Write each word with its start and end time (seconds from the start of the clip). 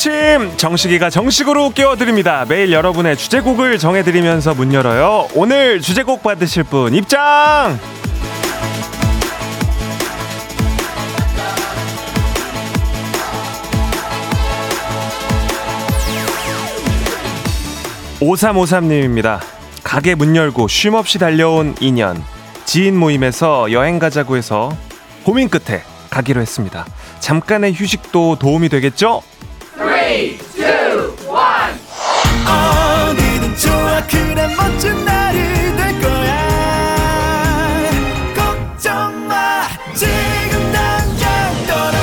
아침! 0.00 0.56
정식이가 0.56 1.10
정식으로 1.10 1.70
깨워드립니다. 1.74 2.46
매일 2.48 2.72
여러분의 2.72 3.18
주제곡을 3.18 3.76
정해드리면서 3.76 4.54
문 4.54 4.72
열어요. 4.72 5.28
오늘 5.34 5.82
주제곡 5.82 6.22
받으실 6.22 6.62
분 6.64 6.94
입장! 6.94 7.78
오삼오삼님입니다. 18.22 19.42
가게 19.84 20.14
문 20.14 20.34
열고 20.34 20.68
쉼없이 20.68 21.18
달려온 21.18 21.74
인연. 21.78 22.24
지인 22.64 22.96
모임에서 22.96 23.70
여행 23.72 23.98
가자고 23.98 24.38
해서 24.38 24.74
고민 25.24 25.50
끝에 25.50 25.82
가기로 26.08 26.40
했습니다. 26.40 26.86
잠깐의 27.18 27.74
휴식도 27.74 28.36
도움이 28.38 28.70
되겠죠? 28.70 29.20
멋진 34.80 35.04
날이 35.04 35.38
될 35.76 36.00
거야 36.00 36.40
걱정 38.34 39.28
마 39.28 39.64
지금 39.94 40.72
당장 40.72 41.66
떠나 41.66 41.98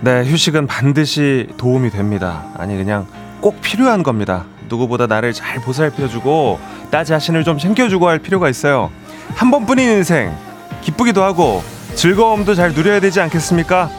네, 0.00 0.24
휴식은 0.24 0.66
반드시 0.66 1.48
도움이 1.58 1.90
됩니다. 1.90 2.46
아니, 2.56 2.78
그냥 2.78 3.06
꼭 3.42 3.60
필요한 3.60 4.02
겁니다. 4.02 4.46
누구보다 4.70 5.06
나를 5.06 5.34
잘 5.34 5.60
보살펴주고, 5.60 6.58
나 6.90 7.04
자신을 7.04 7.44
좀 7.44 7.58
챙겨주고 7.58 8.08
할 8.08 8.18
필요가 8.18 8.48
있어요. 8.48 8.90
한 9.34 9.50
번뿐인 9.50 9.90
인생, 9.90 10.34
기쁘기도 10.80 11.22
하고, 11.22 11.62
즐거움도 11.96 12.54
잘 12.54 12.72
누려야 12.72 13.00
되지 13.00 13.20
않겠습니까? 13.20 13.90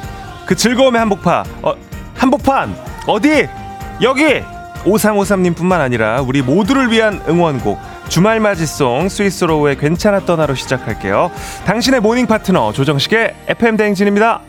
그 0.48 0.56
즐거움의 0.56 0.98
한복판, 0.98 1.44
어, 1.62 1.74
한복판, 2.16 2.76
어디? 3.06 3.48
여기! 4.02 4.42
5353님 4.84 5.56
뿐만 5.56 5.82
아니라 5.82 6.22
우리 6.22 6.42
모두를 6.42 6.90
위한 6.90 7.22
응원곡, 7.28 7.78
주말 8.08 8.40
맞이송 8.40 9.10
스윗소로우의 9.10 9.78
괜찮아 9.78 10.22
떠나로 10.22 10.56
시작할게요. 10.56 11.32
당신의 11.66 12.00
모닝 12.00 12.26
파트너, 12.26 12.72
조정식의 12.72 13.36
FM대행진입니다. 13.48 14.42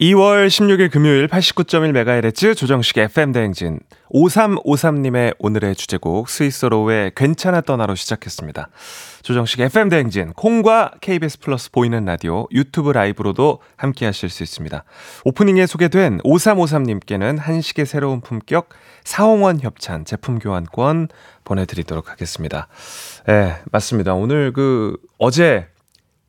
2월 0.00 0.46
16일 0.46 0.92
금요일 0.92 1.26
89.1MHz 1.26 2.54
조정식 2.54 2.98
FM 2.98 3.32
대행진 3.32 3.80
5353님의 4.14 5.34
오늘의 5.40 5.74
주제곡 5.74 6.28
스위스로의 6.28 7.10
괜찮아 7.16 7.62
떠나로 7.62 7.96
시작했습니다. 7.96 8.68
조정식 9.22 9.58
FM 9.58 9.88
대행진 9.88 10.32
콩과 10.34 10.92
KBS 11.00 11.40
플러스 11.40 11.72
보이는 11.72 12.04
라디오 12.04 12.46
유튜브 12.52 12.92
라이브로도 12.92 13.60
함께 13.74 14.06
하실 14.06 14.28
수 14.28 14.44
있습니다. 14.44 14.84
오프닝에 15.24 15.66
소개된 15.66 16.18
5353님께는 16.18 17.40
한식의 17.40 17.84
새로운 17.84 18.20
품격 18.20 18.68
사홍원 19.02 19.58
협찬 19.62 20.04
제품 20.04 20.38
교환권 20.38 21.08
보내드리도록 21.42 22.08
하겠습니다. 22.08 22.68
예, 23.28 23.56
맞습니다. 23.72 24.14
오늘 24.14 24.52
그 24.52 24.96
어제 25.18 25.66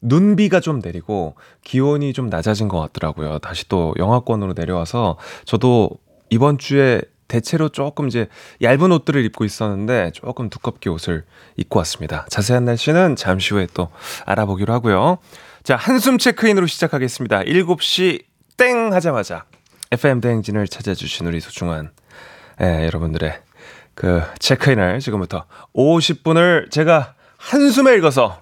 눈비가 0.02 0.60
좀 0.60 0.80
내리고 0.84 1.36
기온이 1.64 2.14
좀 2.14 2.30
낮아진 2.30 2.68
것 2.68 2.80
같더라고요. 2.80 3.40
다시 3.40 3.68
또 3.68 3.94
영하권으로 3.98 4.54
내려와서 4.56 5.18
저도 5.46 5.92
이번 6.30 6.58
주에 6.58 7.02
대체로 7.28 7.70
조금 7.70 8.08
이제 8.08 8.28
얇은 8.62 8.92
옷들을 8.92 9.24
입고 9.26 9.46
있었는데 9.46 10.12
조금 10.14 10.50
두껍게 10.50 10.90
옷을 10.90 11.24
입고 11.58 11.78
왔습니다. 11.80 12.26
자세한 12.30 12.66
날씨는 12.66 13.16
잠시 13.16 13.54
후에 13.54 13.68
또 13.74 13.90
알아보기로 14.26 14.74
하고요. 14.74 15.20
자, 15.64 15.76
한숨 15.76 16.18
체크인으로 16.18 16.66
시작하겠습니다. 16.68 17.44
7시 17.44 18.24
땡 18.58 18.92
하자마자 18.94 19.46
FM 19.92 20.22
대행진을 20.22 20.68
찾아주신 20.68 21.28
우리 21.28 21.40
소중한 21.40 21.92
예, 22.62 22.86
여러분들의 22.86 23.40
그 23.94 24.22
체크인을 24.40 25.00
지금부터 25.00 25.46
50분을 25.76 26.72
제가 26.72 27.14
한숨에 27.38 27.96
읽어서 27.96 28.42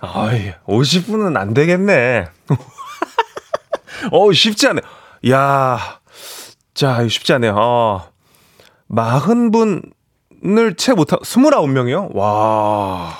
아이, 0.00 0.54
50분은 0.66 1.36
안 1.36 1.54
되겠네. 1.54 2.26
어, 4.12 4.32
쉽지 4.32 4.68
않네. 4.68 4.80
야 5.30 6.00
자, 6.74 7.06
쉽지 7.06 7.32
않네요. 7.34 7.54
어, 7.56 8.08
40분을 8.90 10.78
채 10.78 10.94
못하, 10.94 11.16
29명이요? 11.18 12.14
와. 12.14 13.14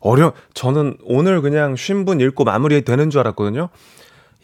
어려, 0.00 0.32
저는 0.54 0.96
오늘 1.04 1.42
그냥 1.42 1.76
쉰분 1.76 2.20
읽고 2.20 2.44
마무리 2.44 2.82
되는 2.82 3.10
줄 3.10 3.20
알았거든요. 3.20 3.68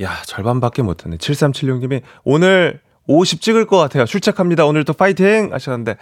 야, 0.02 0.22
절반밖에 0.26 0.82
못 0.82 1.04
했네. 1.04 1.16
7376님이 1.16 2.02
오늘 2.24 2.80
50 3.06 3.40
찍을 3.40 3.66
것 3.66 3.78
같아요. 3.78 4.04
출첵합니다. 4.04 4.66
오늘도 4.66 4.92
파이팅! 4.94 5.52
하셨는데, 5.52 5.96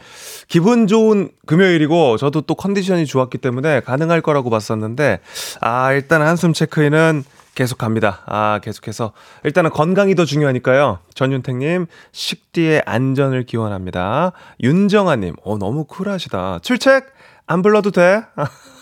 기분 0.48 0.86
좋은 0.86 1.30
금요일이고, 1.46 2.16
저도 2.16 2.42
또 2.42 2.54
컨디션이 2.54 3.06
좋았기 3.06 3.38
때문에 3.38 3.80
가능할 3.80 4.20
거라고 4.20 4.50
봤었는데, 4.50 5.20
아, 5.60 5.92
일단 5.92 6.22
한숨 6.22 6.52
체크인은 6.52 7.24
계속 7.54 7.78
갑니다. 7.78 8.22
아, 8.26 8.58
계속해서. 8.62 9.12
일단은 9.44 9.70
건강이 9.70 10.14
더 10.14 10.24
중요하니까요. 10.24 10.98
전윤택님, 11.14 11.86
식디의 12.12 12.82
안전을 12.84 13.44
기원합니다. 13.44 14.32
윤정아님, 14.62 15.36
어, 15.44 15.58
너무 15.58 15.84
쿨하시다. 15.84 16.60
출첵! 16.62 17.04
안 17.46 17.62
불러도 17.62 17.90
돼? 17.90 18.22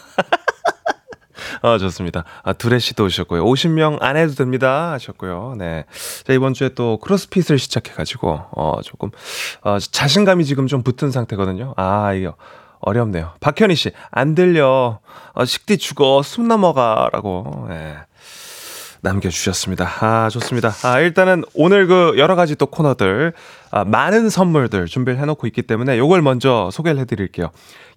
아, 1.62 1.78
좋습니다. 1.78 2.24
아, 2.42 2.52
두레 2.52 2.78
씨도 2.78 3.04
오셨고요. 3.04 3.44
50명 3.44 3.98
안 4.00 4.16
해도 4.16 4.34
됩니다. 4.34 4.92
하셨고요. 4.92 5.54
네. 5.58 5.84
자, 6.24 6.32
이번 6.32 6.54
주에 6.54 6.70
또 6.70 6.98
크로스핏을 6.98 7.58
시작해가지고, 7.58 8.40
어, 8.52 8.80
조금, 8.82 9.10
어, 9.62 9.78
자신감이 9.78 10.44
지금 10.44 10.66
좀 10.66 10.82
붙은 10.82 11.10
상태거든요. 11.10 11.74
아, 11.76 12.12
이거. 12.14 12.34
어렵네요. 12.80 13.32
박현희 13.40 13.76
씨, 13.76 13.92
안 14.10 14.34
들려. 14.34 14.98
어, 15.34 15.44
식디 15.44 15.78
죽어. 15.78 16.22
숨 16.22 16.48
넘어가. 16.48 17.08
라고. 17.12 17.66
네. 17.68 17.96
남겨주셨습니다. 19.02 19.88
아, 20.00 20.28
좋습니다. 20.30 20.72
아, 20.84 21.00
일단은 21.00 21.44
오늘 21.54 21.86
그 21.86 22.14
여러 22.16 22.36
가지 22.36 22.56
또 22.56 22.66
코너들, 22.66 23.32
아, 23.70 23.84
많은 23.84 24.30
선물들 24.30 24.86
준비를 24.86 25.18
해놓고 25.20 25.46
있기 25.48 25.62
때문에 25.62 25.98
요걸 25.98 26.22
먼저 26.22 26.70
소개를 26.72 27.00
해드릴게요. 27.00 27.50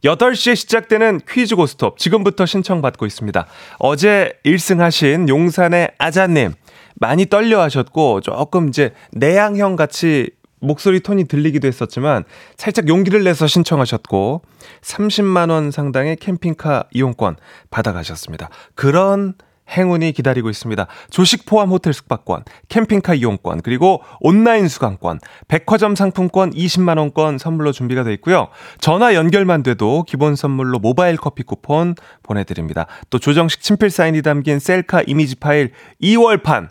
8시에 0.04 0.56
시작되는 0.56 1.22
퀴즈 1.30 1.56
고스톱 1.56 1.98
지금부터 2.00 2.46
신청받고 2.46 3.06
있습니다. 3.06 3.46
어제 3.80 4.34
1승 4.46 4.80
하신 4.80 5.30
용산의 5.30 5.92
아자님, 5.98 6.54
많이 6.96 7.28
떨려 7.28 7.62
하셨고, 7.62 8.22
조금 8.22 8.70
이제 8.70 8.94
내향형 9.12 9.76
같이 9.76 10.32
목소리 10.60 11.02
톤이 11.02 11.26
들리기도 11.26 11.68
했었지만 11.68 12.24
살짝 12.58 12.88
용기를 12.88 13.24
내서 13.24 13.46
신청하셨고 13.46 14.42
30만 14.82 15.52
원 15.52 15.70
상당의 15.70 16.16
캠핑카 16.16 16.86
이용권 16.92 17.36
받아가셨습니다. 17.70 18.50
그런 18.74 19.36
행운이 19.70 20.12
기다리고 20.12 20.50
있습니다. 20.50 20.88
조식 21.10 21.46
포함 21.46 21.70
호텔 21.70 21.94
숙박권, 21.94 22.44
캠핑카 22.70 23.16
이용권, 23.16 23.62
그리고 23.62 24.02
온라인 24.20 24.68
수강권, 24.68 25.20
백화점 25.48 25.96
상품권 25.96 26.52
20만 26.52 26.98
원권 26.98 27.38
선물로 27.38 27.72
준비가 27.72 28.04
되어 28.04 28.14
있고요. 28.14 28.50
전화 28.80 29.14
연결만 29.14 29.64
돼도 29.64 30.04
기본 30.08 30.36
선물로 30.36 30.80
모바일 30.80 31.18
커피 31.18 31.44
쿠폰 31.44 31.96
보내 32.24 32.44
드립니다. 32.44 32.88
또 33.10 33.20
조정식 33.20 33.62
친필 33.62 33.90
사인이 33.90 34.22
담긴 34.22 34.60
셀카 34.60 35.04
이미지 35.08 35.36
파일 35.36 35.72
2월판 36.02 36.70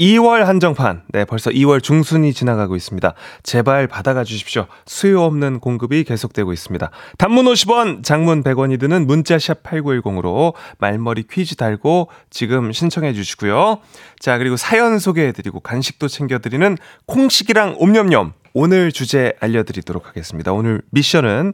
2월 0.00 0.44
한정판. 0.44 1.02
네, 1.08 1.26
벌써 1.26 1.50
2월 1.50 1.82
중순이 1.82 2.32
지나가고 2.32 2.74
있습니다. 2.74 3.12
제발 3.42 3.86
받아가 3.86 4.24
주십시오. 4.24 4.66
수요 4.86 5.22
없는 5.24 5.60
공급이 5.60 6.04
계속되고 6.04 6.54
있습니다. 6.54 6.90
단문 7.18 7.44
50원, 7.44 8.02
장문 8.02 8.42
100원이 8.42 8.80
드는 8.80 9.06
문자샵 9.06 9.62
8910으로 9.62 10.54
말머리 10.78 11.24
퀴즈 11.30 11.56
달고 11.56 12.08
지금 12.30 12.72
신청해 12.72 13.12
주시고요. 13.12 13.80
자, 14.18 14.38
그리고 14.38 14.56
사연 14.56 14.98
소개해 14.98 15.32
드리고 15.32 15.60
간식도 15.60 16.08
챙겨 16.08 16.38
드리는 16.38 16.78
콩식이랑 17.06 17.76
옴념념. 17.78 18.32
오늘 18.54 18.92
주제 18.92 19.34
알려 19.38 19.62
드리도록 19.64 20.08
하겠습니다. 20.08 20.52
오늘 20.52 20.80
미션은 20.90 21.52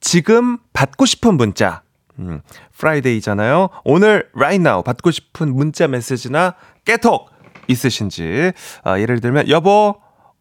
지금 0.00 0.58
받고 0.72 1.06
싶은 1.06 1.34
문자 1.34 1.82
음, 2.18 2.40
Friday잖아요. 2.76 3.68
오늘 3.84 4.28
right 4.34 4.60
now 4.60 4.82
받고 4.82 5.10
싶은 5.10 5.54
문자 5.54 5.86
메시지나 5.86 6.56
깨톡 6.84 7.30
있으신지 7.68 8.52
아, 8.84 8.98
예를 8.98 9.20
들면 9.20 9.48
여보 9.48 9.96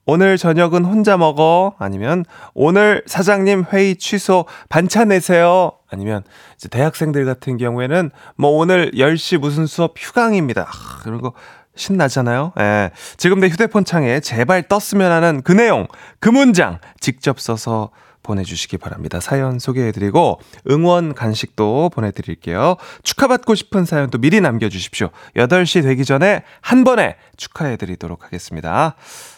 오늘 0.06 0.38
저녁은 0.38 0.86
혼자 0.86 1.18
먹어 1.18 1.76
아니면 1.78 2.26
오늘 2.54 3.04
사장님 3.06 3.66
회의 3.72 3.96
취소 3.96 4.46
반차 4.70 5.10
내세요 5.10 5.74
아니면 5.90 6.24
이제 6.56 6.68
대학생들 6.68 7.26
같은 7.26 7.58
경우에는 7.58 8.10
뭐 8.36 8.50
오늘 8.52 8.92
10시 8.92 9.38
무슨 9.38 9.68
수업 9.68 9.94
휴강입니다 9.98 10.62
아, 10.64 11.00
그런 11.04 11.22
거 11.22 11.34
신나잖아요. 11.80 12.52
예. 12.60 12.92
지금 13.18 13.40
내 13.40 13.48
휴대폰 13.48 13.86
창에 13.86 14.20
제발 14.20 14.68
떴으면 14.68 15.12
하는 15.12 15.42
그 15.42 15.52
내용, 15.52 15.88
그 16.20 16.30
문장 16.30 16.80
직접 17.00 17.40
써서 17.40 17.90
보내주시기 18.30 18.78
바랍니다. 18.78 19.20
사연 19.20 19.58
소개해드리고 19.58 20.40
응원 20.70 21.16
간식도 21.16 21.90
보내드릴게요. 21.90 22.76
축하받고 23.02 23.56
싶은 23.56 23.86
사연도 23.86 24.20
미리 24.20 24.40
남겨주십시오. 24.40 25.10
8시 25.36 25.82
되기 25.82 26.06
전에 26.06 26.44
한 26.62 26.84
번에 26.84 27.16
축하해드리도록 27.38 28.26
하겠습니다. 28.26 28.96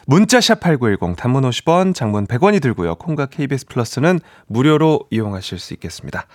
문자샵 0.07 0.59
8910 0.59 1.15
단문 1.15 1.43
50원, 1.49 1.95
장문 1.95 2.27
100원이 2.27 2.61
들고요. 2.61 2.95
콩과 2.95 3.27
KBS 3.27 3.67
플러스는 3.67 4.19
무료로 4.47 5.05
이용하실 5.09 5.59
수 5.59 5.73
있겠습니다. 5.75 6.27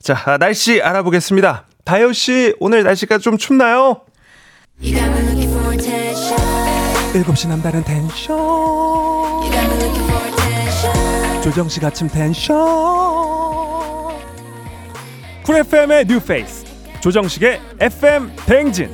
자, 0.00 0.38
날씨 0.38 0.80
알아보겠습니다. 0.80 1.66
다효씨, 1.84 2.54
오늘 2.60 2.82
날씨가 2.84 3.18
좀 3.18 3.36
춥나요? 3.36 4.00
7시 7.12 7.48
남다른 7.48 7.82
텐션 7.84 8.89
조정식 11.42 11.82
아침 11.84 12.06
텐션. 12.08 12.56
쿨 15.42 15.56
FM의 15.56 16.04
뉴페이스 16.06 16.64
조정식의 17.00 17.60
FM 17.80 18.30
대행진 18.46 18.92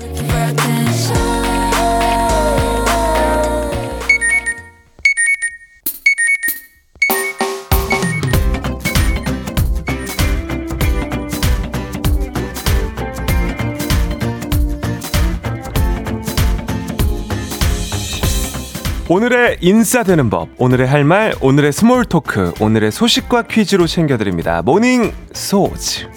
오늘의 19.08 19.58
인싸되는 19.61 20.31
법, 20.31 20.49
오늘의 20.58 20.88
할 20.88 21.05
말, 21.05 21.32
오늘의 21.41 21.70
small 21.70 22.04
talk, 22.06 22.52
오늘의 22.61 22.91
소식과 22.91 23.43
퀴즈로 23.43 23.87
챙겨드립니다. 23.87 24.62
모닝 24.62 25.12
소즈. 25.32 26.08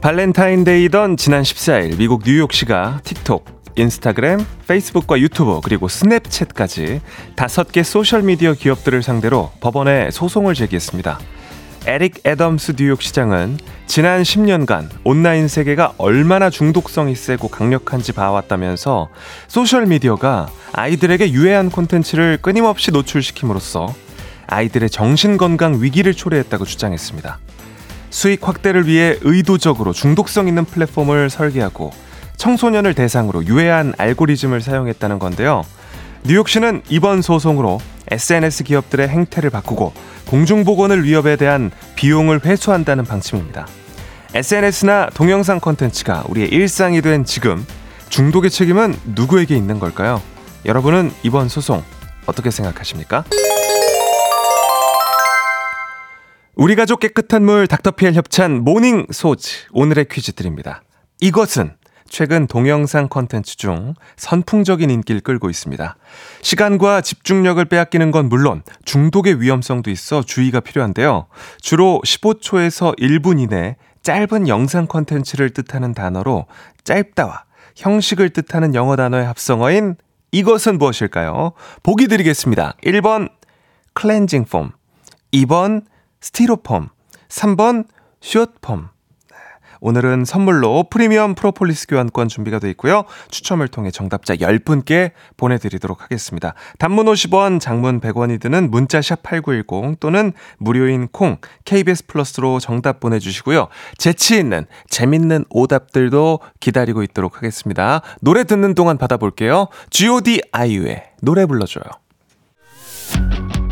발렌타인데이던 0.00 1.16
지난 1.16 1.42
14일 1.42 1.96
미국 1.96 2.22
뉴욕시가 2.24 3.02
틱톡, 3.04 3.55
인스타그램, 3.76 4.44
페이스북과 4.66 5.20
유튜브, 5.20 5.60
그리고 5.62 5.86
스냅챗까지 5.86 7.00
다섯 7.34 7.70
개 7.70 7.82
소셜미디어 7.82 8.54
기업들을 8.54 9.02
상대로 9.02 9.52
법원에 9.60 10.10
소송을 10.10 10.54
제기했습니다. 10.54 11.18
에릭 11.86 12.26
애덤스 12.26 12.74
뉴욕 12.76 13.00
시장은 13.00 13.58
지난 13.86 14.22
10년간 14.22 14.88
온라인 15.04 15.46
세계가 15.46 15.94
얼마나 15.98 16.50
중독성이 16.50 17.14
세고 17.14 17.48
강력한지 17.48 18.12
봐왔다면서 18.12 19.08
소셜미디어가 19.46 20.48
아이들에게 20.72 21.30
유해한 21.30 21.70
콘텐츠를 21.70 22.38
끊임없이 22.42 22.90
노출시킴으로써 22.90 23.94
아이들의 24.48 24.90
정신건강 24.90 25.80
위기를 25.80 26.14
초래했다고 26.14 26.64
주장했습니다. 26.64 27.38
수익 28.10 28.48
확대를 28.48 28.86
위해 28.86 29.16
의도적으로 29.20 29.92
중독성 29.92 30.48
있는 30.48 30.64
플랫폼을 30.64 31.30
설계하고 31.30 31.92
청소년을 32.36 32.94
대상으로 32.94 33.44
유해한 33.46 33.94
알고리즘을 33.98 34.60
사용했다는 34.60 35.18
건데요. 35.18 35.64
뉴욕시는 36.24 36.82
이번 36.88 37.22
소송으로 37.22 37.78
SNS 38.10 38.64
기업들의 38.64 39.08
행태를 39.08 39.50
바꾸고 39.50 39.92
공중보건을 40.28 41.04
위협에 41.04 41.36
대한 41.36 41.70
비용을 41.94 42.44
회수한다는 42.44 43.04
방침입니다. 43.04 43.66
SNS나 44.34 45.10
동영상 45.14 45.60
콘텐츠가 45.60 46.24
우리의 46.28 46.48
일상이 46.48 47.00
된 47.00 47.24
지금 47.24 47.64
중독의 48.08 48.50
책임은 48.50 48.94
누구에게 49.14 49.56
있는 49.56 49.78
걸까요? 49.78 50.20
여러분은 50.64 51.10
이번 51.22 51.48
소송 51.48 51.82
어떻게 52.26 52.50
생각하십니까? 52.50 53.24
우리 56.54 56.74
가족 56.74 57.00
깨끗한 57.00 57.44
물 57.44 57.66
닥터피엘 57.66 58.14
협찬 58.14 58.64
모닝 58.64 59.06
소즈 59.10 59.66
오늘의 59.72 60.06
퀴즈 60.10 60.32
드립니다. 60.32 60.82
이것은 61.20 61.74
최근 62.08 62.46
동영상 62.46 63.08
컨텐츠 63.08 63.56
중 63.56 63.94
선풍적인 64.16 64.90
인기를 64.90 65.20
끌고 65.20 65.50
있습니다. 65.50 65.96
시간과 66.42 67.00
집중력을 67.00 67.64
빼앗기는 67.64 68.10
건 68.10 68.28
물론 68.28 68.62
중독의 68.84 69.40
위험성도 69.40 69.90
있어 69.90 70.22
주의가 70.22 70.60
필요한데요. 70.60 71.26
주로 71.60 72.00
15초에서 72.04 72.98
1분 72.98 73.40
이내 73.40 73.76
짧은 74.02 74.48
영상 74.48 74.86
컨텐츠를 74.86 75.50
뜻하는 75.50 75.92
단어로 75.92 76.46
짧다와 76.84 77.44
형식을 77.76 78.30
뜻하는 78.30 78.74
영어 78.74 78.96
단어의 78.96 79.26
합성어인 79.26 79.96
이것은 80.32 80.78
무엇일까요? 80.78 81.52
보기 81.82 82.08
드리겠습니다. 82.08 82.74
1번 82.84 83.30
클렌징 83.94 84.44
폼, 84.44 84.72
2번 85.32 85.84
스티로폼, 86.20 86.88
3번 87.28 87.86
숏폼. 88.20 88.95
오늘은 89.86 90.24
선물로 90.24 90.86
프리미엄 90.90 91.36
프로폴리스 91.36 91.86
교환권 91.86 92.26
준비가 92.26 92.58
되어 92.58 92.68
있고요. 92.70 93.04
추첨을 93.30 93.68
통해 93.68 93.92
정답자 93.92 94.34
10분께 94.34 95.12
보내드리도록 95.36 96.02
하겠습니다. 96.02 96.54
단문 96.80 97.06
50원, 97.06 97.60
장문 97.60 98.00
100원이 98.00 98.40
드는 98.40 98.72
문자샵 98.72 99.22
8910 99.22 100.00
또는 100.00 100.32
무료인 100.58 101.06
콩, 101.12 101.36
KBS 101.64 102.06
플러스로 102.08 102.58
정답 102.58 102.98
보내주시고요. 102.98 103.68
재치 103.96 104.36
있는, 104.36 104.66
재밌는 104.90 105.44
오답들도 105.50 106.40
기다리고 106.58 107.04
있도록 107.04 107.36
하겠습니다. 107.36 108.02
노래 108.20 108.42
듣는 108.42 108.74
동안 108.74 108.98
받아볼게요. 108.98 109.68
G.O.D. 109.90 110.42
아이유의 110.50 111.12
노래 111.22 111.46
불러줘요. 111.46 111.84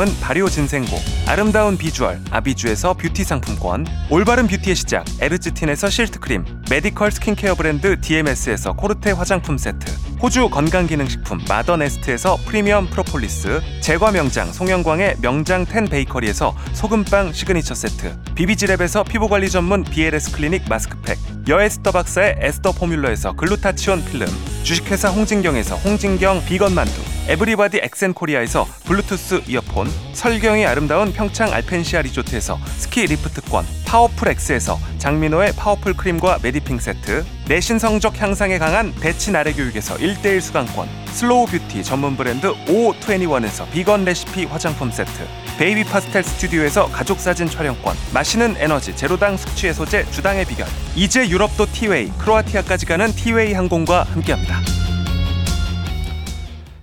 은 0.00 0.06
발효 0.20 0.48
진생고, 0.48 0.96
아름다운 1.26 1.76
비주얼 1.76 2.20
아비주에서 2.30 2.94
뷰티 2.94 3.24
상품권, 3.24 3.86
올바른 4.10 4.46
뷰티의 4.46 4.76
시작 4.76 5.04
에르츠틴에서 5.20 5.90
실트 5.90 6.20
크림, 6.20 6.44
메디컬 6.70 7.10
스킨케어 7.10 7.54
브랜드 7.54 8.00
DMS에서 8.00 8.74
코르테 8.74 9.10
화장품 9.10 9.58
세트, 9.58 10.07
호주 10.20 10.48
건강기능식품 10.48 11.44
마더네스트에서 11.48 12.38
프리미엄 12.44 12.88
프로폴리스, 12.88 13.60
제과 13.80 14.10
명장 14.10 14.52
송영광의 14.52 15.18
명장 15.20 15.64
텐 15.64 15.84
베이커리에서 15.84 16.56
소금빵 16.72 17.32
시그니처 17.32 17.74
세트, 17.74 18.16
비비지랩에서 18.34 19.08
피부관리 19.08 19.48
전문 19.48 19.84
BLS 19.84 20.32
클리닉 20.32 20.68
마스크팩, 20.68 21.18
여에스더 21.46 21.92
박사의 21.92 22.36
에스더 22.40 22.72
포뮬러에서 22.72 23.32
글루타치온 23.34 24.04
필름, 24.06 24.26
주식회사 24.64 25.08
홍진경에서 25.08 25.76
홍진경 25.76 26.44
비건 26.46 26.74
만두, 26.74 27.00
에브리바디 27.28 27.78
엑센코리아에서 27.84 28.66
블루투스 28.86 29.42
이어폰, 29.46 29.88
설경이 30.14 30.66
아름다운 30.66 31.12
평창 31.12 31.52
알펜시아 31.52 32.02
리조트에서 32.02 32.58
스키 32.76 33.06
리프트권, 33.06 33.64
파워풀 33.88 34.28
X에서 34.28 34.78
장민호의 34.98 35.52
파워풀 35.54 35.94
크림과 35.94 36.40
메디핑 36.42 36.78
세트, 36.78 37.24
내 37.48 37.58
신 37.58 37.78
성적 37.78 38.20
향상에 38.20 38.58
강한 38.58 38.94
배치 39.00 39.30
나래 39.32 39.50
교육에서 39.54 39.96
1대1 39.96 40.42
수강권, 40.42 40.86
슬로우 41.12 41.46
뷰티 41.46 41.82
전문 41.82 42.14
브랜드 42.14 42.52
O21에서 42.66 43.70
비건 43.70 44.04
레시피 44.04 44.44
화장품 44.44 44.90
세트, 44.90 45.10
베이비 45.58 45.84
파스텔 45.84 46.22
스튜디오에서 46.22 46.88
가족 46.88 47.18
사진 47.18 47.48
촬영권, 47.48 47.96
마시는 48.12 48.56
에너지 48.58 48.94
제로당 48.94 49.38
숙취 49.38 49.68
해소제 49.68 50.04
주당의 50.10 50.44
비결, 50.44 50.66
이제 50.94 51.26
유럽도 51.26 51.64
티웨이, 51.72 52.10
크로아티아까지 52.18 52.84
가는 52.84 53.10
티웨이 53.10 53.54
항공과 53.54 54.02
함께합니다. 54.02 54.60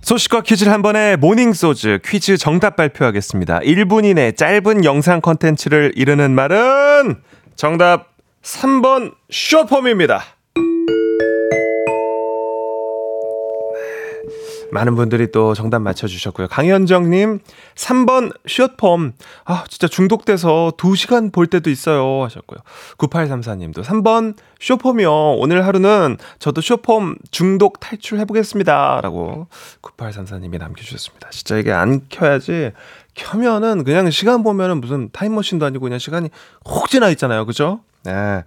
소식과 0.06 0.42
퀴즈를 0.42 0.72
한 0.72 0.82
번에 0.82 1.16
모닝 1.16 1.52
소즈 1.52 1.98
퀴즈 2.04 2.36
정답 2.36 2.76
발표하겠습니다. 2.76 3.58
1분 3.58 4.04
이내 4.04 4.30
짧은 4.30 4.84
영상 4.84 5.20
컨텐츠를 5.20 5.94
이르는 5.96 6.30
말은 6.30 7.16
정답 7.56 8.14
3번 8.40 9.14
숏폼입니다. 9.32 10.35
많은 14.70 14.96
분들이 14.96 15.30
또 15.32 15.54
정답 15.54 15.80
맞춰주셨고요. 15.80 16.48
강현정님, 16.48 17.40
3번 17.74 18.32
숏폼. 18.46 19.12
아, 19.44 19.64
진짜 19.68 19.88
중독돼서 19.88 20.72
2시간 20.76 21.32
볼 21.32 21.46
때도 21.46 21.70
있어요. 21.70 22.24
하셨고요. 22.24 22.60
9834님도 22.98 23.82
3번 23.82 24.34
숏폼이요. 24.60 25.34
오늘 25.34 25.66
하루는 25.66 26.16
저도 26.38 26.60
숏폼 26.60 27.16
중독 27.30 27.80
탈출해보겠습니다. 27.80 29.00
라고 29.02 29.46
9834님이 29.82 30.58
남겨주셨습니다. 30.58 31.30
진짜 31.30 31.56
이게 31.56 31.72
안 31.72 32.02
켜야지. 32.08 32.72
켜면은 33.14 33.84
그냥 33.84 34.10
시간 34.10 34.42
보면은 34.42 34.80
무슨 34.80 35.08
타임머신도 35.12 35.64
아니고 35.64 35.84
그냥 35.84 35.98
시간이 35.98 36.28
혹 36.64 36.88
지나 36.88 37.08
있잖아요. 37.10 37.46
그죠? 37.46 37.80
네. 38.04 38.44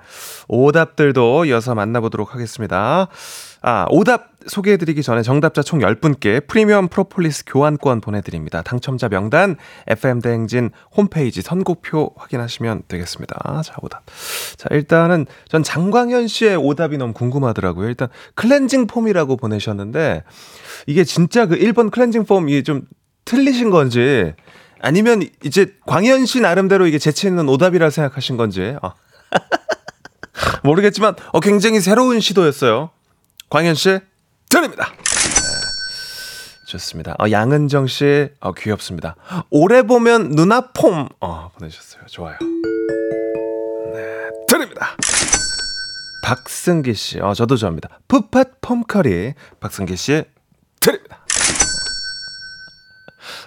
오답들도 0.48 1.46
이어서 1.46 1.76
만나보도록 1.76 2.34
하겠습니다. 2.34 3.08
아, 3.62 3.86
오답 3.90 4.30
소개해드리기 4.48 5.04
전에 5.04 5.22
정답자 5.22 5.62
총 5.62 5.80
10분께 5.80 6.48
프리미엄 6.48 6.88
프로폴리스 6.88 7.44
교환권 7.46 8.00
보내드립니다. 8.00 8.62
당첨자 8.62 9.10
명단 9.10 9.58
FM대행진 9.88 10.72
홈페이지 10.96 11.42
선곡표 11.42 12.14
확인하시면 12.16 12.84
되겠습니다. 12.88 13.62
자, 13.64 13.76
오답. 13.82 14.04
자, 14.56 14.70
일단은 14.72 15.26
전 15.50 15.62
장광현 15.62 16.28
씨의 16.28 16.56
오답이 16.56 16.98
너무 16.98 17.14
궁금하더라고요. 17.14 17.90
일단 17.90 18.08
클렌징 18.36 18.88
폼이라고 18.88 19.36
보내셨는데 19.36 20.24
이게 20.88 21.04
진짜 21.04 21.46
그 21.46 21.58
1번 21.58 21.92
클렌징 21.92 22.26
폼 22.26 22.48
이게 22.48 22.64
좀 22.64 22.84
틀리신 23.26 23.70
건지 23.72 24.34
아니면 24.82 25.22
이제 25.44 25.76
광현 25.86 26.26
씨 26.26 26.40
나름대로 26.40 26.88
이게 26.88 26.98
재치 26.98 27.28
있는 27.28 27.50
오답이라 27.50 27.90
생각하신 27.90 28.38
건지 28.38 28.76
어. 28.82 28.94
모르겠지만 30.64 31.16
어, 31.34 31.40
굉장히 31.42 31.82
새로운 31.82 32.22
시도였어요. 32.22 32.92
광현 33.50 33.74
씨 33.74 34.00
드립니다. 34.50 34.92
네, 34.96 36.66
좋습니다. 36.68 37.16
어, 37.20 37.32
양은정 37.32 37.88
씨 37.88 38.30
어, 38.40 38.54
귀엽습니다. 38.54 39.16
오래 39.50 39.82
보면 39.82 40.32
누나 40.32 40.72
폼 40.72 41.10
어, 41.20 41.50
보내주셨어요. 41.56 42.04
좋아요. 42.08 42.38
네 43.94 44.30
드립니다. 44.48 44.96
박승기 46.24 46.94
씨, 46.94 47.20
어, 47.20 47.34
저도 47.34 47.56
좋아합니다. 47.56 47.90
푸팟 48.08 48.44
폼커리 48.62 49.34
박승기 49.60 49.96
씨 49.96 50.24
드립니다. 50.80 51.26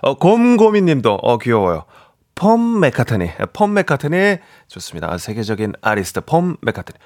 어, 0.00 0.14
곰곰이 0.18 0.82
님도 0.82 1.14
어, 1.14 1.38
귀여워요. 1.38 1.84
폼 2.34 2.80
맥카트니, 2.80 3.30
폼 3.52 3.74
맥카트니 3.74 4.38
좋습니다. 4.66 5.16
세계적인 5.16 5.74
아리스트 5.80 6.20
폼 6.22 6.56
드립니다. 6.60 6.98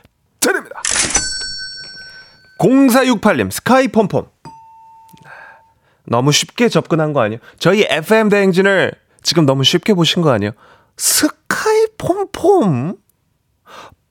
0468님 2.59 3.51
스카이 3.51 3.89
폼폼 3.89 4.29
너무 6.05 6.33
쉽게 6.33 6.69
접근한 6.69 7.13
거 7.13 7.21
아니에요? 7.21 7.41
저희 7.59 7.85
FM 7.89 8.29
대행진을 8.29 8.93
지금 9.23 9.45
너무 9.45 9.65
쉽게 9.65 9.95
보신 9.95 10.23
거 10.23 10.31
아니에요? 10.31 10.53
스카이 10.97 11.87
폼폼 11.99 12.97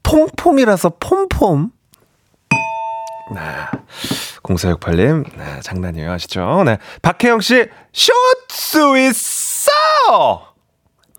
폼폼이라서 0.03 0.97
폼폼 0.99 1.71
네. 3.33 3.41
0468님, 4.43 5.35
네, 5.35 5.59
장난이에요. 5.61 6.11
아시죠? 6.11 6.63
네. 6.63 6.77
박혜영 7.01 7.39
씨, 7.41 7.67
숏수 7.91 8.97
있어! 8.99 10.53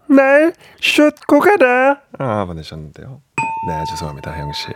날 0.08 0.52
숏고 0.80 1.40
가라. 1.40 2.00
아, 2.18 2.44
보내셨는데요. 2.44 3.20
네, 3.66 3.84
죄송합니다, 3.90 4.30
혜영 4.30 4.52
씨. 4.52 4.68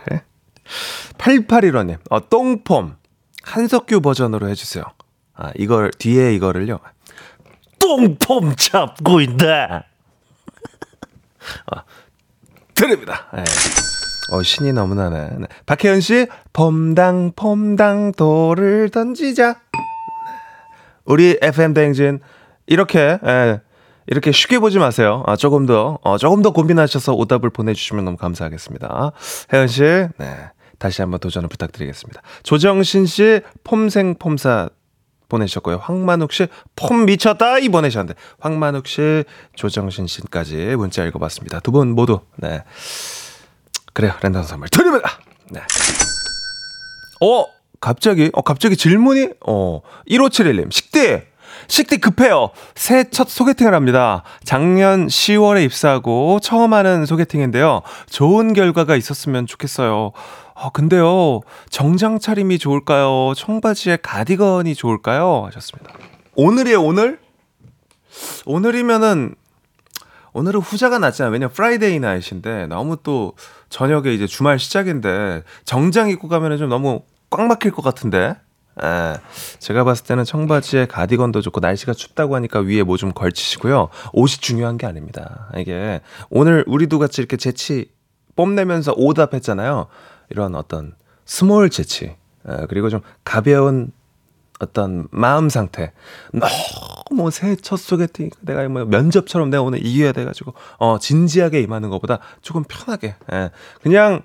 8815님, 1.17 1.97
어, 2.09 2.29
똥폼. 2.29 2.95
한석규 3.43 4.01
버전으로 4.01 4.49
해주세요. 4.49 4.83
아, 5.35 5.51
이걸, 5.55 5.91
뒤에 5.91 6.33
이거를요. 6.35 6.79
똥폼 7.79 8.55
잡고 8.55 9.21
있다. 9.21 9.85
아, 11.71 11.83
드립니다. 12.75 13.27
네. 13.33 13.43
어, 14.31 14.43
신이 14.43 14.73
너무나네. 14.73 15.29
네. 15.39 15.47
박혜연 15.65 16.01
씨, 16.01 16.27
폼당, 16.53 17.33
폼당, 17.35 18.13
돌을 18.13 18.89
던지자. 18.89 19.59
우리 21.05 21.37
FM 21.41 21.73
대행진, 21.73 22.19
이렇게, 22.67 23.19
예, 23.25 23.61
이렇게 24.07 24.31
쉽게 24.31 24.59
보지 24.59 24.77
마세요. 24.77 25.23
아, 25.25 25.35
조금 25.35 25.65
더, 25.65 25.97
어, 26.03 26.17
조금 26.17 26.41
더 26.41 26.51
고민하셔서 26.51 27.13
오답을 27.13 27.49
보내주시면 27.49 28.05
너무 28.05 28.17
감사하겠습니다. 28.17 29.11
혜연 29.51 29.67
씨, 29.67 29.81
네. 29.81 30.51
다시 30.81 31.01
한번 31.03 31.19
도전을 31.19 31.47
부탁드리겠습니다. 31.47 32.21
조정신 32.41 33.05
씨, 33.05 33.41
폼생 33.63 34.15
폼사 34.17 34.69
보내셨고요. 35.29 35.77
황만욱 35.77 36.33
씨, 36.33 36.47
폼 36.75 37.05
미쳤다! 37.05 37.59
이 37.59 37.69
보내셨는데, 37.69 38.19
황만욱 38.39 38.87
씨, 38.87 39.23
조정신 39.55 40.07
씨까지 40.07 40.75
문자 40.77 41.05
읽어봤습니다. 41.05 41.59
두 41.59 41.71
분 41.71 41.89
모두, 41.91 42.21
네. 42.37 42.63
그래요. 43.93 44.13
랜덤 44.23 44.41
선물 44.43 44.69
드립니다. 44.69 45.19
네. 45.51 45.61
어, 47.21 47.45
갑자기, 47.79 48.31
어, 48.33 48.41
갑자기 48.41 48.75
질문이, 48.75 49.29
어, 49.47 49.81
1571님, 50.09 50.71
식대! 50.71 51.27
식대 51.67 51.97
급해요. 51.97 52.49
새해 52.75 53.03
첫 53.09 53.29
소개팅을 53.29 53.73
합니다. 53.73 54.23
작년 54.43 55.07
10월에 55.07 55.63
입사하고 55.65 56.39
처음 56.41 56.73
하는 56.73 57.05
소개팅인데요. 57.05 57.81
좋은 58.09 58.53
결과가 58.53 58.95
있었으면 58.95 59.45
좋겠어요. 59.45 60.11
어, 60.61 60.69
근데요, 60.69 61.41
정장 61.71 62.19
차림이 62.19 62.59
좋을까요? 62.59 63.33
청바지에 63.35 63.97
가디건이 64.03 64.75
좋을까요? 64.75 65.45
하셨습니다. 65.47 65.91
오늘이에요, 66.35 66.83
오늘? 66.83 67.19
오늘이면은, 68.45 69.33
오늘은 70.33 70.59
후자가 70.59 70.99
낫잖아요. 70.99 71.33
왜냐면 71.33 71.51
Friday 71.51 71.99
night인데 71.99 72.67
너무 72.67 72.95
또 73.01 73.33
저녁에 73.69 74.13
이제 74.13 74.27
주말 74.27 74.59
시작인데 74.59 75.43
정장 75.65 76.09
입고 76.09 76.27
가면은 76.27 76.57
좀 76.57 76.69
너무 76.69 77.01
꽉 77.31 77.47
막힐 77.47 77.71
것 77.71 77.81
같은데. 77.81 78.35
에, 78.81 79.13
제가 79.59 79.83
봤을 79.83 80.05
때는 80.05 80.23
청바지에 80.23 80.85
가디건도 80.85 81.41
좋고 81.41 81.59
날씨가 81.59 81.93
춥다고 81.93 82.35
하니까 82.35 82.59
위에 82.59 82.83
뭐 82.83 82.97
좀 82.97 83.11
걸치시고요. 83.13 83.89
옷이 84.13 84.37
중요한 84.39 84.77
게 84.77 84.85
아닙니다. 84.85 85.49
이게 85.57 86.01
오늘 86.29 86.63
우리도 86.67 86.99
같이 86.99 87.19
이렇게 87.19 87.35
재치 87.35 87.89
뽐내면서 88.37 88.93
오답했잖아요. 88.95 89.87
이런 90.31 90.55
어떤 90.55 90.95
small 91.25 91.69
재치 91.69 92.05
에, 92.47 92.65
그리고 92.69 92.89
좀 92.89 93.01
가벼운 93.23 93.91
어떤 94.59 95.07
마음 95.11 95.49
상태 95.49 95.91
너무 96.33 97.31
새해 97.31 97.55
첫 97.55 97.77
소개팅 97.77 98.29
내가 98.41 98.67
뭐 98.69 98.85
면접처럼 98.85 99.49
내가 99.49 99.63
오늘 99.63 99.85
이겨야 99.85 100.11
돼가지고 100.11 100.53
어 100.77 100.97
진지하게 100.99 101.61
임하는 101.61 101.89
것보다 101.89 102.19
조금 102.41 102.63
편하게 102.67 103.15
예. 103.33 103.49
그냥 103.81 104.21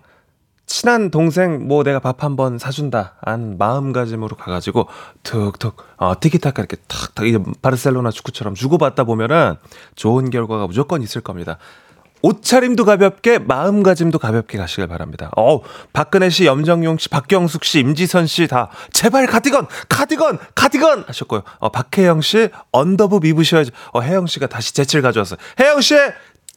친한 0.66 1.10
동생 1.10 1.68
뭐 1.68 1.84
내가 1.84 2.00
밥 2.00 2.22
한 2.24 2.36
번 2.36 2.58
사준다 2.58 3.14
한 3.22 3.56
마음가짐으로 3.56 4.36
가가지고 4.36 4.88
툭툭 5.22 5.76
어 5.96 6.18
티키타카 6.20 6.60
이렇게 6.62 6.76
탁탁 6.88 7.26
이제 7.26 7.38
바르셀로나 7.62 8.10
축구처럼 8.10 8.54
주고받다 8.54 9.04
보면은 9.04 9.54
좋은 9.94 10.28
결과가 10.30 10.66
무조건 10.66 11.02
있을 11.02 11.20
겁니다. 11.22 11.58
옷차림도 12.22 12.84
가볍게 12.84 13.38
마음가짐도 13.38 14.18
가볍게 14.18 14.58
가시길 14.58 14.86
바랍니다. 14.88 15.30
어, 15.36 15.60
박근혜 15.92 16.30
씨, 16.30 16.46
염정용 16.46 16.98
씨, 16.98 17.08
박경숙 17.08 17.64
씨, 17.64 17.80
임지선 17.80 18.26
씨 18.26 18.46
다 18.48 18.70
제발 18.92 19.26
가디건, 19.26 19.66
가디건, 19.88 20.38
가디건 20.54 21.04
하셨고요. 21.06 21.42
어, 21.58 21.68
박혜영 21.70 22.20
씨 22.22 22.48
언더부 22.72 23.20
입으셔야지. 23.24 23.70
어, 23.92 24.00
혜영 24.00 24.26
씨가 24.26 24.46
다시 24.46 24.74
재치를 24.74 25.02
가져왔어요. 25.02 25.38
혜영 25.60 25.80
씨 25.80 25.94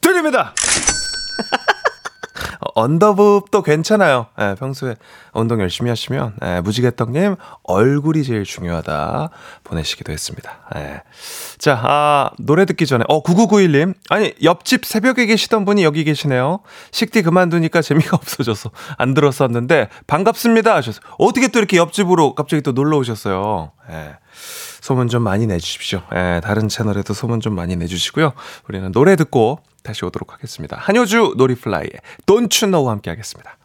드립니다. 0.00 0.54
어, 2.70 2.82
언더부도 2.82 3.62
괜찮아요. 3.62 4.26
예, 4.40 4.54
평소에 4.58 4.96
운동 5.32 5.60
열심히 5.60 5.88
하시면 5.88 6.34
예, 6.44 6.60
무지개떡님 6.60 7.36
얼굴이 7.62 8.24
제일 8.24 8.44
중요하다 8.44 9.30
보내시기도 9.64 10.12
했습니다. 10.12 10.58
예. 10.76 11.02
자, 11.58 11.80
아, 11.82 12.30
노래 12.38 12.64
듣기 12.64 12.86
전에 12.86 13.04
어 13.08 13.22
9991님 13.22 13.94
아니 14.08 14.32
옆집 14.42 14.84
새벽에 14.84 15.26
계시던 15.26 15.64
분이 15.64 15.84
여기 15.84 16.04
계시네요. 16.04 16.60
식디 16.92 17.22
그만두니까 17.22 17.82
재미가 17.82 18.16
없어져서 18.16 18.70
안 18.98 19.14
들었었는데 19.14 19.88
반갑습니다 20.06 20.74
하셔서 20.74 21.00
어떻게 21.18 21.48
또 21.48 21.58
이렇게 21.58 21.76
옆집으로 21.76 22.34
갑자기 22.34 22.62
또 22.62 22.72
놀러 22.72 22.98
오셨어요. 22.98 23.72
예. 23.90 24.16
소문 24.80 25.08
좀 25.08 25.22
많이 25.22 25.46
내주십시오. 25.46 26.02
예, 26.14 26.40
다른 26.42 26.68
채널에도 26.68 27.12
소문 27.12 27.40
좀 27.40 27.54
많이 27.54 27.76
내주시고요. 27.76 28.32
우리는 28.68 28.90
노래 28.92 29.16
듣고 29.16 29.58
다시 29.82 30.04
오도록 30.04 30.32
하겠습니다. 30.32 30.76
한효주 30.78 31.34
놀이플라이의 31.36 31.92
Don't 32.26 32.62
You 32.62 32.70
Know와 32.70 32.92
함께 32.92 33.10
하겠습니다. 33.10 33.56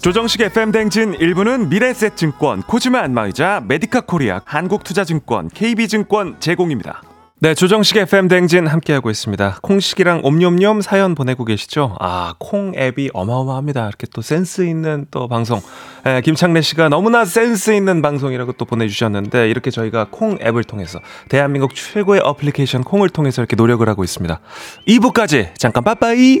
조정식 0.00 0.40
FM 0.40 0.72
대행진 0.72 1.12
1부는 1.12 1.68
미래셋증권, 1.68 2.62
코지마 2.62 3.00
안마의자, 3.00 3.62
메디카 3.68 4.02
코리아, 4.02 4.40
한국투자증권, 4.46 5.50
KB증권 5.50 6.40
제공입니다. 6.40 7.02
네, 7.42 7.54
조정식 7.54 7.96
FM 7.96 8.28
대행진 8.28 8.66
함께하고 8.66 9.08
있습니다. 9.08 9.60
콩식이랑 9.62 10.20
옴뇸뇸 10.24 10.82
사연 10.82 11.14
보내고 11.14 11.46
계시죠? 11.46 11.96
아, 11.98 12.34
콩 12.38 12.74
앱이 12.76 13.12
어마어마합니다. 13.14 13.88
이렇게 13.88 14.06
또 14.12 14.20
센스 14.20 14.66
있는 14.66 15.06
또 15.10 15.26
방송. 15.26 15.58
예, 16.04 16.20
김창래 16.22 16.60
씨가 16.60 16.90
너무나 16.90 17.24
센스 17.24 17.70
있는 17.70 18.02
방송이라고 18.02 18.52
또 18.58 18.66
보내주셨는데, 18.66 19.48
이렇게 19.48 19.70
저희가 19.70 20.08
콩 20.10 20.36
앱을 20.42 20.64
통해서, 20.64 20.98
대한민국 21.30 21.74
최고의 21.74 22.20
어플리케이션 22.20 22.84
콩을 22.84 23.08
통해서 23.08 23.40
이렇게 23.40 23.56
노력을 23.56 23.88
하고 23.88 24.04
있습니다. 24.04 24.38
2부까지 24.86 25.54
잠깐 25.56 25.82
빠빠이! 25.82 26.40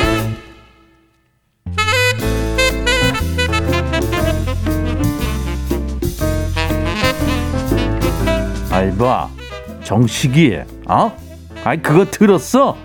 알바 9.01 9.29
정식이. 9.83 10.59
어? 10.87 11.11
아이 11.63 11.77
그거 11.81 12.05
들었어? 12.05 12.77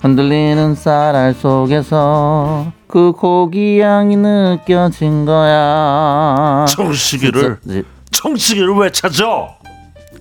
흔들리는 0.00 0.74
쌀알 0.74 1.34
속에서 1.34 2.72
그 2.86 3.12
고기 3.12 3.80
향이 3.80 4.16
느껴진 4.16 5.24
거야. 5.26 6.64
정식이를? 6.68 7.58
저- 7.66 7.72
저- 7.72 7.82
정식이를 8.10 8.74
왜 8.76 8.90
찾아? 8.90 9.48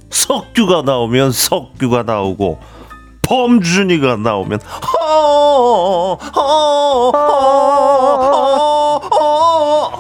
석규가 0.10 0.82
나오면 0.84 1.32
석규가 1.32 2.04
나오고 2.04 2.60
범준이가 3.24 4.18
나오면 4.18 4.60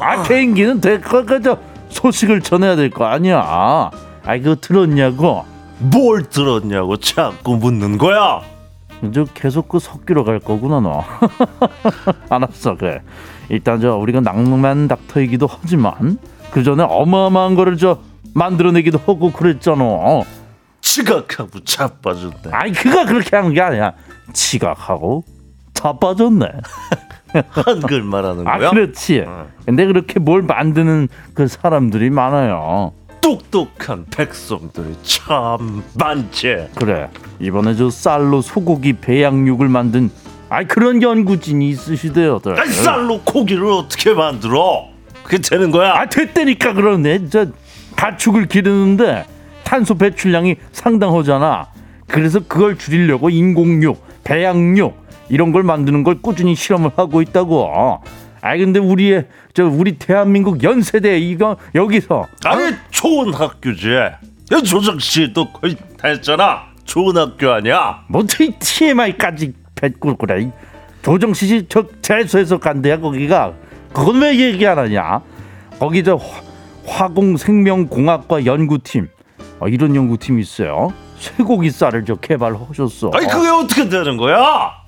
아 0.02 0.24
개인기는 0.28 0.82
그저 0.82 1.58
소식을 1.90 2.42
전해야 2.42 2.76
될 2.76 2.90
거 2.92 3.06
아니야 3.06 3.90
아이 4.26 4.42
그거 4.42 4.56
들었냐고 4.56 5.46
뭘 5.80 6.24
들었냐고 6.24 6.98
자꾸 6.98 7.58
묻는 7.58 7.98
거야. 7.98 8.42
저 9.14 9.26
계속 9.34 9.68
그 9.68 9.80
석기로 9.80 10.24
갈 10.24 10.40
거구나 10.40 10.80
너 10.80 11.04
알았어 12.30 12.78
그래 12.78 13.02
일단 13.50 13.82
저 13.82 13.98
우리가 13.98 14.22
낭만 14.22 14.88
닥터이기도 14.88 15.46
하지만 15.46 16.18
그 16.52 16.64
전에 16.64 16.84
어마어마한 16.88 17.56
거를 17.56 17.76
저 17.76 18.00
만들어내기도 18.34 19.00
하고 19.00 19.34
그랬잖아 19.34 19.84
지각하고 20.80 21.60
자빠졌네. 21.66 22.52
아이 22.52 22.72
그가 22.72 23.04
그렇게 23.06 23.36
하는 23.36 23.54
게 23.54 23.60
아니야 23.60 23.92
지각하고 24.32 25.26
자빠졌네 25.74 26.46
한글 27.50 28.04
말하는 28.04 28.48
아 28.48 28.58
거야? 28.58 28.70
그렇지 28.70 29.26
어. 29.28 29.48
근데 29.66 29.86
그렇게 29.86 30.20
뭘 30.20 30.44
만드는 30.44 31.10
그 31.34 31.48
사람들이 31.50 32.10
많아요 32.10 32.94
똑똑한 33.24 34.06
백성들이 34.12 34.98
참 35.02 35.82
많지. 35.96 36.68
그래 36.76 37.10
이번에 37.40 37.74
저 37.74 37.90
쌀로 37.90 38.42
소고기 38.42 38.94
배양육을 38.94 39.70
만든 39.70 40.12
아이 40.50 40.66
그런 40.66 41.02
연구진이 41.02 41.70
있으시대요들 41.70 42.60
아니 42.60 42.72
쌀로 42.72 43.22
고기를 43.22 43.66
어떻게 43.72 44.14
만들어? 44.14 44.90
그게 45.24 45.38
되는 45.38 45.72
거야? 45.72 45.94
아 45.94 46.06
됐다니까 46.06 46.74
그러네 46.74 47.30
저 47.30 47.48
가축을 47.96 48.48
기르는데 48.48 49.26
탄소 49.64 49.96
배출량이 49.96 50.58
상당하잖아 50.74 51.68
그래서 52.08 52.42
그걸 52.46 52.78
줄이려고 52.78 53.30
인공육 53.30 54.04
배양육 54.26 55.02
이런 55.30 55.54
걸 55.54 55.64
만드는 55.64 56.04
걸 56.04 56.22
꾸준히 56.22 56.56
실험을 56.56 56.92
하고 56.98 57.22
있다고 57.22 58.02
아 58.46 58.58
근데 58.58 58.78
우리의 58.80 59.26
저 59.54 59.64
우리 59.66 59.98
대한민국 59.98 60.62
연세대 60.62 61.18
이거 61.18 61.56
여기서 61.74 62.28
아니 62.44 62.76
좋은 62.92 63.34
학교지. 63.34 63.90
야, 64.52 64.62
조정 64.66 65.00
씨도 65.00 65.54
거의 65.54 65.78
다 65.98 66.10
했잖아. 66.10 66.64
좋은 66.84 67.16
학교 67.16 67.50
아니야? 67.52 68.04
뭐이 68.10 68.28
TMI까지 68.60 69.54
뱉고 69.76 70.18
그래 70.18 70.52
조정 71.02 71.34
씨저 71.34 71.86
재수해서 72.02 72.58
간대야 72.58 73.00
거기가 73.00 73.54
그건 73.94 74.22
왜 74.22 74.38
얘기 74.38 74.68
안 74.68 74.78
하냐 74.78 75.22
거기 75.80 76.04
저 76.04 76.16
화- 76.16 76.42
화공생명공학과 76.86 78.46
연구팀 78.46 79.08
어, 79.62 79.68
이런 79.70 79.96
연구팀이 79.96 80.42
있어요 80.42 80.94
쇠고기 81.18 81.72
쌀을 81.72 82.04
저 82.06 82.16
개발하셨어 82.16 83.12
아니 83.14 83.28
그게 83.28 83.48
어떻게 83.48 83.88
되는 83.88 84.18
거야? 84.18 84.83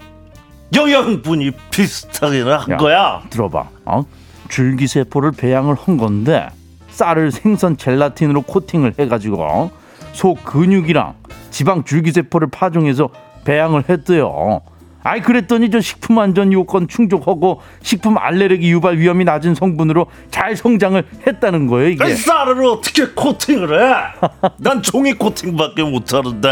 영양분이 0.74 1.52
비슷하게는 1.72 2.52
한 2.54 2.70
야. 2.72 2.78
거야. 2.78 3.22
들어봐 3.30 3.66
어? 3.86 4.04
줄기세포를 4.50 5.32
배양을 5.32 5.76
한 5.76 5.98
건데 5.98 6.48
쌀을 6.90 7.32
생선 7.32 7.78
젤라틴으로 7.78 8.44
코팅을 8.44 8.94
해가지고 9.00 9.72
소 10.14 10.34
근육이랑 10.36 11.16
지방 11.52 11.84
줄기세포를 11.84 12.50
파종해서 12.50 13.10
배양을 13.44 13.84
했대요. 13.90 14.62
아이 15.04 15.22
그랬더니 15.22 15.70
저 15.70 15.80
식품 15.82 16.18
안전 16.18 16.52
요건 16.52 16.88
충족하고 16.88 17.62
식품 17.84 18.18
알레르기 18.18 18.72
유발 18.72 18.98
위험이 18.98 19.24
낮은 19.24 19.54
성분으로 19.54 20.08
잘 20.32 20.56
성장을 20.56 21.04
했다는 21.28 21.68
거예요 21.68 21.90
이게. 21.90 22.04
아니 22.04 22.16
쌀을 22.16 22.66
어떻게 22.66 23.06
코팅을 23.10 23.80
해? 23.82 23.96
난 24.58 24.82
종이 24.82 25.14
코팅밖에 25.14 25.84
못하는데. 25.84 26.50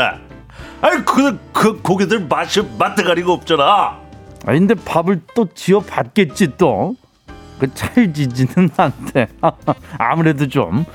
아니 0.81 1.03
그, 1.05 1.39
그 1.51 1.81
고기들 1.81 2.27
맛이 2.27 2.61
맛대가리가 2.77 3.31
없잖아. 3.31 4.02
아 4.45 4.53
근데 4.53 4.73
밥을 4.75 5.21
또 5.35 5.47
지어 5.53 5.79
받겠지 5.79 6.57
또. 6.57 6.95
그 7.59 7.73
찰지지는 7.73 8.69
않대. 8.77 9.27
아무래도 9.97 10.47
좀 10.47 10.85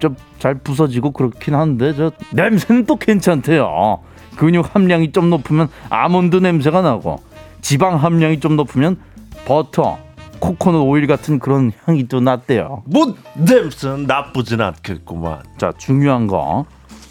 좀 0.00 0.16
잘 0.38 0.54
부서지고 0.54 1.10
그렇긴 1.10 1.54
한데 1.54 1.94
저 1.94 2.12
냄새는 2.32 2.86
또 2.86 2.96
괜찮대요. 2.96 4.00
근육 4.36 4.74
함량이 4.74 5.12
좀 5.12 5.30
높으면 5.30 5.68
아몬드 5.90 6.36
냄새가 6.36 6.80
나고 6.80 7.20
지방 7.60 7.96
함량이 7.96 8.38
좀 8.38 8.54
높으면 8.56 8.98
버터, 9.44 9.98
코코넛 10.38 10.82
오일 10.82 11.06
같은 11.08 11.40
그런 11.40 11.72
향이 11.84 12.06
또 12.06 12.20
났대요. 12.20 12.82
뭐 12.86 13.16
냄새는 13.34 14.06
나쁘진 14.06 14.60
않겠구만. 14.60 15.42
자 15.58 15.72
중요한 15.76 16.28
거 16.28 16.66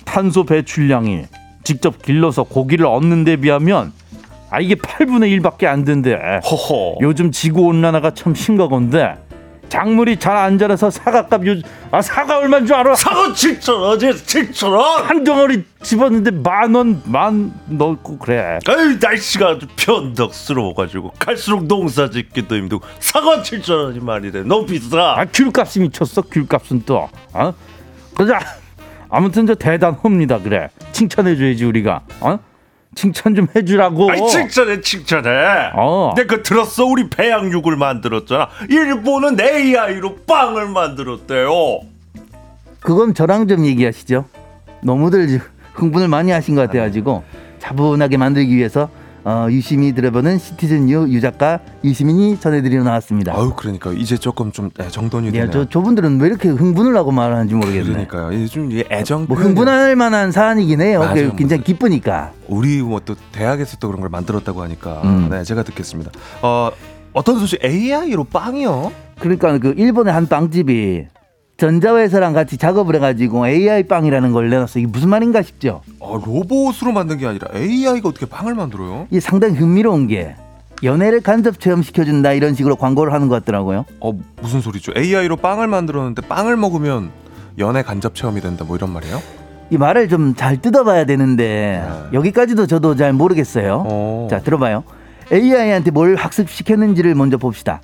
탄소 0.05 0.45
배출량이 0.45 1.25
직접 1.63 2.01
길러서 2.01 2.43
고기를 2.43 2.85
얻는 2.85 3.25
데 3.25 3.35
비하면 3.35 3.91
아 4.49 4.59
이게 4.59 4.75
8분의 4.75 5.39
1밖에 5.41 5.65
안 5.65 5.83
된대. 5.83 6.13
허허. 6.49 6.97
요즘 7.01 7.31
지구 7.31 7.63
온난화가 7.63 8.13
참 8.13 8.33
심각한데 8.33 9.15
작물이 9.69 10.15
잘 10.17 10.37
안 10.37 10.57
자라서 10.57 10.89
사과값 10.89 11.41
요아 11.45 12.01
사과 12.01 12.37
얼마인 12.37 12.65
줄 12.65 12.73
알아? 12.77 12.95
사과 12.95 13.27
7천 13.33 13.81
원이지 13.81 14.23
7천 14.53 14.71
원. 14.71 15.03
한 15.03 15.25
덩어리 15.25 15.65
집었는데 15.83 16.31
만 16.31 16.73
원 16.73 17.01
만 17.05 17.51
넣고 17.67 18.17
그래. 18.19 18.59
아유 18.65 18.97
날씨가 19.01 19.47
아주 19.49 19.67
변덕스러워가지고 19.75 21.11
갈수록 21.19 21.65
농사 21.65 22.09
짓기도 22.09 22.55
힘들고 22.55 22.85
사과 22.99 23.41
7천 23.41 23.83
원이 23.87 23.99
말이래 23.99 24.43
너무 24.43 24.65
비싸. 24.65 25.15
아 25.17 25.25
귤값이 25.25 25.81
미쳤어 25.81 26.21
귤값은 26.21 26.83
또. 26.85 27.09
어? 27.33 27.53
그자 28.15 28.39
아무튼 29.09 29.45
저 29.45 29.53
대단합니다 29.55 30.39
그래. 30.39 30.69
칭찬해줘야지 30.93 31.65
우리가. 31.65 32.01
어? 32.21 32.39
칭찬 32.95 33.35
좀 33.35 33.47
해주라고. 33.55 34.11
아이 34.11 34.27
칭찬해 34.27 34.81
칭찬해. 34.81 35.71
어. 35.75 36.13
내가 36.15 36.37
그 36.37 36.43
들었어 36.43 36.85
우리 36.85 37.09
배양육을 37.09 37.75
만들었잖아. 37.75 38.49
일본은 38.69 39.39
AI로 39.39 40.17
빵을 40.27 40.69
만들었대요. 40.69 41.81
그건 42.79 43.13
저랑 43.13 43.47
좀 43.47 43.65
얘기하시죠. 43.65 44.25
너무들 44.81 45.41
흥분을 45.73 46.07
많이 46.07 46.31
하신 46.31 46.55
것 46.55 46.61
같아가지고 46.61 47.23
차분하게 47.59 48.17
만들기 48.17 48.55
위해서 48.55 48.89
어, 49.27 49.47
유심히 49.51 49.91
들어보는 49.91 50.37
시티즌 50.39 50.89
유 50.89 51.05
유작가 51.09 51.59
유시민이 51.83 52.39
전해드리러 52.39 52.83
나왔습니다. 52.83 53.33
아유 53.35 53.51
그러니까 53.57 53.91
이제 53.91 54.15
조금 54.15 54.53
좀 54.53 54.69
네, 54.77 54.87
정돈이 54.87 55.27
예, 55.27 55.31
되네요. 55.31 55.51
저 55.51 55.65
저분들은 55.67 56.21
왜 56.21 56.27
이렇게 56.27 56.47
흥분을 56.47 56.95
하고 56.95 57.11
말하는지 57.11 57.53
모르겠네. 57.53 58.05
그러니까요. 58.07 58.47
좀 58.47 58.71
이게 58.71 58.85
애정 58.89 59.25
뭐 59.27 59.35
흥분할 59.35 59.97
만한 59.97 60.31
사안이긴 60.31 60.79
해요. 60.79 60.99
맞아요. 61.01 61.31
그 61.31 61.35
굉장히 61.35 61.61
기쁘니까. 61.63 62.31
우리 62.47 62.81
뭐 62.81 63.01
또 63.03 63.15
대학에서 63.33 63.75
또 63.81 63.87
그런 63.89 63.99
걸 63.99 64.09
만들었다고 64.09 64.61
하니까 64.61 65.01
음. 65.03 65.27
네 65.29 65.43
제가 65.43 65.63
듣겠습니다. 65.63 66.09
어 66.41 66.71
어떤 67.11 67.37
소식 67.39 67.61
AI로 67.63 68.23
빵이요? 68.23 68.93
그러니까 69.19 69.57
그 69.57 69.73
일본의 69.77 70.13
한 70.13 70.27
빵집이 70.27 71.05
전자회사랑 71.57 72.33
같이 72.33 72.57
작업을 72.57 72.95
해가지고 72.95 73.47
AI 73.47 73.83
빵이라는 73.83 74.31
걸 74.31 74.49
내놨어. 74.49 74.79
이게 74.79 74.87
무슨 74.87 75.09
말인가 75.09 75.41
싶죠. 75.41 75.81
아, 75.99 76.05
로봇으로 76.23 76.91
만든 76.93 77.17
게 77.17 77.25
아니라 77.25 77.47
AI가 77.55 78.09
어떻게 78.09 78.25
빵을 78.27 78.53
만들어요? 78.53 79.07
이게 79.09 79.19
상당히 79.19 79.55
흥미로운 79.55 80.07
게 80.07 80.35
연애를 80.83 81.21
간접 81.21 81.59
체험시켜준다 81.59 82.33
이런 82.33 82.53
식으로 82.53 82.75
광고를 82.75 83.11
하는 83.11 83.27
것 83.27 83.35
같더라고요. 83.43 83.85
어 83.99 84.13
무슨 84.39 84.61
소리죠? 84.61 84.93
AI로 84.95 85.37
빵을 85.37 85.67
만들었는데 85.67 86.21
빵을 86.27 86.55
먹으면 86.57 87.09
연애 87.57 87.81
간접 87.81 88.13
체험이 88.13 88.41
된다 88.41 88.63
뭐 88.63 88.75
이런 88.77 88.91
말이에요? 88.91 89.19
이 89.71 89.77
말을 89.77 90.07
좀 90.09 90.35
잘 90.35 90.61
뜯어봐야 90.61 91.05
되는데 91.05 91.83
네. 91.83 92.17
여기까지도 92.17 92.67
저도 92.67 92.95
잘 92.95 93.11
모르겠어요. 93.13 93.83
어. 93.87 94.27
자 94.29 94.39
들어봐요. 94.39 94.83
AI한테 95.33 95.89
뭘 95.89 96.15
학습시켰는지를 96.15 97.15
먼저 97.15 97.37
봅시다. 97.37 97.81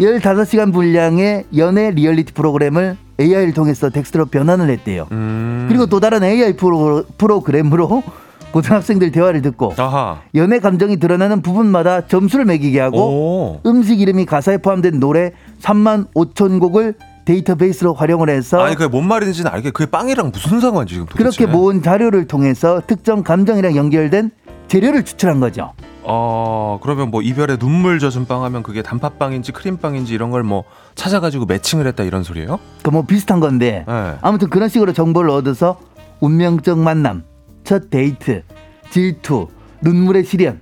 15시간 0.00 0.72
분량의 0.72 1.44
연애 1.56 1.90
리얼리티 1.90 2.32
프로그램을 2.32 2.96
AI를 3.20 3.52
통해서 3.52 3.90
텍스트로 3.90 4.26
변환을 4.26 4.70
했대요. 4.70 5.06
음. 5.12 5.66
그리고 5.68 5.86
또 5.86 6.00
다른 6.00 6.24
AI 6.24 6.54
프로, 6.56 7.04
프로그램으로 7.18 8.02
고등학생들 8.52 9.12
대화를 9.12 9.42
듣고 9.42 9.74
아하. 9.76 10.22
연애 10.34 10.58
감정이 10.58 10.96
드러나는 10.96 11.40
부분마다 11.42 12.06
점수를 12.08 12.46
매기게 12.46 12.80
하고 12.80 12.98
오. 12.98 13.60
음식 13.66 14.00
이름이 14.00 14.24
가사에 14.26 14.56
포함된 14.58 14.98
노래 14.98 15.32
3만 15.60 16.12
5천 16.14 16.58
곡을 16.58 16.94
데이터베이스로 17.26 17.94
활용을 17.94 18.28
해서 18.28 18.60
아니 18.60 18.74
그게 18.74 18.88
뭔 18.88 19.06
말인지는 19.06 19.52
알게 19.52 19.70
그게 19.70 19.88
빵이랑 19.88 20.32
무슨 20.32 20.58
상관이지 20.58 20.94
지금 20.94 21.06
도대체? 21.06 21.44
그렇게 21.44 21.46
모은 21.46 21.82
자료를 21.82 22.26
통해서 22.26 22.82
특정 22.86 23.22
감정이랑 23.22 23.76
연결된 23.76 24.32
재료를 24.66 25.04
추출한 25.04 25.38
거죠. 25.38 25.72
어 26.02 26.78
그러면 26.82 27.10
뭐 27.10 27.20
이별에 27.22 27.56
눈물 27.56 27.98
젖은 27.98 28.26
빵 28.26 28.42
하면 28.44 28.62
그게 28.62 28.82
단팥빵인지 28.82 29.52
크림빵인지 29.52 30.14
이런 30.14 30.30
걸 30.30 30.42
뭐 30.42 30.64
찾아가지고 30.94 31.44
매칭을 31.46 31.86
했다 31.86 32.02
이런 32.04 32.22
소리예요? 32.22 32.58
그 32.82 32.90
뭐 32.90 33.02
비슷한 33.02 33.38
건데 33.40 33.84
네. 33.86 34.14
아무튼 34.22 34.48
그런 34.48 34.68
식으로 34.68 34.92
정보를 34.92 35.30
얻어서 35.30 35.78
운명적 36.20 36.78
만남, 36.78 37.22
첫 37.64 37.90
데이트, 37.90 38.42
질투, 38.90 39.48
눈물의 39.82 40.24
시련, 40.24 40.60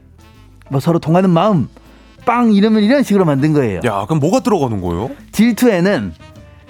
뭐 0.70 0.80
서로 0.80 0.98
통하는 0.98 1.30
마음, 1.30 1.68
빵 2.26 2.52
이름을 2.52 2.82
이런 2.82 3.02
식으로 3.02 3.24
만든 3.24 3.52
거예요. 3.52 3.80
야 3.84 4.04
그럼 4.06 4.18
뭐가 4.20 4.40
들어가는 4.40 4.80
거예요? 4.80 5.10
질투에는 5.32 6.12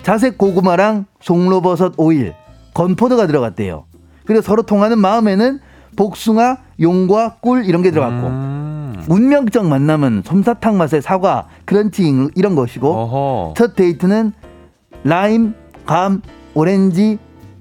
자색 0.02 0.38
고구마랑 0.38 1.07
송로버섯 1.20 1.94
오일, 1.96 2.35
건포도가 2.74 3.26
들어갔대요. 3.26 3.85
그리고 4.24 4.40
서로 4.42 4.62
통하는 4.62 4.98
마음에는 4.98 5.59
복숭아, 5.98 6.58
용과 6.80 7.38
꿀 7.40 7.64
이런 7.64 7.82
게 7.82 7.90
들어갔고 7.90 8.28
음. 8.28 9.04
운명적 9.08 9.66
만남은 9.66 10.22
솜사탕 10.24 10.78
맛의 10.78 11.02
사과, 11.02 11.48
crunch 11.64 12.04
이런 12.37 12.54
것이고 12.54 12.88
어허. 12.88 13.54
첫 13.56 13.74
데이트는 13.74 14.32
라임, 15.02 15.54
감, 15.87 16.22
오렌지 16.54 17.18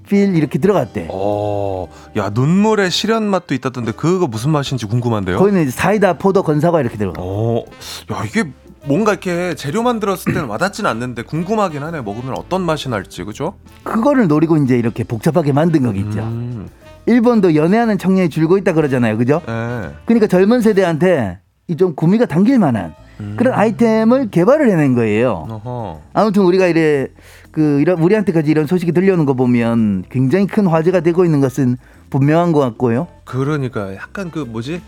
peel 0.08 0.36
이렇게 0.36 0.58
들어갔대. 0.60 1.08
어, 1.10 1.88
야 2.16 2.30
눈물의 2.30 2.92
시련 2.92 3.24
맛도 3.24 3.54
있다던데 3.54 3.92
그거 3.92 4.28
무슨 4.28 4.50
맛인지 4.50 4.86
궁금한데요. 4.86 5.36
거기는 5.38 5.60
이제 5.62 5.72
사이다, 5.72 6.18
포도, 6.18 6.44
건사과 6.44 6.80
이렇게 6.80 6.96
들어가. 6.96 7.20
어, 7.20 7.64
야 8.12 8.22
이게 8.24 8.44
뭔가 8.86 9.12
이렇게 9.12 9.56
재료 9.56 9.82
만 9.82 9.98
들었을 9.98 10.32
때는 10.32 10.48
와닿진 10.48 10.86
않는데 10.86 11.22
궁금하긴 11.22 11.82
하네. 11.82 12.02
먹으면 12.02 12.34
어떤 12.38 12.62
맛이 12.62 12.88
날지 12.88 13.24
그죠? 13.24 13.54
그거를 13.82 14.28
노리고 14.28 14.56
이제 14.58 14.78
이렇게 14.78 15.02
복잡하게 15.02 15.52
만든 15.52 15.82
거겠죠. 15.82 16.20
음, 16.20 16.68
일본도 17.12 17.54
연애하는 17.54 17.96
청년이 17.98 18.28
줄고 18.28 18.58
있다 18.58 18.72
그러잖아요, 18.74 19.16
그죠? 19.16 19.40
네. 19.46 19.90
그러니까 20.04 20.26
젊은 20.26 20.60
세대한테 20.60 21.38
이 21.68 21.76
좀 21.76 21.94
구미가 21.94 22.26
당길 22.26 22.58
만한 22.58 22.94
그런 23.36 23.52
아이템을 23.52 24.30
개발을 24.30 24.70
해낸 24.70 24.94
거예요. 24.94 25.46
어허. 25.50 26.00
아무튼 26.14 26.42
우리가 26.44 26.66
이래 26.66 27.08
그 27.50 27.80
이런 27.80 27.98
우리한테까지 27.98 28.50
이런 28.50 28.66
소식이 28.66 28.92
들려오는 28.92 29.24
거 29.26 29.34
보면 29.34 30.04
굉장히 30.10 30.46
큰 30.46 30.66
화제가 30.66 31.00
되고 31.00 31.24
있는 31.24 31.40
것은 31.40 31.76
분명한 32.10 32.52
것 32.52 32.60
같고요. 32.60 33.06
그러니까 33.24 33.94
약간 33.96 34.30
그 34.30 34.38
뭐지? 34.40 34.80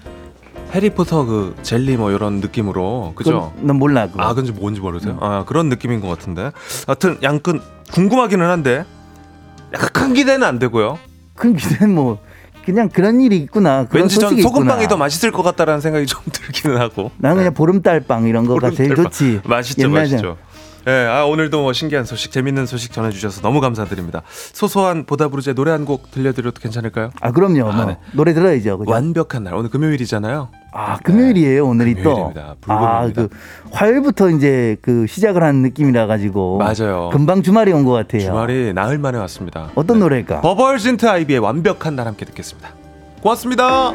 해리포터 0.75 1.25
그 1.27 1.55
젤리 1.63 1.97
뭐 1.97 2.13
이런 2.13 2.35
느낌으로 2.37 3.13
그죠? 3.17 3.53
난 3.61 3.77
몰라. 3.77 4.07
그거. 4.07 4.23
아, 4.23 4.33
근지 4.35 4.53
뭔지 4.53 4.81
모르세요? 4.81 5.19
아, 5.21 5.45
그런 5.47 5.69
느낌인 5.69 6.01
것 6.01 6.09
같은데. 6.09 6.51
하여튼 6.87 7.19
양끈 7.23 7.61
궁금하기는 7.93 8.47
한데 8.47 8.85
약간 9.75 9.89
큰 9.93 10.15
기대는 10.15 10.47
안 10.47 10.59
되고요. 10.59 10.99
큰 11.41 11.57
기대는 11.57 11.95
뭐 11.95 12.19
그냥 12.65 12.89
그런 12.91 13.21
일이 13.21 13.39
있구나. 13.39 13.87
그런 13.89 14.03
왠지 14.03 14.17
전 14.17 14.25
소식이 14.29 14.43
소금빵이 14.43 14.83
있구나. 14.83 14.89
더 14.89 14.97
맛있을 14.99 15.33
것 15.33 15.43
같다라는 15.43 15.81
생각이 15.81 16.07
좀 16.07 16.21
들기는 16.31 16.77
하고. 16.77 17.11
나는 17.17 17.39
그냥 17.39 17.55
보름달빵 17.55 18.27
이런 18.27 18.47
거가 18.47 18.71
제일 18.71 18.91
보름달빵. 18.91 19.11
좋지. 19.11 19.41
맛있죠. 19.45 19.89
맛있죠. 19.89 20.37
예, 20.87 20.93
아, 21.11 21.25
오늘도 21.27 21.61
뭐 21.61 21.73
신기한 21.75 22.07
소식, 22.07 22.33
재밌는 22.33 22.65
소식 22.65 22.93
전해주셔서 22.93 23.43
너무 23.43 23.61
감사드립니다. 23.61 24.23
소소한 24.53 25.05
보다부르제 25.05 25.53
노래 25.53 25.73
한 25.73 25.85
곡 25.85 26.11
들려드려도 26.11 26.61
괜찮을까요? 26.61 27.11
아 27.21 27.33
그럼요. 27.33 27.71
뭐 27.73 27.85
네. 27.87 27.99
노래 28.13 28.33
들어야죠. 28.33 28.79
그죠? 28.79 28.91
완벽한 28.91 29.45
날, 29.45 29.55
오늘 29.55 29.69
금요일이잖아요. 29.71 30.49
아 30.73 30.99
금요일이에요 30.99 31.67
오늘이 31.67 31.95
금요일입니다. 31.95 32.57
또. 32.61 32.73
아 32.73 33.01
불금입니다. 33.03 33.23
그 33.23 33.71
화요일부터 33.73 34.31
이제 34.31 34.77
그 34.83 35.07
시작을 35.07 35.43
한 35.43 35.57
느낌이라 35.63 36.07
가지고. 36.07 36.59
맞아요. 36.59 37.11
금방 37.13 37.43
주말이 37.43 37.73
온 37.73 37.85
것 37.85 37.93
같아요. 37.93 38.21
주말이 38.23 38.73
나흘 38.75 38.99
만에 38.99 39.19
왔습니다. 39.19 39.71
어떤 39.75 39.97
네. 39.99 40.01
노래일까? 40.05 40.43
버벌진트 40.43 41.09
아이비의 41.09 41.39
완벽한 41.41 41.97
날 41.97 42.07
함께 42.07 42.25
듣겠습니다. 42.27 42.71
고맙습니다. 43.23 43.93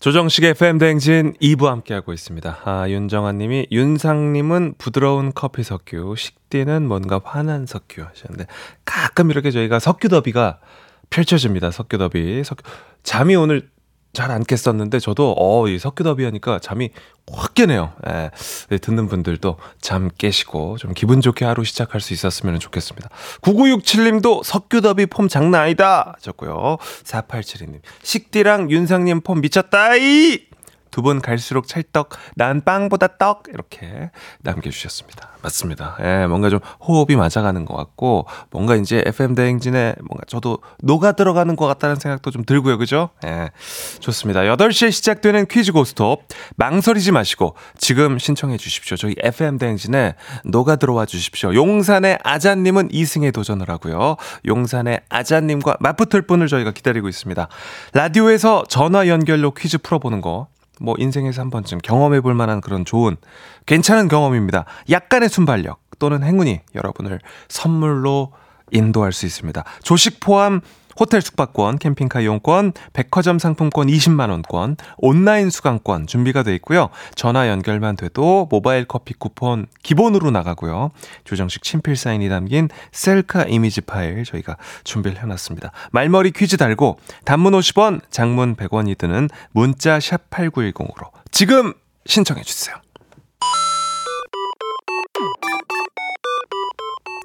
조정식의 0.00 0.50
FM 0.50 0.78
대행진 0.78 1.34
2부 1.42 1.64
함께하고 1.64 2.12
있습니다. 2.12 2.58
아, 2.64 2.88
윤정아님이 2.88 3.66
윤상님은 3.72 4.74
부드러운 4.78 5.32
커피 5.34 5.64
석유, 5.64 6.14
식디는 6.16 6.86
뭔가 6.86 7.20
환한 7.24 7.66
석유 7.66 8.04
하셨는데 8.04 8.46
가끔 8.84 9.30
이렇게 9.30 9.50
저희가 9.50 9.80
석유 9.80 10.08
더비가 10.08 10.60
펼쳐집니다. 11.10 11.70
석유 11.70 11.98
더비. 11.98 12.42
석유. 12.44 12.62
잠이 13.02 13.36
오늘 13.36 13.68
잘 14.12 14.30
안 14.30 14.42
깼었는데 14.42 14.98
저도 14.98 15.34
어, 15.38 15.68
이 15.68 15.78
석유 15.78 16.02
더비 16.02 16.24
하니까 16.24 16.58
잠이 16.58 16.90
확 17.30 17.54
깨네요. 17.54 17.92
예. 18.08 18.30
네, 18.70 18.78
듣는 18.78 19.06
분들도 19.06 19.58
잠 19.80 20.08
깨시고 20.16 20.78
좀 20.78 20.94
기분 20.94 21.20
좋게 21.20 21.44
하루 21.44 21.62
시작할 21.62 22.00
수 22.00 22.14
있었으면 22.14 22.58
좋겠습니다. 22.58 23.10
9967님도 23.42 24.42
석유 24.42 24.80
더비 24.80 25.06
폼 25.06 25.28
장난 25.28 25.62
아니다 25.62 26.14
하셨고요. 26.16 26.78
4872님 27.04 27.80
식디랑 28.02 28.70
윤상님 28.70 29.20
폼 29.20 29.40
미쳤다이 29.40 30.47
두분 30.90 31.20
갈수록 31.20 31.66
찰떡 31.66 32.10
난 32.34 32.62
빵보다 32.64 33.18
떡 33.18 33.44
이렇게 33.52 34.10
남겨주셨습니다. 34.42 35.28
맞습니다. 35.42 35.96
예, 36.02 36.26
뭔가 36.26 36.50
좀 36.50 36.60
호흡이 36.80 37.16
맞아가는 37.16 37.64
것 37.64 37.76
같고 37.76 38.26
뭔가 38.50 38.74
이제 38.76 39.02
FM 39.06 39.34
대행진에 39.34 39.94
뭔가 40.00 40.24
저도 40.26 40.58
녹아 40.82 41.12
들어가는 41.12 41.54
것 41.56 41.66
같다는 41.66 41.96
생각도 41.96 42.30
좀 42.30 42.44
들고요, 42.44 42.78
그죠? 42.78 43.10
예, 43.24 43.50
좋습니다. 44.00 44.40
8시에 44.40 44.90
시작되는 44.90 45.46
퀴즈 45.46 45.72
고스톱 45.72 46.24
망설이지 46.56 47.12
마시고 47.12 47.54
지금 47.76 48.18
신청해 48.18 48.56
주십시오. 48.56 48.96
저희 48.96 49.14
FM 49.18 49.58
대행진에 49.58 50.14
녹아 50.44 50.76
들어와 50.76 51.06
주십시오. 51.06 51.54
용산의 51.54 52.18
아자님은 52.22 52.88
2승에 52.88 53.32
도전을 53.32 53.68
하고요. 53.68 54.16
용산의 54.46 55.00
아자님과 55.08 55.76
맞붙을 55.80 56.22
분을 56.22 56.48
저희가 56.48 56.72
기다리고 56.72 57.08
있습니다. 57.08 57.48
라디오에서 57.92 58.64
전화 58.68 59.08
연결로 59.08 59.52
퀴즈 59.52 59.78
풀어보는 59.78 60.20
거 60.20 60.48
뭐 60.80 60.94
인생에서 60.98 61.40
한 61.42 61.50
번쯤 61.50 61.78
경험해 61.78 62.20
볼 62.20 62.34
만한 62.34 62.60
그런 62.60 62.84
좋은 62.84 63.16
괜찮은 63.66 64.08
경험입니다. 64.08 64.64
약간의 64.90 65.28
순발력 65.28 65.80
또는 65.98 66.22
행운이 66.22 66.60
여러분을 66.74 67.20
선물로 67.48 68.32
인도할 68.70 69.12
수 69.12 69.26
있습니다. 69.26 69.64
조식 69.82 70.20
포함 70.20 70.60
호텔 70.98 71.22
숙박권, 71.22 71.78
캠핑카 71.78 72.20
이용권, 72.22 72.72
백화점 72.92 73.38
상품권 73.38 73.86
20만 73.86 74.30
원권, 74.30 74.76
온라인 74.96 75.50
수강권 75.50 76.06
준비가 76.06 76.42
돼 76.42 76.54
있고요. 76.56 76.88
전화 77.14 77.48
연결만 77.48 77.96
돼도 77.96 78.48
모바일 78.50 78.84
커피 78.84 79.14
쿠폰 79.14 79.66
기본으로 79.82 80.30
나가고요. 80.30 80.90
조정식 81.24 81.62
친필 81.62 81.96
사인이 81.96 82.28
담긴 82.28 82.68
셀카 82.92 83.44
이미지 83.44 83.80
파일 83.80 84.24
저희가 84.24 84.56
준비를 84.84 85.22
해놨습니다. 85.22 85.70
말머리 85.92 86.32
퀴즈 86.32 86.56
달고 86.56 86.98
단문 87.24 87.52
50원, 87.52 88.00
장문 88.10 88.56
100원이 88.56 88.98
드는 88.98 89.28
문자 89.52 90.00
샵 90.00 90.28
8910으로 90.30 91.10
지금 91.30 91.74
신청해 92.06 92.42
주세요. 92.42 92.74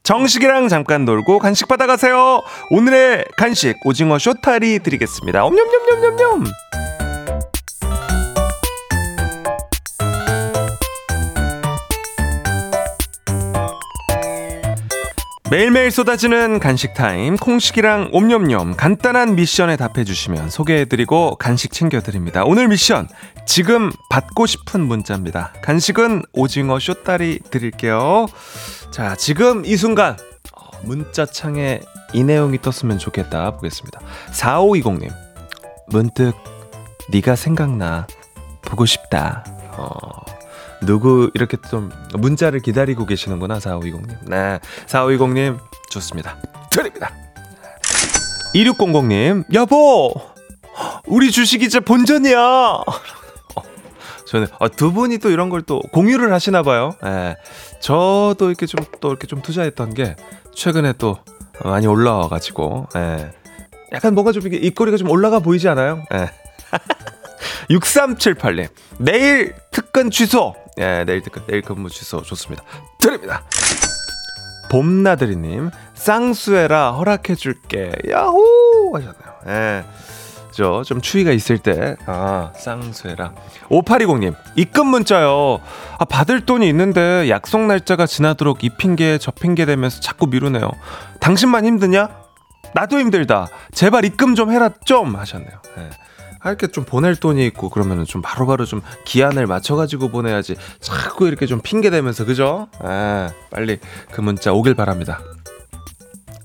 정식이랑 0.03 0.67
잠깐 0.67 1.05
놀고 1.05 1.39
간식 1.39 1.69
받아가세요. 1.69 2.41
오늘의 2.71 3.23
간식 3.37 3.77
오징어 3.85 4.19
숏다리 4.19 4.79
드리겠습니다. 4.79 5.45
엄냠냠냠냠냠. 5.45 6.43
매일매일 15.53 15.91
쏟아지는 15.91 16.59
간식 16.59 16.95
타임 16.95 17.35
콩식이랑 17.37 18.09
옴뇸뇸 18.11 18.75
간단한 18.75 19.35
미션에 19.35 19.77
답해주시면 19.77 20.49
소개해드리고 20.49 21.35
간식 21.35 21.71
챙겨드립니다. 21.71 22.43
오늘 22.43 22.67
미션 22.67 23.07
지금 23.45 23.91
받고 24.09 24.45
싶은 24.45 24.81
문자입니다. 24.81 25.53
간식은 25.61 26.23
오징어 26.33 26.79
숏다리 26.79 27.39
드릴게요. 27.49 28.27
자 28.91 29.15
지금 29.15 29.65
이 29.65 29.75
순간 29.75 30.17
어, 30.55 30.69
문자창에 30.83 31.81
이 32.13 32.23
내용이 32.23 32.61
떴으면 32.61 32.97
좋겠다 32.97 33.51
보겠습니다. 33.51 33.99
4520님 34.31 35.11
문득 35.87 36.33
네가 37.09 37.35
생각나 37.35 38.07
보고 38.61 38.85
싶다. 38.85 39.43
어, 39.71 39.89
누구 40.81 41.29
이렇게 41.33 41.57
좀 41.69 41.91
문자를 42.13 42.61
기다리고 42.61 43.05
계시는구나 43.05 43.59
4520님. 43.59 44.29
네. 44.29 44.59
4520님 44.87 45.59
좋습니다. 45.89 46.37
드립니다. 46.71 47.11
2600님 48.55 49.45
여보 49.53 50.13
우리 51.07 51.31
주식 51.31 51.61
이제 51.63 51.79
본전이야. 51.79 52.83
어, 54.33 54.45
저는 54.45 54.47
어, 54.59 54.69
두 54.69 54.91
분이 54.91 55.19
또 55.19 55.29
이런 55.29 55.49
걸 55.49 55.63
또 55.65 55.79
공유를 55.91 56.33
하시나 56.33 56.61
봐요. 56.63 56.95
예. 57.05 57.35
저도 57.79 58.47
이렇게 58.49 58.65
좀 58.65 58.83
또 58.99 59.09
이렇게 59.09 59.27
좀 59.27 59.41
투자했던 59.41 59.93
게 59.93 60.15
최근에 60.55 60.93
또 60.97 61.17
많이 61.63 61.87
올라와 61.87 62.27
가지고 62.29 62.87
예. 62.95 63.31
약간 63.93 64.13
뭔가 64.15 64.31
좀 64.31 64.45
이게 64.47 64.57
입꼬리가 64.57 64.97
좀 64.97 65.09
올라가 65.09 65.39
보이지 65.39 65.67
않아요? 65.69 66.03
예. 66.13 66.29
6378님 67.69 68.67
내일 68.97 69.53
특근 69.71 70.09
취소 70.09 70.55
예 70.79 71.03
내일 71.05 71.21
특근 71.21 71.43
내일 71.47 71.61
근무 71.61 71.89
취소 71.89 72.21
좋습니다 72.21 72.63
드립니다 72.99 73.43
봄나들이님 74.69 75.69
쌍수해라 75.93 76.91
허락해줄게 76.93 77.91
야호 78.09 78.91
하셨네요 78.95 79.33
예. 79.47 79.83
저좀 80.53 81.01
추위가 81.01 81.31
있을 81.31 81.57
때, 81.57 81.95
아, 82.05 82.51
쌍수해라. 82.55 83.33
5820님, 83.69 84.35
입금 84.55 84.87
문자요. 84.87 85.59
아, 85.97 86.05
받을 86.05 86.45
돈이 86.45 86.67
있는데 86.69 87.29
약속 87.29 87.61
날짜가 87.61 88.05
지나도록 88.05 88.63
이 88.63 88.69
핑계 88.69 89.17
저 89.17 89.31
핑계 89.31 89.65
대면서 89.65 89.99
자꾸 89.99 90.27
미루네요. 90.27 90.69
당신만 91.19 91.65
힘드냐? 91.65 92.09
나도 92.73 92.99
힘들다. 92.99 93.49
제발 93.71 94.05
입금 94.05 94.35
좀 94.35 94.51
해라 94.51 94.69
좀 94.85 95.15
하셨네요. 95.15 95.51
예. 95.77 95.89
아, 96.39 96.49
이렇게 96.49 96.67
좀 96.67 96.83
보낼 96.83 97.15
돈이 97.15 97.45
있고 97.47 97.69
그러면은 97.69 98.03
좀 98.05 98.21
바로바로 98.21 98.65
좀 98.65 98.81
기한을 99.05 99.47
맞춰가지고 99.47 100.09
보내야지. 100.09 100.55
자꾸 100.81 101.27
이렇게 101.27 101.45
좀 101.45 101.61
핑계 101.61 101.89
대면서 101.89 102.25
그죠? 102.25 102.67
아, 102.79 103.31
빨리 103.49 103.79
그 104.11 104.21
문자 104.21 104.51
오길 104.51 104.73
바랍니다. 104.75 105.21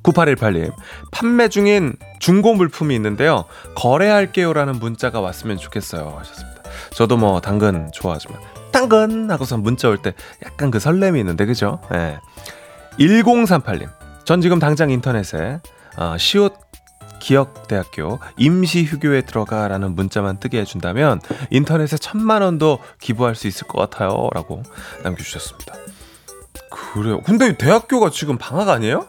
9818님, 0.02 0.72
판매 1.10 1.48
중인 1.48 1.94
중고 2.18 2.54
물품이 2.54 2.94
있는데요. 2.96 3.44
거래할게요라는 3.74 4.74
문자가 4.78 5.20
왔으면 5.20 5.56
좋겠어요. 5.58 6.16
하셨습니다. 6.18 6.62
저도 6.94 7.16
뭐 7.16 7.40
당근 7.40 7.90
좋아하지만 7.92 8.38
당근 8.72 9.30
하고서 9.30 9.56
문자 9.56 9.88
올 9.88 9.98
때 9.98 10.14
약간 10.44 10.70
그 10.70 10.78
설렘이 10.78 11.18
있는데 11.20 11.46
그죠? 11.46 11.80
예. 11.94 12.18
1038님, 12.98 13.88
전 14.24 14.40
지금 14.40 14.58
당장 14.58 14.90
인터넷에 14.90 15.60
어, 15.96 16.16
시옷 16.18 16.54
기억대학교 17.20 18.20
임시휴교에 18.36 19.22
들어가라는 19.22 19.96
문자만 19.96 20.38
뜨게 20.38 20.60
해준다면 20.60 21.20
인터넷에 21.50 21.96
천만 21.96 22.42
원도 22.42 22.78
기부할 23.00 23.34
수 23.34 23.48
있을 23.48 23.66
것 23.66 23.78
같아요. 23.80 24.28
라고 24.34 24.62
남겨주셨습니다. 25.02 25.74
그래요. 26.70 27.20
근데 27.22 27.56
대학교가 27.56 28.10
지금 28.10 28.38
방학 28.38 28.68
아니에요? 28.68 29.08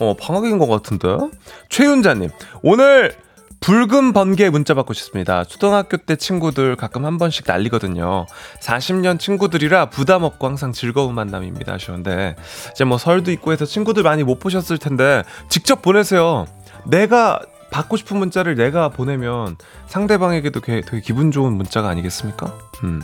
어, 0.00 0.14
방학인 0.14 0.58
것 0.58 0.66
같은데? 0.66 1.08
최윤자님, 1.68 2.30
오늘 2.62 3.14
붉은 3.60 4.12
번개 4.12 4.48
문자 4.50 4.74
받고 4.74 4.92
싶습니다. 4.94 5.42
초등학교 5.42 5.96
때 5.96 6.14
친구들 6.14 6.76
가끔 6.76 7.04
한 7.04 7.18
번씩 7.18 7.44
날리거든요. 7.48 8.26
40년 8.60 9.18
친구들이라 9.18 9.86
부담 9.90 10.22
없고 10.22 10.46
항상 10.46 10.72
즐거운 10.72 11.14
만남입니다. 11.14 11.72
하셨는데, 11.72 12.36
이제 12.70 12.84
뭐 12.84 12.98
설도 12.98 13.32
있고 13.32 13.52
해서 13.52 13.64
친구들 13.64 14.04
많이 14.04 14.22
못 14.22 14.38
보셨을 14.38 14.78
텐데, 14.78 15.24
직접 15.48 15.82
보내세요. 15.82 16.46
내가 16.86 17.40
받고 17.72 17.96
싶은 17.96 18.16
문자를 18.18 18.54
내가 18.54 18.88
보내면 18.90 19.56
상대방에게도 19.88 20.60
게- 20.60 20.80
되게 20.82 21.00
기분 21.02 21.32
좋은 21.32 21.52
문자가 21.54 21.88
아니겠습니까? 21.88 22.54
음. 22.84 23.02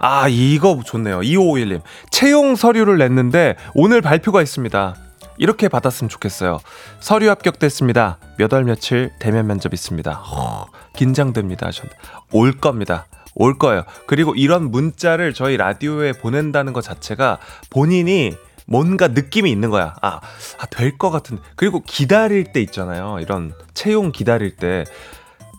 아, 0.00 0.26
이거 0.28 0.80
좋네요. 0.84 1.20
2551님. 1.20 1.80
채용 2.10 2.56
서류를 2.56 2.98
냈는데 2.98 3.56
오늘 3.74 4.00
발표가 4.02 4.42
있습니다. 4.42 4.94
이렇게 5.38 5.68
받았으면 5.68 6.08
좋겠어요. 6.08 6.58
서류 7.00 7.30
합격됐습니다. 7.30 8.18
몇 8.38 8.52
월 8.52 8.64
며칠 8.64 9.10
대면 9.18 9.46
면접 9.46 9.72
있습니다. 9.74 10.12
허, 10.12 10.66
긴장됩니다. 10.96 11.66
하셨는데 11.68 11.96
올 12.32 12.52
겁니다. 12.52 13.06
올 13.34 13.56
거예요. 13.58 13.84
그리고 14.06 14.34
이런 14.34 14.70
문자를 14.70 15.32
저희 15.32 15.56
라디오에 15.56 16.12
보낸다는 16.12 16.72
것 16.72 16.82
자체가 16.82 17.38
본인이 17.70 18.34
뭔가 18.66 19.08
느낌이 19.08 19.50
있는 19.50 19.70
거야. 19.70 19.94
아, 20.02 20.20
아 20.58 20.66
될 20.66 20.98
것 20.98 21.10
같은데. 21.10 21.42
그리고 21.56 21.82
기다릴 21.86 22.52
때 22.52 22.60
있잖아요. 22.60 23.18
이런 23.20 23.54
채용 23.74 24.10
기다릴 24.12 24.56
때 24.56 24.84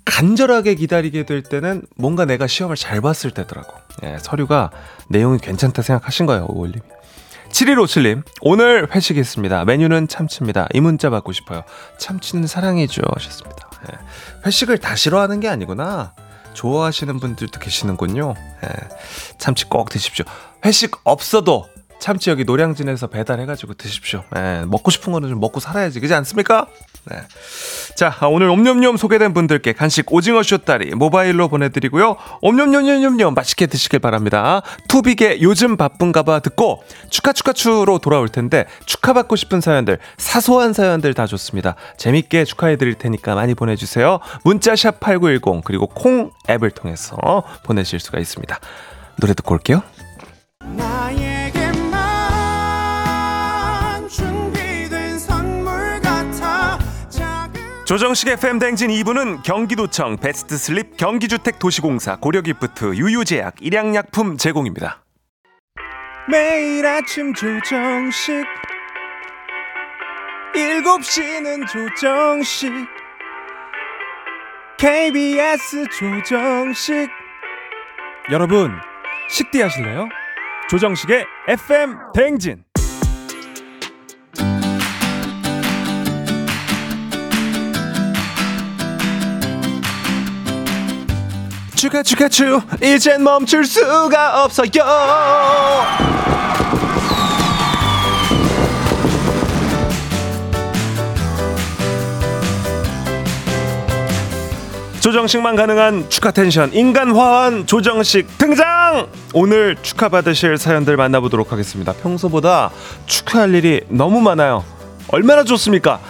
간절하게 0.05 0.75
기다리게 0.75 1.25
될 1.25 1.41
때는 1.43 1.83
뭔가 1.95 2.25
내가 2.25 2.47
시험을 2.47 2.75
잘 2.75 2.99
봤을 3.01 3.31
때더라고. 3.31 3.73
예, 4.03 4.17
서류가 4.19 4.71
내용이 5.07 5.37
괜찮다 5.39 5.81
생각하신 5.81 6.25
거예요, 6.25 6.45
오일님이. 6.49 6.81
7157님, 7.51 8.23
오늘 8.41 8.87
회식 8.93 9.17
있습니다. 9.17 9.65
메뉴는 9.65 10.07
참치입니다. 10.07 10.67
이 10.73 10.79
문자 10.79 11.09
받고 11.09 11.31
싶어요. 11.33 11.63
참치는 11.97 12.47
사랑이죠. 12.47 13.01
하셨습니다. 13.15 13.69
예, 13.91 13.97
회식을 14.45 14.77
다 14.77 14.95
싫어하는 14.95 15.39
게 15.39 15.49
아니구나. 15.49 16.13
좋아하시는 16.53 17.19
분들도 17.19 17.59
계시는군요. 17.59 18.33
예, 18.63 18.69
참치 19.37 19.65
꼭 19.65 19.89
드십시오. 19.89 20.25
회식 20.65 20.91
없어도 21.03 21.67
참치 21.99 22.29
여기 22.29 22.45
노량진에서 22.45 23.07
배달해가지고 23.07 23.73
드십시오. 23.73 24.23
예, 24.35 24.63
먹고 24.65 24.89
싶은 24.91 25.11
거는 25.11 25.29
좀 25.29 25.39
먹고 25.39 25.59
살아야지. 25.59 25.99
그지 25.99 26.13
않습니까? 26.13 26.67
네. 27.05 27.17
자, 27.95 28.15
아, 28.19 28.27
오늘 28.27 28.49
옴념념 28.49 28.97
소개된 28.97 29.33
분들께 29.33 29.73
간식 29.73 30.11
오징어 30.11 30.43
쇼다리 30.43 30.95
모바일로 30.95 31.49
보내드리고요. 31.49 32.17
옴념념념념념 32.41 33.33
맛있게 33.33 33.65
드시길 33.65 33.99
바랍니다. 33.99 34.61
투빅의 34.87 35.41
요즘 35.41 35.75
바쁜가 35.77 36.23
봐 36.23 36.39
듣고 36.39 36.83
축하 37.09 37.33
축하추로 37.33 37.99
돌아올 37.99 38.29
텐데 38.29 38.65
축하받고 38.85 39.35
싶은 39.35 39.61
사연들 39.61 39.99
사소한 40.17 40.73
사연들 40.73 41.13
다 41.13 41.25
좋습니다. 41.27 41.75
재밌게 41.97 42.45
축하해드릴 42.45 42.95
테니까 42.95 43.35
많이 43.35 43.55
보내주세요. 43.55 44.19
문자샵 44.43 44.99
8910 44.99 45.63
그리고 45.65 45.87
콩 45.87 46.31
앱을 46.49 46.71
통해서 46.71 47.17
보내실 47.63 47.99
수가 47.99 48.19
있습니다. 48.19 48.59
노래 49.19 49.33
듣고 49.33 49.53
올게요. 49.55 49.83
나에게 50.77 51.58
조정식 57.89 58.29
FM 58.29 58.59
댕진 58.59 58.91
2부는 58.91 59.41
경기도청 59.41 60.17
베스트 60.17 60.59
슬립 60.59 60.95
경기주택 60.95 61.57
도시공사 61.57 62.17
고려기프트 62.17 62.93
유유제약 62.93 63.55
일양약품 63.61 64.37
제공입니다. 64.37 65.03
매일 66.29 66.85
아침 66.85 67.33
조정식 67.33 68.45
7시는 70.53 71.67
조정식 71.67 72.71
KBS 74.77 75.87
조정식 75.89 77.09
여러분 78.31 78.71
식대 79.31 79.63
하실래요? 79.63 80.09
조정식의 80.69 81.25
FM 81.47 81.97
댕진 82.13 82.63
추가 91.79 92.03
추가 92.03 92.27
추 92.27 92.59
이젠 92.83 93.23
멈출 93.23 93.63
수가 93.63 94.43
없어요 94.43 94.69
조정식만 104.99 105.55
가능한 105.55 106.09
축하 106.09 106.31
텐션 106.31 106.69
인간 106.73 107.15
화환 107.15 107.65
조정식 107.65 108.37
등장. 108.37 109.07
오늘 109.33 109.77
축하 109.81 110.09
받으실 110.09 110.57
사연들 110.57 110.97
만나보도록 110.97 111.53
하겠습니다. 111.53 111.93
평소보다 111.93 112.71
축하할 113.05 113.55
일이 113.55 113.79
너무 113.87 114.19
많아요. 114.19 114.65
얼마나 115.07 115.45
좋습니까? 115.45 116.01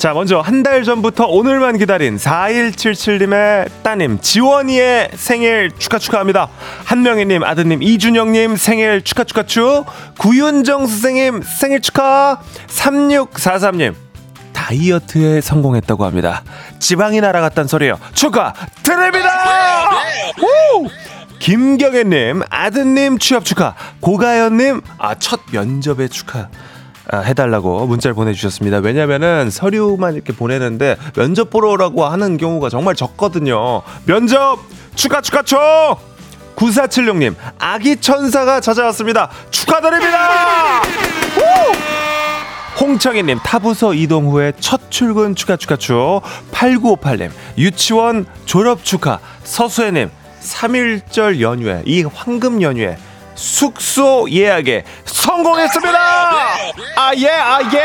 자, 0.00 0.14
먼저 0.14 0.40
한 0.40 0.62
달 0.62 0.82
전부터 0.82 1.26
오늘만 1.26 1.76
기다린 1.76 2.16
4177님의 2.16 3.70
따님 3.82 4.18
지원이의 4.20 5.10
생일 5.14 5.70
축하 5.78 5.98
축하합니다. 5.98 6.48
한명희님, 6.86 7.42
아드님 7.44 7.82
이준영님 7.82 8.56
생일 8.56 9.02
축하 9.02 9.24
축하 9.24 9.42
축. 9.42 9.84
구윤정 10.18 10.86
선생님 10.86 11.42
생일 11.42 11.82
축하. 11.82 12.38
3643님 12.68 13.94
다이어트에 14.54 15.42
성공했다고 15.42 16.04
합니다. 16.06 16.44
지방이 16.78 17.20
날아갔단 17.20 17.66
소리요. 17.66 17.98
축하 18.14 18.54
드립니다. 18.82 19.28
우! 20.40 20.88
김경애님 21.40 22.42
아드님 22.48 23.18
취업 23.18 23.44
축하. 23.44 23.74
고가연님 24.00 24.80
아 24.98 25.14
첫 25.18 25.40
면접에 25.52 26.08
축하. 26.08 26.48
아, 27.12 27.18
해달라고 27.18 27.86
문자를 27.86 28.14
보내주셨습니다. 28.14 28.78
왜냐면은 28.78 29.50
서류만 29.50 30.14
이렇게 30.14 30.32
보내는데 30.32 30.96
면접 31.16 31.50
보러 31.50 31.70
오라고 31.70 32.04
하는 32.04 32.36
경우가 32.36 32.68
정말 32.68 32.94
적거든요. 32.94 33.82
면접 34.04 34.58
축하 34.94 35.20
축하 35.20 35.42
축! 35.42 35.58
9476님 36.56 37.34
아기 37.58 37.96
천사가 37.96 38.60
찾아왔습니다. 38.60 39.30
축하드립니다. 39.50 40.82
우! 41.38 42.80
홍청희님 42.80 43.38
타부서 43.44 43.94
이동 43.94 44.28
후에 44.30 44.52
첫 44.60 44.90
출근 44.90 45.34
축하 45.34 45.56
축하 45.56 45.76
축 45.76 46.22
8958님 46.52 47.30
유치원 47.58 48.26
졸업 48.44 48.84
축하 48.84 49.18
서수혜님 49.42 50.10
3일절 50.40 51.40
연휴에 51.40 51.82
이 51.86 52.02
황금 52.04 52.62
연휴에 52.62 52.96
숙소 53.34 54.26
예약에 54.30 54.84
성공했습니다. 55.04 55.98
아 56.96 57.12
예 57.14 57.28
아 57.30 57.60
예. 57.72 57.80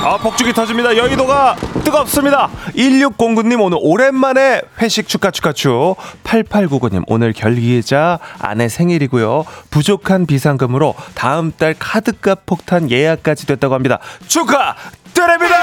아 0.00 0.16
폭죽이 0.16 0.52
터집니다. 0.52 0.96
여의도가 0.96 1.56
뜨겁습니다. 1.84 2.48
1609님 2.76 3.60
오늘 3.60 3.78
오랜만에 3.80 4.62
회식 4.80 5.08
축하 5.08 5.30
축하 5.30 5.52
축. 5.52 5.96
8899님 6.24 7.02
오늘 7.08 7.32
결기자 7.32 8.18
아내 8.38 8.68
생일이고요. 8.68 9.44
부족한 9.70 10.26
비상금으로 10.26 10.94
다음 11.14 11.52
달 11.52 11.74
카드값 11.78 12.46
폭탄 12.46 12.90
예약까지 12.90 13.46
됐다고 13.46 13.74
합니다. 13.74 13.98
축하 14.28 14.76
드립니다! 15.12 15.56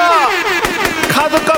터지는구나 1.13 1.54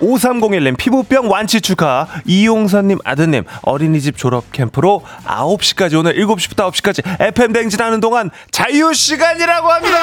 5301님 0.00 0.76
피부병 0.76 1.30
완치 1.30 1.60
축하. 1.60 2.06
이용선님 2.24 2.98
아드님 3.04 3.44
어린이집 3.62 4.16
졸업 4.16 4.50
캠프로 4.52 5.02
9시까지 5.24 5.98
오늘 5.98 6.14
7시부터 6.14 6.70
9시까지 6.70 7.02
FM 7.20 7.52
댕진하는 7.52 8.00
동안 8.00 8.30
자유시간이라고 8.50 9.68
합니다 9.68 9.98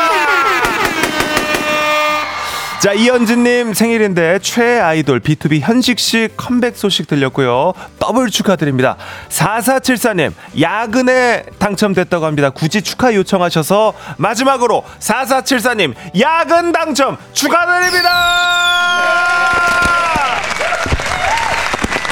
자 2.79 2.93
이현진님 2.93 3.73
생일인데 3.73 4.39
최애 4.39 4.79
아이돌 4.79 5.19
B2B 5.19 5.59
현식 5.61 5.97
씨 5.97 6.29
컴백 6.37 6.77
소식 6.77 7.07
들렸고요. 7.07 7.73
더블 7.99 8.29
축하드립니다. 8.29 8.95
4474님 9.29 10.33
야근에 10.61 11.45
당첨됐다고 11.57 12.25
합니다. 12.25 12.51
굳이 12.51 12.83
축하 12.83 13.13
요청하셔서 13.15 13.93
마지막으로 14.17 14.83
4474님 14.99 15.95
야근 16.19 16.71
당첨 16.71 17.17
축하드립니다! 17.33 18.11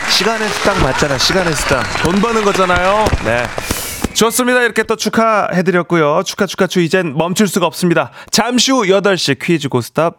시간의 0.10 0.50
수당 0.50 0.82
맞잖아 0.82 1.18
시간의 1.18 1.54
수당. 1.54 1.84
돈 2.04 2.16
버는 2.16 2.44
거잖아요. 2.46 3.06
네. 3.26 3.44
좋습니다. 4.14 4.62
이렇게 4.62 4.84
또 4.84 4.96
축하해드렸고요. 4.96 6.22
축하 6.24 6.46
축하 6.46 6.68
축 6.68 6.82
이젠 6.82 7.18
멈출 7.18 7.48
수가 7.48 7.66
없습니다. 7.66 8.12
잠시 8.32 8.72
후 8.72 8.84
8시 8.84 9.40
퀴즈 9.42 9.70
고스톱 9.70 10.18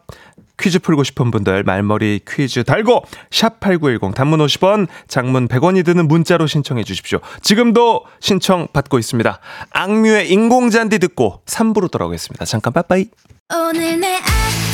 퀴즈 0.59 0.79
풀고 0.79 1.05
싶은 1.05 1.31
분들 1.31 1.64
말머리 1.64 2.21
퀴즈 2.29 2.64
달고 2.64 3.05
샵 3.31 3.61
8910 3.61 4.14
단문 4.14 4.38
50원 4.40 4.87
장문 5.09 5.49
100원이 5.49 5.85
드는 5.85 6.07
문자로 6.09 6.47
신청해 6.47 6.85
주십시오. 6.85 7.21
지금도 7.43 8.05
신청 8.21 8.69
받고 8.73 8.99
있습니다. 8.99 9.38
악뮤의 9.71 10.31
인공잔디 10.31 10.99
듣고 10.99 11.43
3부로 11.47 11.90
돌아오겠습니다. 11.90 12.45
잠깐 12.45 12.73
빠빠이. 12.73 13.07
오늘 13.53 14.01
내 14.01 14.17
아 14.17 14.73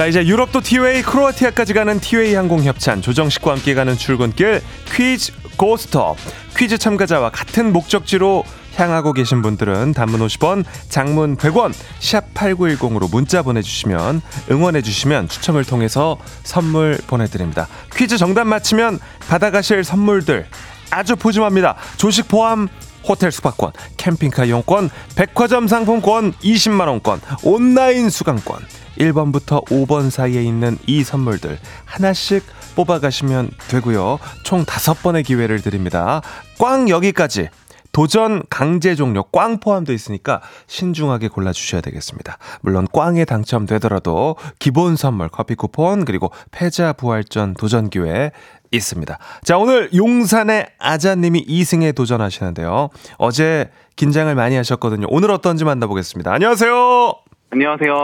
자 0.00 0.06
이제 0.06 0.26
유럽도 0.26 0.62
티웨이 0.62 1.02
크로아티아까지 1.02 1.74
가는 1.74 2.00
티웨이 2.00 2.32
항공 2.34 2.64
협찬. 2.64 3.02
조정식과 3.02 3.50
함께 3.50 3.74
가는 3.74 3.94
출근길 3.94 4.62
퀴즈 4.90 5.30
고스톱 5.58 6.16
퀴즈 6.56 6.78
참가자와 6.78 7.28
같은 7.28 7.70
목적지로 7.70 8.44
향하고 8.76 9.12
계신 9.12 9.42
분들은 9.42 9.92
단문 9.92 10.20
50원 10.26 10.64
장문 10.88 11.36
100원 11.36 11.74
샵 11.98 12.32
8910으로 12.32 13.10
문자 13.10 13.42
보내주시면 13.42 14.22
응원해주시면 14.50 15.28
추첨을 15.28 15.66
통해서 15.66 16.16
선물 16.44 16.96
보내드립니다. 17.06 17.68
퀴즈 17.94 18.16
정답 18.16 18.46
맞히면 18.46 19.00
받아가실 19.28 19.84
선물들 19.84 20.46
아주 20.90 21.14
푸짐합니다. 21.14 21.76
조식 21.98 22.26
포함 22.26 22.68
호텔 23.06 23.30
숙박권, 23.30 23.72
캠핑카 23.98 24.46
이용권, 24.46 24.88
백화점 25.14 25.68
상품권 25.68 26.32
20만원권, 26.32 27.20
온라인 27.42 28.08
수강권 28.08 28.79
1번부터 29.00 29.64
5번 29.66 30.10
사이에 30.10 30.42
있는 30.42 30.78
이 30.86 31.02
선물들 31.02 31.58
하나씩 31.84 32.44
뽑아가시면 32.76 33.50
되고요. 33.68 34.18
총 34.44 34.64
5번의 34.64 35.24
기회를 35.24 35.60
드립니다. 35.62 36.22
꽝 36.58 36.88
여기까지 36.88 37.48
도전 37.92 38.42
강제 38.48 38.94
종료 38.94 39.24
꽝 39.24 39.58
포함되어 39.58 39.94
있으니까 39.94 40.40
신중하게 40.68 41.28
골라주셔야 41.28 41.80
되겠습니다. 41.80 42.38
물론 42.60 42.86
꽝에 42.92 43.24
당첨되더라도 43.24 44.36
기본 44.58 44.94
선물 44.94 45.28
커피 45.28 45.56
쿠폰 45.56 46.04
그리고 46.04 46.30
패자 46.52 46.92
부활전 46.92 47.54
도전 47.54 47.90
기회 47.90 48.30
있습니다. 48.70 49.18
자 49.42 49.58
오늘 49.58 49.90
용산의 49.92 50.68
아자님이 50.78 51.44
2승에 51.46 51.94
도전하시는데요. 51.94 52.90
어제 53.18 53.70
긴장을 53.96 54.32
많이 54.36 54.54
하셨거든요. 54.56 55.06
오늘 55.10 55.32
어떤지 55.32 55.64
만나보겠습니다. 55.64 56.32
안녕하세요. 56.32 57.29
안녕하세요. 57.52 57.94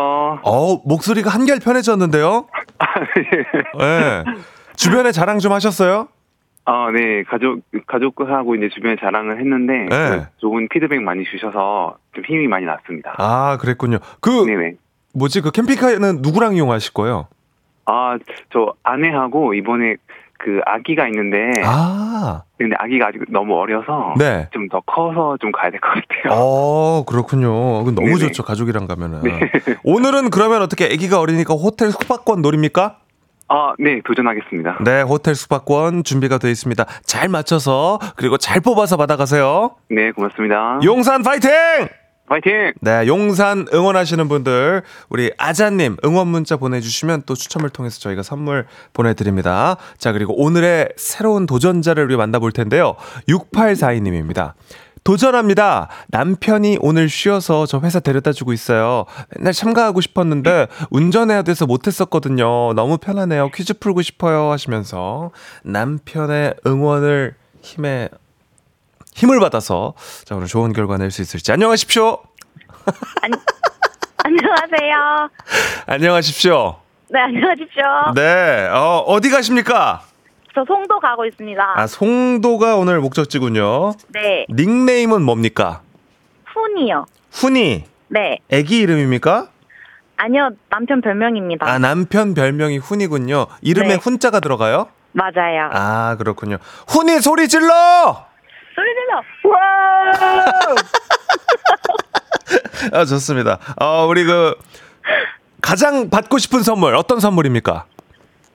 어 0.42 0.76
목소리가 0.84 1.30
한결 1.30 1.60
편해졌는데요. 1.60 2.48
네. 3.78 4.24
주변에 4.74 5.12
자랑 5.12 5.38
좀 5.38 5.52
하셨어요? 5.52 6.08
아, 6.64 6.90
네. 6.90 7.22
가족, 7.22 7.60
가족하고 7.86 8.56
이제 8.56 8.68
주변에 8.74 8.96
자랑을 8.98 9.38
했는데, 9.38 9.86
네. 9.88 10.26
좋은 10.38 10.68
피드백 10.68 11.00
많이 11.00 11.22
주셔서 11.24 11.96
좀 12.12 12.24
힘이 12.24 12.48
많이 12.48 12.66
났습니다. 12.66 13.14
아 13.18 13.56
그랬군요. 13.60 13.98
그 14.20 14.30
네네. 14.44 14.74
뭐지 15.14 15.42
그 15.42 15.52
캠핑카는 15.52 16.22
누구랑 16.22 16.56
이용하실 16.56 16.92
거예요? 16.92 17.28
아, 17.84 18.18
저 18.52 18.74
아내하고 18.82 19.54
이번에 19.54 19.94
그 20.46 20.60
아기가 20.64 21.08
있는데 21.08 21.50
아, 21.64 22.42
근데 22.56 22.76
아기가 22.78 23.08
아직 23.08 23.20
너무 23.30 23.56
어려서 23.58 24.14
네. 24.16 24.48
좀 24.52 24.68
더 24.68 24.80
커서 24.86 25.36
좀 25.40 25.50
가야 25.50 25.72
될 25.72 25.80
것 25.80 25.88
같아요. 25.88 26.40
어, 26.40 27.04
그렇군요. 27.04 27.48
너무 27.50 27.92
네네. 27.94 28.18
좋죠. 28.18 28.44
가족이랑 28.44 28.86
가면은. 28.86 29.22
네. 29.22 29.40
오늘은 29.82 30.30
그러면 30.30 30.62
어떻게 30.62 30.84
아기가 30.84 31.18
어리니까 31.18 31.54
호텔 31.54 31.90
숙박권 31.90 32.42
노립니까? 32.42 32.98
아, 33.48 33.74
네, 33.80 34.00
도전하겠습니다. 34.04 34.78
네, 34.84 35.02
호텔 35.02 35.34
숙박권 35.34 36.04
준비가 36.04 36.38
되어 36.38 36.50
있습니다. 36.52 36.84
잘 37.04 37.28
맞춰서 37.28 37.98
그리고 38.16 38.38
잘 38.38 38.60
뽑아서 38.60 38.96
받아가세요. 38.96 39.72
네, 39.90 40.12
고맙습니다. 40.12 40.78
용산 40.84 41.22
파이팅! 41.24 41.50
파이팅! 42.28 42.72
네, 42.80 43.06
용산 43.06 43.66
응원하시는 43.72 44.28
분들 44.28 44.82
우리 45.08 45.30
아자님 45.38 45.96
응원 46.04 46.28
문자 46.28 46.56
보내주시면 46.56 47.22
또 47.26 47.34
추첨을 47.34 47.70
통해서 47.70 48.00
저희가 48.00 48.22
선물 48.22 48.66
보내드립니다. 48.92 49.76
자 49.98 50.12
그리고 50.12 50.34
오늘의 50.40 50.90
새로운 50.96 51.46
도전자를 51.46 52.04
우리 52.04 52.16
만나볼 52.16 52.52
텐데요. 52.52 52.96
6842님입니다. 53.28 54.54
도전합니다. 55.04 55.88
남편이 56.08 56.78
오늘 56.80 57.08
쉬어서 57.08 57.64
저 57.64 57.78
회사 57.78 58.00
데려다 58.00 58.32
주고 58.32 58.52
있어요. 58.52 59.04
맨날 59.36 59.52
참가하고 59.52 60.00
싶었는데 60.00 60.66
운전해야 60.90 61.42
돼서 61.42 61.64
못했었거든요. 61.64 62.72
너무 62.74 62.98
편하네요. 62.98 63.50
퀴즈 63.50 63.78
풀고 63.78 64.02
싶어요 64.02 64.50
하시면서 64.50 65.30
남편의 65.62 66.54
응원을 66.66 67.36
힘에 67.62 68.08
힘을 69.16 69.40
받아서 69.40 69.94
자 70.24 70.36
오늘 70.36 70.46
좋은 70.46 70.72
결과 70.74 70.98
낼 70.98 71.10
수 71.10 71.22
있을지 71.22 71.50
안녕하십시오. 71.50 72.18
안녕하세요. 74.22 75.30
안녕하십시오. 75.86 76.76
네, 77.08 77.20
안녕하십시오. 77.20 77.82
네, 78.14 78.68
어, 78.68 78.98
어디 79.06 79.30
가십니까? 79.30 80.02
저 80.54 80.64
송도 80.66 81.00
가고 81.00 81.24
있습니다. 81.24 81.62
아, 81.76 81.86
송도가 81.86 82.76
오늘 82.76 83.00
목적지군요. 83.00 83.92
네, 84.08 84.46
닉네임은 84.50 85.22
뭡니까? 85.22 85.80
훈이요. 86.52 87.06
훈이. 87.32 87.84
네, 88.08 88.38
애기 88.50 88.78
이름입니까? 88.80 89.48
아니요, 90.16 90.50
남편 90.70 91.00
별명입니다. 91.00 91.66
아, 91.68 91.78
남편 91.78 92.34
별명이 92.34 92.78
훈이군요. 92.78 93.46
이름에 93.62 93.88
네. 93.88 93.94
훈자가 93.94 94.40
들어가요? 94.40 94.88
맞아요. 95.12 95.70
아, 95.72 96.16
그렇군요. 96.18 96.58
훈이 96.88 97.20
소리 97.20 97.48
질러! 97.48 98.26
소리 98.76 98.86
질러! 98.94 99.22
와! 99.52 100.12
아, 103.00 103.04
좋습니다. 103.04 103.58
어, 103.80 104.06
우리 104.06 104.24
그, 104.24 104.54
가장 105.60 106.10
받고 106.10 106.38
싶은 106.38 106.62
선물, 106.62 106.94
어떤 106.94 107.18
선물입니까? 107.20 107.86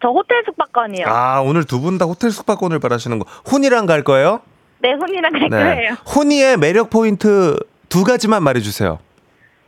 저 0.01 0.07
호텔 0.09 0.41
숙박권이요. 0.45 1.05
아, 1.07 1.41
오늘 1.41 1.63
두 1.65 1.79
분 1.81 1.97
다 1.97 2.05
호텔 2.05 2.31
숙박권을 2.31 2.79
바라시는 2.79 3.19
거. 3.19 3.25
훈이랑 3.45 3.85
갈 3.85 4.03
거예요? 4.03 4.41
네, 4.79 4.93
훈이랑 4.93 5.31
갈 5.33 5.41
네. 5.41 5.49
거예요. 5.49 5.93
훈이의 6.05 6.57
매력 6.57 6.89
포인트 6.89 7.57
두 7.89 8.03
가지만 8.03 8.41
말해 8.43 8.61
주세요. 8.61 8.99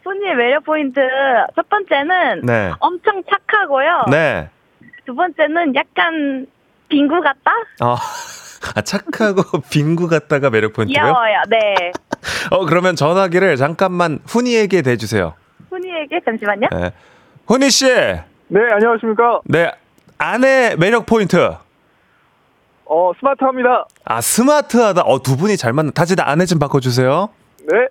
훈이의 0.03 0.35
매력 0.35 0.63
포인트 0.65 0.99
첫 1.55 1.69
번째는 1.69 2.41
네. 2.45 2.71
엄청 2.79 3.21
착하고요. 3.29 4.05
네. 4.09 4.49
두 5.05 5.13
번째는 5.13 5.75
약간 5.75 6.47
빙구 6.89 7.21
같다? 7.21 7.51
어, 7.81 7.95
아, 8.75 8.81
착하고 8.81 9.61
빙구 9.71 10.07
같다가 10.07 10.49
매력 10.49 10.73
포인트고요. 10.73 11.03
귀여워요. 11.03 11.41
네. 11.49 11.91
어, 12.51 12.65
그러면 12.65 12.95
전화기를 12.95 13.57
잠깐만 13.57 14.19
훈이에게 14.25 14.81
대주세요. 14.81 15.33
훈이에게 15.69 16.21
잠시만요. 16.25 16.67
네. 16.71 16.91
훈이 17.47 17.69
씨, 17.69 17.85
네, 17.87 18.59
안녕하십니까. 18.71 19.41
네. 19.45 19.71
아내 20.17 20.75
매력 20.77 21.05
포인트. 21.05 21.55
어, 22.85 23.11
스마트합니다. 23.19 23.85
아, 24.05 24.21
스마트하다. 24.21 25.01
어, 25.01 25.21
두 25.21 25.35
분이 25.37 25.57
잘 25.57 25.73
맞는. 25.73 25.93
다시 25.93 26.15
다 26.15 26.29
아내 26.29 26.45
좀 26.45 26.59
바꿔주세요. 26.59 27.29
네. 27.69 27.87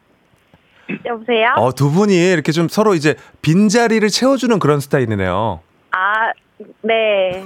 여보세요? 1.06 1.48
어, 1.56 1.72
두 1.72 1.90
분이 1.90 2.14
이렇게 2.14 2.52
좀 2.52 2.68
서로 2.68 2.94
이제 2.94 3.16
빈자리를 3.40 4.06
채워주는 4.08 4.58
그런 4.58 4.80
스타일이네요. 4.80 5.60
아, 5.90 6.32
네. 6.82 7.44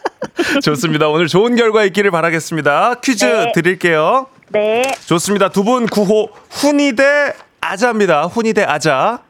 좋습니다. 0.62 1.08
오늘 1.08 1.26
좋은 1.28 1.56
결과 1.56 1.84
있기를 1.84 2.10
바라겠습니다. 2.10 2.94
퀴즈 3.02 3.24
네. 3.24 3.52
드릴게요. 3.54 4.26
네. 4.50 4.82
좋습니다. 5.06 5.48
두 5.48 5.64
분 5.64 5.86
구호 5.86 6.28
훈이 6.50 6.94
대 6.96 7.32
아자입니다. 7.60 8.24
훈이 8.26 8.52
대 8.52 8.62
아자. 8.62 9.20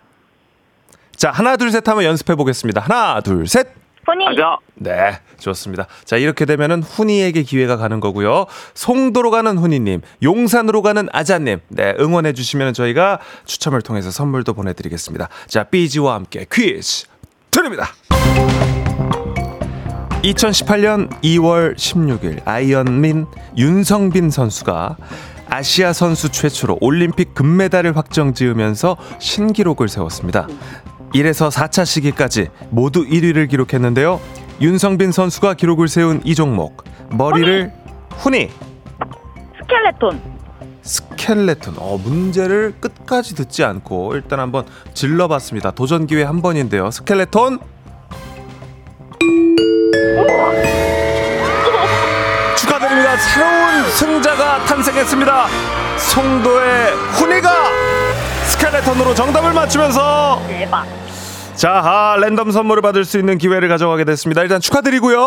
자, 1.17 1.31
하나 1.31 1.57
둘 1.57 1.71
셋 1.71 1.87
하면 1.89 2.05
연습해 2.05 2.35
보겠습니다. 2.35 2.81
하나, 2.81 3.21
둘, 3.21 3.47
셋. 3.47 3.69
훈이. 4.05 4.25
가자. 4.27 4.59
네, 4.75 5.19
좋습니다. 5.39 5.87
자, 6.05 6.17
이렇게 6.17 6.45
되면은 6.45 6.83
훈이에게 6.83 7.43
기회가 7.43 7.77
가는 7.77 8.01
거고요. 8.01 8.47
송도로 8.75 9.31
가는 9.31 9.57
훈이님, 9.57 10.03
용산으로 10.23 10.83
가는 10.83 11.09
아자님, 11.13 11.61
네, 11.69 11.95
응원해 12.01 12.33
주시면 12.35 12.75
저희가 12.75 13.21
추첨을 13.47 13.81
통해서 13.81 14.11
선물도 14.11 14.53
보내드리겠습니다. 14.55 15.29
자, 15.47 15.63
삐지와 15.65 16.15
함께 16.15 16.45
퀴즈 16.53 17.07
드립니다. 17.51 17.95
2018년 20.25 21.11
2월 21.23 21.77
16일 21.77 22.41
아이언민 22.47 23.27
윤성빈 23.59 24.31
선수가 24.31 24.97
아시아 25.51 25.93
선수 25.93 26.31
최초로 26.31 26.79
올림픽 26.81 27.35
금메달을 27.35 27.97
확정 27.97 28.33
지으면서 28.33 28.97
신기록을 29.19 29.89
세웠습니다. 29.89 30.49
1에서 31.15 31.51
4차 31.51 31.85
시기까지 31.85 32.49
모두 32.71 33.05
1위를 33.05 33.51
기록했는데요. 33.51 34.19
윤성빈 34.63 35.13
선수가 35.13 35.55
기록을 35.55 35.89
세운 35.89 36.23
이 36.25 36.35
종목 36.35 36.85
머리를 37.11 37.71
훈이 38.17 38.49
스켈레톤. 39.61 40.35
스켈레톤 40.81 41.75
어 41.79 41.99
문제를 41.99 42.75
끝까지 42.81 43.35
듣지 43.35 43.63
않고 43.63 44.15
일단 44.15 44.41
한번 44.41 44.65
질러봤습니다. 44.95 45.73
도전 45.73 46.07
기회 46.07 46.23
한 46.23 46.41
번인데요. 46.41 46.91
스켈레톤 46.91 47.74
축하드립니다. 52.57 53.17
새로운 53.17 53.91
승자가 53.91 54.65
탄생했습니다. 54.65 55.47
송도의 55.99 56.93
훈이가 57.13 57.51
스켈레톤으로 58.47 59.15
정답을 59.15 59.53
맞추면서 59.53 60.41
대박. 60.47 60.87
자 61.55 61.71
아, 61.85 62.17
랜덤 62.21 62.51
선물을 62.51 62.83
받을 62.83 63.05
수 63.05 63.19
있는 63.19 63.39
기회를 63.39 63.69
가져가게 63.69 64.05
됐습니다. 64.05 64.43
일단 64.43 64.61
축하드리고요. 64.61 65.19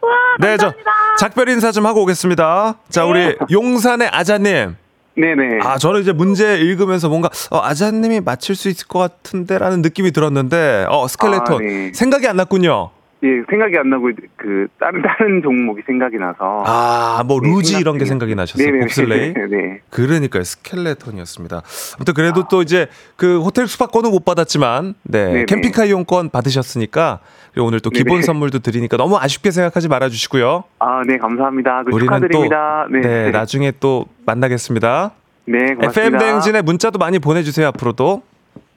와, 0.00 0.10
네, 0.40 0.56
저 0.56 0.66
감사합니다. 0.66 0.90
작별 1.18 1.48
인사 1.48 1.70
좀 1.72 1.86
하고 1.86 2.02
오겠습니다. 2.02 2.74
자, 2.88 3.04
우리 3.04 3.36
용산의 3.50 4.08
아자님. 4.12 4.76
네네. 5.16 5.58
아, 5.62 5.78
저는 5.78 6.00
이제 6.00 6.12
문제 6.12 6.56
읽으면서 6.56 7.08
뭔가 7.08 7.28
어, 7.50 7.60
아자님이 7.62 8.20
맞힐 8.20 8.56
수 8.56 8.68
있을 8.68 8.88
것 8.88 8.98
같은데라는 8.98 9.82
느낌이 9.82 10.10
들었는데, 10.10 10.86
어, 10.88 11.06
스켈레톤 11.06 11.54
아, 11.54 11.58
네. 11.58 11.92
생각이 11.94 12.26
안 12.26 12.36
났군요. 12.36 12.90
예, 13.24 13.42
생각이 13.48 13.76
안 13.78 13.90
나고 13.90 14.10
그 14.36 14.66
다른 14.80 15.02
다른 15.06 15.42
종목이 15.42 15.82
생각이 15.86 16.16
나서. 16.16 16.64
아, 16.66 17.22
뭐 17.26 17.40
네, 17.40 17.48
루지 17.48 17.78
이런 17.78 17.98
게 17.98 18.04
생각 18.04 18.22
생각이 18.22 18.34
나셨어요. 18.34 18.80
봅슬레이. 18.80 19.34
네. 19.50 19.80
그러니까요, 19.90 20.44
스켈레톤이었습니다. 20.44 21.62
아무튼 21.96 22.14
그래도 22.14 22.46
또 22.48 22.62
이제 22.62 22.88
그 23.16 23.40
호텔 23.40 23.66
숙박권은 23.66 24.10
못 24.10 24.24
받았지만, 24.24 24.94
네, 25.02 25.26
네네. 25.26 25.44
캠핑카 25.46 25.86
이용권 25.86 26.30
받으셨으니까 26.30 27.20
그리고 27.52 27.68
오늘 27.68 27.80
또 27.80 27.90
기본 27.90 28.14
네네. 28.16 28.22
선물도 28.22 28.60
드리니까 28.60 28.96
너무 28.96 29.16
아쉽게 29.18 29.50
생각하지 29.50 29.88
말아주시고요. 29.88 30.64
아, 30.78 31.02
네, 31.06 31.18
감사합니다. 31.18 31.84
그 31.84 31.94
우리는 31.94 32.06
축하드립니다. 32.06 32.86
또 32.88 32.92
네. 32.92 33.00
네, 33.00 33.30
나중에 33.30 33.72
또 33.80 34.06
만나겠습니다. 34.24 35.12
네, 35.44 35.58
고맙습니다. 35.74 35.88
FM 35.88 36.18
대행진에 36.18 36.62
문자도 36.62 36.98
많이 36.98 37.18
보내주세요 37.18 37.66
앞으로도 37.68 38.22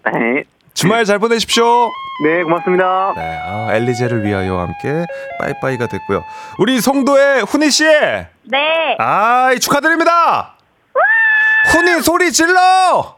네. 0.05 0.43
주말 0.73 1.05
잘 1.05 1.19
보내십시오. 1.19 1.63
네, 2.23 2.43
고맙습니다. 2.43 3.13
네, 3.15 3.39
아, 3.43 3.67
엘리제를 3.75 4.23
위하여와 4.23 4.63
함께 4.63 5.05
빠이빠이가 5.39 5.87
됐고요. 5.87 6.23
우리 6.59 6.79
송도의 6.79 7.43
훈이 7.43 7.69
씨, 7.69 7.83
네. 7.83 8.95
아 8.99 9.53
축하드립니다. 9.59 10.55
훈이 11.71 12.01
소리 12.01 12.31
질러. 12.31 13.17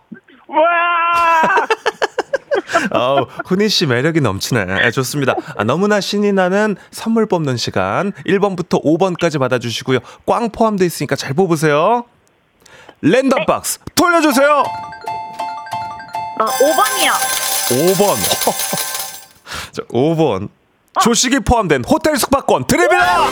어, 2.91 3.18
훈이 3.45 3.70
씨 3.70 3.86
매력이 3.86 4.22
넘치네. 4.22 4.66
네, 4.66 4.91
좋습니다. 4.91 5.36
아, 5.58 5.64
너무나 5.64 6.00
신이 6.02 6.34
나는 6.34 6.76
선물 6.91 7.28
뽑는 7.28 7.58
시간. 7.58 8.14
1번부터 8.26 8.84
5번까지 8.84 9.39
받아주시고요. 9.39 10.00
꽝 10.26 10.50
포함되어 10.50 10.88
있으니까 10.88 11.16
잘 11.16 11.34
뽑으세요. 11.34 12.06
랜덤 13.02 13.45
박스 13.45 13.80
돌려주세요. 13.93 14.50
어, 16.39 16.45
5번이요. 16.45 17.37
5번. 17.70 18.15
자, 19.72 19.82
5번. 19.91 20.49
조식이 21.01 21.39
포함된 21.41 21.84
호텔 21.88 22.18
숙박권 22.18 22.65
드립니다. 22.65 23.28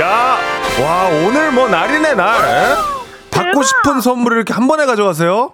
야, 0.00 0.38
와 0.82 1.04
오늘 1.24 1.52
뭐 1.52 1.68
날이네 1.68 2.14
날. 2.14 2.76
받고 3.30 3.50
대박. 3.50 3.62
싶은 3.64 4.00
선물을 4.00 4.38
이렇게 4.38 4.52
한 4.52 4.66
번에 4.66 4.84
가져가세요. 4.86 5.52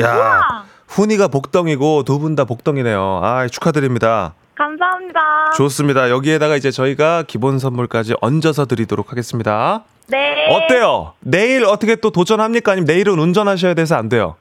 야, 0.00 0.14
우와. 0.14 0.64
훈이가 0.88 1.28
복덩이고 1.28 2.04
두 2.04 2.18
분 2.18 2.34
다 2.36 2.44
복덩이네요. 2.44 3.20
아 3.22 3.46
축하드립니다. 3.48 4.32
감사합니다. 4.54 5.20
좋습니다. 5.56 6.08
여기에다가 6.10 6.56
이제 6.56 6.70
저희가 6.70 7.24
기본 7.26 7.58
선물까지 7.58 8.14
얹어서 8.22 8.64
드리도록 8.66 9.10
하겠습니다. 9.10 9.82
네. 10.08 10.18
어때요? 10.54 11.12
내일 11.20 11.64
어떻게 11.64 11.96
또 11.96 12.10
도전합니까? 12.10 12.72
아니면 12.72 12.86
내일은 12.86 13.18
운전하셔야 13.18 13.74
돼서 13.74 13.96
안 13.96 14.08
돼요? 14.08 14.36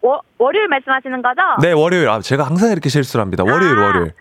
워, 0.00 0.20
월요일 0.38 0.68
말씀하시는 0.68 1.22
거죠? 1.22 1.40
네, 1.60 1.72
월요일. 1.72 2.08
아, 2.08 2.20
제가 2.20 2.44
항상 2.44 2.70
이렇게 2.70 2.88
실수를 2.88 3.22
합니다. 3.22 3.44
월요일, 3.44 3.78
아. 3.78 3.86
월요일. 3.86 4.12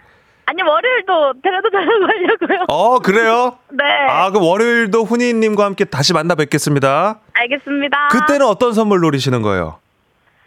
아니, 0.46 0.62
월요일도 0.62 1.34
제가도 1.44 1.70
전화하려고요. 1.70 2.66
어, 2.70 3.00
그래요? 3.00 3.58
네. 3.70 3.84
아, 4.10 4.30
그럼 4.32 4.44
월요일도 4.48 5.04
훈이님과 5.04 5.66
함께 5.66 5.84
다시 5.86 6.14
만나 6.14 6.36
뵙겠습니다. 6.36 7.20
알겠습니다. 7.34 8.08
그때는 8.12 8.46
어떤 8.46 8.74
선물 8.74 9.02
노리시는 9.02 9.42
거예요? 9.42 9.80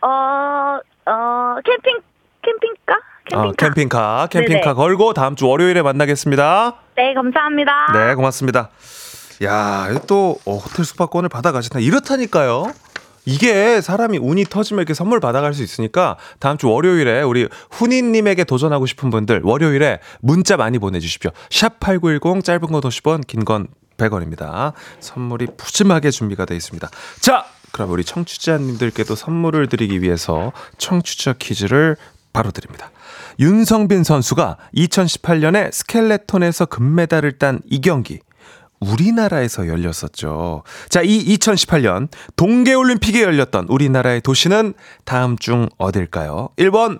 어, 0.00 0.78
어, 1.06 1.56
캠핑, 1.64 1.98
캠핑카? 2.42 2.94
캠핑카. 3.28 3.48
어, 3.48 3.52
캠핑카, 3.52 4.28
캠핑카 4.30 4.60
네네. 4.60 4.74
걸고 4.74 5.12
다음 5.12 5.36
주 5.36 5.46
월요일에 5.46 5.82
만나겠습니다. 5.82 6.74
네, 6.96 7.14
감사합니다. 7.14 7.92
네, 7.92 8.14
고맙습니다. 8.14 8.70
야, 9.44 9.88
또 10.06 10.38
어, 10.46 10.56
호텔 10.56 10.84
숙박권을 10.84 11.28
받아가신다. 11.28 11.78
이렇다니까요. 11.80 12.72
이게 13.24 13.80
사람이 13.80 14.18
운이 14.18 14.44
터지면 14.44 14.80
이렇게 14.80 14.94
선물 14.94 15.20
받아갈 15.20 15.54
수 15.54 15.62
있으니까 15.62 16.16
다음 16.38 16.56
주 16.56 16.68
월요일에 16.70 17.22
우리 17.22 17.48
훈이님에게 17.70 18.44
도전하고 18.44 18.86
싶은 18.86 19.10
분들 19.10 19.42
월요일에 19.44 20.00
문자 20.20 20.56
많이 20.56 20.78
보내주십시오. 20.78 21.30
샵8910 21.50 22.44
짧은 22.44 22.60
건 22.60 22.80
50원, 22.80 23.26
긴 23.26 23.44
건 23.44 23.68
100원입니다. 23.96 24.72
선물이 25.00 25.48
푸짐하게 25.58 26.10
준비가 26.10 26.46
되어 26.46 26.56
있습니다. 26.56 26.88
자, 27.20 27.44
그럼 27.72 27.90
우리 27.90 28.02
청취자님들께도 28.02 29.14
선물을 29.14 29.68
드리기 29.68 30.00
위해서 30.02 30.52
청취자 30.78 31.34
퀴즈를 31.34 31.96
바로 32.32 32.50
드립니다. 32.50 32.90
윤성빈 33.38 34.04
선수가 34.04 34.56
2018년에 34.74 35.72
스켈레톤에서 35.72 36.66
금메달을 36.66 37.38
딴 37.38 37.60
이 37.70 37.80
경기 37.80 38.20
우리나라에서 38.80 39.66
열렸었죠. 39.68 40.62
자, 40.88 41.02
이 41.02 41.36
2018년 41.36 42.08
동계올림픽에 42.36 43.22
열렸던 43.22 43.66
우리나라의 43.68 44.22
도시는 44.22 44.74
다음 45.04 45.36
중 45.36 45.68
어딜까요? 45.78 46.48
1번 46.56 46.98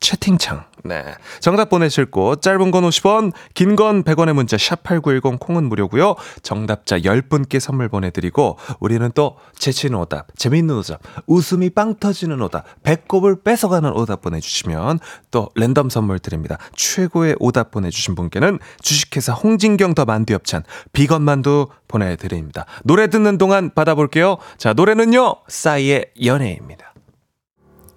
채팅창 0.00 0.64
네. 0.84 1.04
정답 1.40 1.68
보내실 1.70 2.06
곳 2.06 2.42
짧은 2.42 2.70
건 2.70 2.84
50원, 2.84 3.32
긴 3.54 3.76
건 3.76 4.02
100원의 4.02 4.32
문자 4.34 4.58
샵 4.58 4.82
8910 4.82 5.38
콩은 5.38 5.64
무료고요. 5.68 6.16
정답자 6.42 6.98
10분께 6.98 7.60
선물 7.60 7.88
보내 7.88 8.10
드리고 8.10 8.58
우리는 8.80 9.10
또 9.14 9.36
재치있는 9.56 9.98
오답, 10.00 10.36
재미있는 10.36 10.76
오답, 10.76 11.00
웃음이 11.26 11.70
빵 11.70 11.94
터지는 11.94 12.40
오답, 12.42 12.64
배꼽을 12.82 13.42
뺏어가는 13.42 13.92
오답 13.92 14.22
보내 14.22 14.40
주시면 14.40 14.98
또 15.30 15.48
랜덤 15.54 15.88
선물 15.88 16.18
드립니다. 16.18 16.58
최고의 16.74 17.36
오답 17.38 17.70
보내 17.70 17.90
주신 17.90 18.14
분께는 18.14 18.58
주식회사 18.80 19.32
홍진경 19.32 19.94
더 19.94 20.04
만두 20.04 20.34
엽찬 20.34 20.64
비건 20.92 21.22
만두 21.22 21.68
보내 21.88 22.16
드립니다. 22.16 22.66
노래 22.84 23.08
듣는 23.08 23.38
동안 23.38 23.70
받아 23.74 23.94
볼게요. 23.94 24.38
자, 24.58 24.72
노래는요. 24.72 25.36
싸이의 25.48 26.06
연애입니다. 26.24 26.91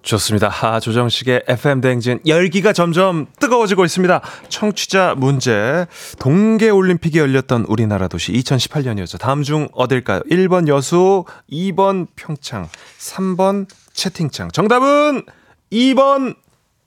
좋습니다. 0.05 0.47
하 0.49 0.79
조정식의 0.79 1.43
FM 1.47 1.81
대행진 1.81 2.19
열기가 2.27 2.73
점점 2.73 3.25
뜨거워지고 3.39 3.85
있습니다. 3.85 4.21
청취자 4.49 5.15
문제. 5.17 5.87
동계 6.19 6.69
올림픽이 6.69 7.17
열렸던 7.17 7.65
우리나라 7.67 8.07
도시 8.07 8.31
2018년이었죠. 8.33 9.19
다음 9.19 9.41
중 9.41 9.67
어딜까요? 9.73 10.21
1번 10.29 10.67
여수, 10.67 11.25
2번 11.51 12.07
평창, 12.15 12.69
3번 12.99 13.67
채팅창. 13.93 14.51
정답은 14.51 15.23
2번 15.71 16.35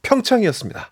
평창이었습니다. 0.02 0.90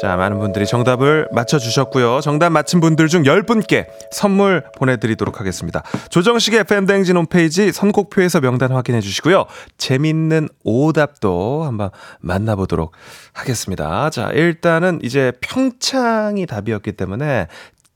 자, 0.00 0.16
많은 0.16 0.40
분들이 0.40 0.66
정답을 0.66 1.28
맞춰주셨고요. 1.30 2.20
정답 2.20 2.50
맞힌 2.50 2.80
분들 2.80 3.06
중 3.08 3.22
10분께 3.22 3.86
선물 4.10 4.64
보내드리도록 4.76 5.38
하겠습니다. 5.38 5.82
조정식의 6.10 6.60
FM대행진 6.60 7.16
홈페이지 7.16 7.70
선곡표에서 7.70 8.40
명단 8.40 8.72
확인해 8.72 9.00
주시고요. 9.00 9.46
재밌는 9.78 10.48
오답도 10.64 11.62
한번 11.64 11.90
만나보도록 12.20 12.92
하겠습니다. 13.32 14.10
자, 14.10 14.30
일단은 14.32 14.98
이제 15.02 15.32
평창이 15.40 16.46
답이었기 16.46 16.92
때문에 16.92 17.46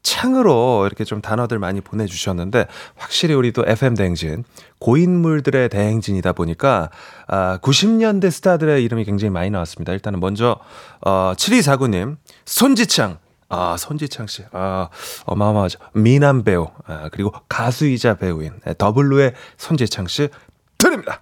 창으로 0.02 0.86
이렇게 0.86 1.04
좀 1.04 1.20
단어들 1.20 1.58
많이 1.58 1.80
보내주셨는데 1.80 2.66
확실히 2.96 3.34
우리도 3.34 3.64
FM 3.66 3.94
대행진 3.94 4.44
고인물들의 4.78 5.68
대행진이다 5.68 6.32
보니까 6.32 6.90
아, 7.26 7.58
90년대 7.62 8.30
스타들의 8.30 8.82
이름이 8.84 9.04
굉장히 9.04 9.30
많이 9.30 9.50
나왔습니다. 9.50 9.92
일단은 9.92 10.20
먼저 10.20 10.58
어, 11.00 11.32
7249님 11.36 12.16
손지창 12.44 13.18
아, 13.50 13.76
손지창 13.78 14.26
씨. 14.26 14.44
아, 14.52 14.88
어마어마하죠. 15.24 15.78
미남 15.94 16.44
배우. 16.44 16.68
아, 16.86 17.08
그리고 17.10 17.32
가수이자 17.48 18.14
배우인 18.14 18.52
네, 18.64 18.74
더블루의 18.76 19.32
손지창 19.56 20.06
씨 20.06 20.28
드립니다. 20.76 21.20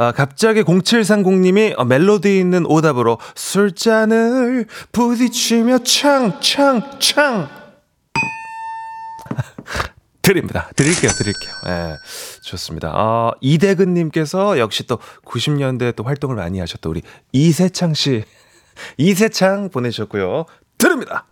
아, 0.00 0.12
갑자기 0.12 0.62
0730님이 0.62 1.78
어, 1.78 1.84
멜로디 1.84 2.38
있는 2.38 2.64
오답으로 2.64 3.18
술잔을 3.34 4.66
부딪히며 4.92 5.80
창창창 5.80 7.50
드립니다. 10.22 10.70
드릴게요, 10.74 11.10
드릴게요. 11.10 11.52
예, 11.66 11.96
좋습니다. 12.44 12.92
어, 12.94 13.32
이대근님께서 13.42 14.58
역시 14.58 14.86
또 14.86 14.98
90년대에 15.26 15.94
또 15.94 16.04
활동을 16.04 16.36
많이 16.36 16.60
하셨던 16.60 16.88
우리 16.88 17.02
이세창 17.32 17.92
씨. 17.92 18.24
이세창 18.96 19.68
보내주셨고요. 19.68 20.46
드립니다. 20.78 21.26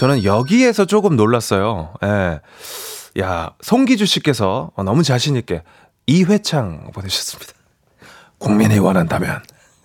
저는 0.00 0.24
여기에서 0.24 0.84
조금 0.84 1.14
놀랐어요. 1.14 1.94
예. 2.02 2.40
야, 3.20 3.54
송기주 3.62 4.06
씨께서 4.06 4.72
어, 4.74 4.82
너무 4.82 5.04
자신있게 5.04 5.62
이회창 6.08 6.90
보내주셨습니다. 6.92 7.63
국민이 8.38 8.78
원한다면. 8.78 9.42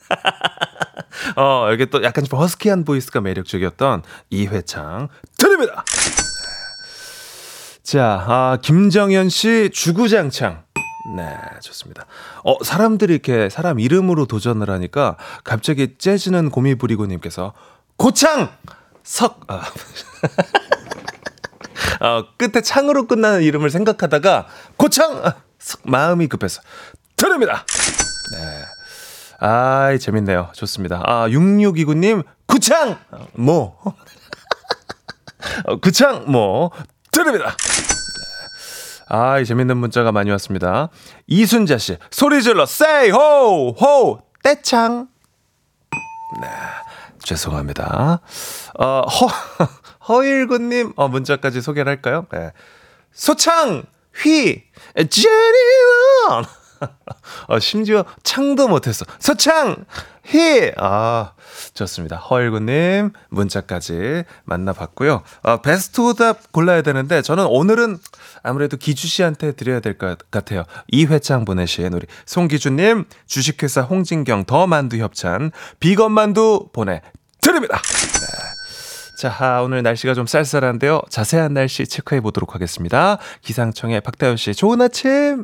어, 1.35 1.67
여기 1.71 1.89
또 1.89 2.03
약간 2.03 2.23
좀 2.23 2.39
허스키한 2.39 2.85
보이스가 2.85 3.21
매력적이었던 3.21 4.03
이회창 4.29 5.09
드립니다. 5.37 5.83
자, 7.83 8.23
아, 8.27 8.57
김정현 8.61 9.29
씨 9.29 9.69
주구장창. 9.73 10.63
네, 11.15 11.37
좋습니다. 11.61 12.05
어, 12.43 12.63
사람들이 12.63 13.13
이렇게 13.13 13.49
사람 13.49 13.79
이름으로 13.79 14.25
도전을 14.25 14.69
하니까 14.69 15.17
갑자기 15.43 15.95
재즈는 15.97 16.51
고미 16.51 16.75
부리고님께서 16.75 17.53
고창! 17.97 18.49
석, 19.03 19.41
아. 19.47 19.63
어, 22.05 22.25
끝에 22.37 22.61
창으로 22.61 23.07
끝나는 23.07 23.41
이름을 23.41 23.71
생각하다가 23.71 24.47
고창! 24.77 25.25
아, 25.25 25.35
석, 25.57 25.81
마음이 25.83 26.27
급해서 26.27 26.61
드립니다. 27.15 27.65
네. 28.33 28.65
아이, 29.39 29.99
재밌네요. 29.99 30.49
좋습니다. 30.53 31.01
아, 31.05 31.27
6629님, 31.29 32.23
구창! 32.45 32.99
어, 33.11 33.27
뭐. 33.33 33.77
어, 35.65 35.77
구창, 35.79 36.25
뭐. 36.27 36.71
드립니다. 37.11 37.55
아이, 39.07 39.45
재밌는 39.45 39.77
문자가 39.77 40.11
많이 40.11 40.29
왔습니다. 40.31 40.89
이순자 41.25 41.77
씨, 41.77 41.97
소리 42.11 42.43
질러, 42.43 42.63
say 42.63 43.09
ho, 43.09 43.75
ho, 43.81 44.19
떼창. 44.43 45.07
네, 46.41 46.47
죄송합니다. 47.23 48.21
어, 48.77 49.01
허, 49.01 49.27
허일구님, 50.07 50.93
어, 50.95 51.07
문자까지 51.07 51.61
소개를 51.61 51.89
할까요? 51.89 52.27
네. 52.31 52.51
소창, 53.11 53.83
휘, 54.21 54.63
제리원. 55.09 56.45
어, 57.47 57.59
심지어 57.59 58.05
창도 58.23 58.67
못했어. 58.67 59.05
소창! 59.19 59.85
히! 60.25 60.71
아, 60.77 61.33
좋습니다. 61.73 62.17
허일구님, 62.17 63.11
문자까지 63.29 64.23
만나봤고요. 64.45 65.23
어, 65.41 65.57
베스트 65.61 66.01
오답 66.01 66.51
골라야 66.51 66.81
되는데, 66.83 67.21
저는 67.23 67.45
오늘은 67.47 67.97
아무래도 68.43 68.77
기주 68.77 69.07
씨한테 69.07 69.53
드려야 69.53 69.79
될 69.79 69.97
것 69.97 70.29
같아요. 70.31 70.63
이회창 70.87 71.45
보내신 71.45 71.93
우리 71.93 72.05
송기주님, 72.25 73.05
주식회사 73.25 73.81
홍진경 73.81 74.45
더 74.45 74.67
만두 74.67 74.97
협찬, 74.97 75.51
비건 75.79 76.11
만두 76.11 76.69
보내드립니다. 76.73 77.81
네. 77.81 78.27
자, 79.17 79.35
아, 79.39 79.61
오늘 79.61 79.83
날씨가 79.83 80.13
좀 80.13 80.27
쌀쌀한데요. 80.27 81.01
자세한 81.09 81.53
날씨 81.53 81.87
체크해 81.87 82.21
보도록 82.21 82.55
하겠습니다. 82.55 83.17
기상청의 83.41 83.99
박다현 84.01 84.37
씨, 84.37 84.53
좋은 84.53 84.79
아침! 84.81 85.43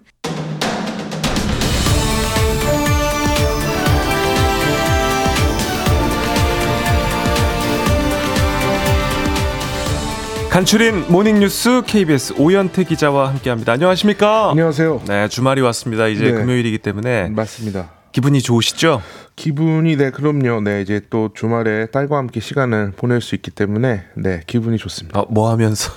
간추린 10.56 11.12
모닝뉴스 11.12 11.82
KBS 11.86 12.36
오현태 12.38 12.86
기자와 12.86 13.28
함께합니다. 13.32 13.74
안녕하십니까? 13.74 14.52
안녕하세요. 14.52 15.02
네, 15.06 15.28
주말이 15.28 15.60
왔습니다. 15.60 16.08
이제 16.08 16.32
네. 16.32 16.32
금요일이기 16.32 16.78
때문에 16.78 17.28
맞습니다. 17.28 17.92
기분이 18.14 18.42
좋으시죠? 18.42 19.02
기분이 19.36 19.98
네 19.98 20.12
그럼요. 20.12 20.62
네 20.62 20.82
이제 20.82 21.02
또 21.10 21.32
주말에 21.34 21.88
딸과 21.88 22.16
함께 22.16 22.40
시간을 22.40 22.94
보낼 22.96 23.20
수 23.20 23.36
있기 23.36 23.52
때문에 23.52 24.06
네 24.16 24.44
기분이 24.48 24.78
좋습니다. 24.78 25.20
어, 25.20 25.28
뭐 25.30 25.52
하면서? 25.52 25.92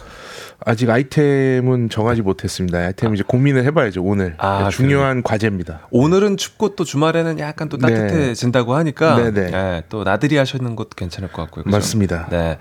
아직 0.64 0.90
아이템은 0.90 1.88
정하지 1.88 2.22
못했습니다. 2.22 2.78
아이템 2.78 3.14
이제 3.14 3.22
고민을 3.26 3.64
해봐야죠 3.64 4.02
오늘. 4.02 4.34
아, 4.38 4.64
네, 4.64 4.70
중요한 4.70 5.22
과제입니다. 5.22 5.86
오늘은 5.90 6.36
춥고 6.36 6.74
또 6.74 6.84
주말에는 6.84 7.38
약간 7.38 7.68
또 7.68 7.76
네. 7.78 7.86
따뜻해진다고 7.88 8.74
하니까 8.74 9.16
네네. 9.16 9.50
네, 9.50 9.82
또 9.88 10.02
나들이 10.02 10.36
하시는 10.36 10.74
것도 10.76 10.90
괜찮을 10.96 11.30
것 11.30 11.42
같고요. 11.42 11.64
그죠? 11.64 11.76
맞습니다. 11.76 12.26
네, 12.30 12.58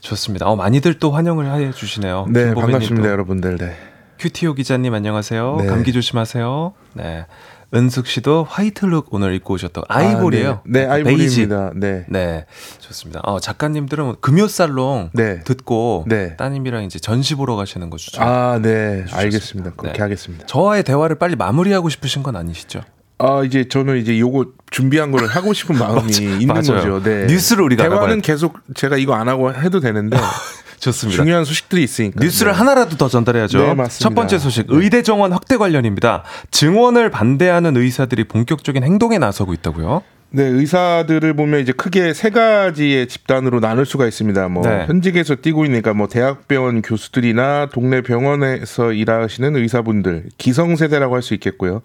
좋습니다. 0.00 0.46
어, 0.46 0.56
많이들 0.56 0.98
또 0.98 1.12
환영을 1.12 1.52
해 1.54 1.70
주시네요. 1.70 2.26
네 2.30 2.52
반갑습니다 2.52 3.08
여러분들. 3.08 3.58
네. 3.58 3.76
큐티오 4.18 4.54
기자님 4.54 4.94
안녕하세요. 4.94 5.56
네. 5.60 5.66
감기 5.66 5.92
조심하세요. 5.92 6.72
네. 6.94 7.26
은숙 7.74 8.06
씨도 8.06 8.46
white 8.48 8.81
look 8.81 9.08
오늘 9.10 9.34
입고 9.34 9.54
오셨다고 9.54 9.86
아이보리예요. 9.88 10.50
아, 10.50 10.60
네, 10.64 10.84
네. 10.84 10.90
아이보리입니다. 10.90 11.72
네. 11.74 12.04
네, 12.08 12.46
좋습니다. 12.78 13.20
어, 13.24 13.40
작가님들은 13.40 14.16
금요살롱 14.20 15.10
네. 15.14 15.40
듣고 15.40 16.04
네. 16.06 16.36
따님이랑 16.36 16.84
이제 16.84 16.98
전시 16.98 17.34
보러 17.34 17.56
가시는 17.56 17.90
거 17.90 17.96
추천. 17.96 18.26
아, 18.26 18.58
네, 18.62 19.02
주셨습니다. 19.04 19.18
알겠습니다. 19.18 19.70
그렇게 19.76 19.96
네. 19.98 20.02
하겠습니다. 20.02 20.46
저와의 20.46 20.84
대화를 20.84 21.18
빨리 21.18 21.34
마무리하고 21.34 21.88
싶으신 21.88 22.22
건 22.22 22.36
아니시죠? 22.36 22.82
아, 23.18 23.42
이제 23.44 23.66
저는 23.66 23.96
이제 23.96 24.18
요거 24.18 24.46
준비한 24.70 25.10
거를 25.10 25.26
하고 25.26 25.52
싶은 25.52 25.76
마음이 25.78 26.12
있는 26.12 26.46
맞아요. 26.48 26.62
거죠. 26.62 27.02
네. 27.02 27.26
뉴스를 27.26 27.64
우리가 27.64 27.88
대화는 27.88 28.20
계속 28.20 28.58
제가 28.74 28.96
이거 28.96 29.14
안 29.14 29.28
하고 29.28 29.52
해도 29.52 29.80
되는데 29.80 30.16
좋습니다. 30.78 31.22
중요한 31.22 31.44
소식들이 31.44 31.82
있으니까. 31.82 32.22
뉴스를 32.22 32.52
네. 32.52 32.58
하나라도 32.58 32.96
더 32.96 33.08
전달해야죠. 33.08 33.58
네, 33.58 33.74
맞습니다. 33.74 33.98
첫 33.98 34.14
번째 34.14 34.38
소식, 34.38 34.66
의대 34.68 35.02
정원 35.02 35.32
확대 35.32 35.56
관련입니다. 35.56 36.22
증원을 36.50 37.10
반대하는 37.10 37.76
의사들이 37.76 38.24
본격적인 38.24 38.82
행동에 38.82 39.18
나서고 39.18 39.52
있다고요? 39.54 40.02
네, 40.30 40.42
의사들을 40.42 41.34
보면 41.34 41.60
이제 41.60 41.72
크게 41.72 42.12
세 42.12 42.30
가지의 42.30 43.06
집단으로 43.06 43.60
나눌 43.60 43.86
수가 43.86 44.06
있습니다. 44.06 44.48
뭐 44.48 44.64
네. 44.68 44.84
현직에서 44.86 45.36
뛰고 45.36 45.64
있으니까 45.64 45.94
뭐 45.94 46.08
대학병원 46.08 46.82
교수들이나 46.82 47.68
동네 47.72 48.00
병원에서 48.02 48.92
일하시는 48.92 49.54
의사분들, 49.56 50.24
기성세대라고 50.36 51.14
할 51.14 51.22
수 51.22 51.32
있겠고요. 51.34 51.82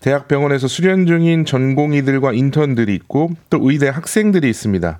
대학병원에서 0.00 0.66
수련 0.66 1.04
중인 1.04 1.44
전공의들과 1.44 2.32
인턴들이 2.32 2.94
있고 2.94 3.30
또 3.50 3.58
의대 3.62 3.88
학생들이 3.88 4.48
있습니다. 4.48 4.98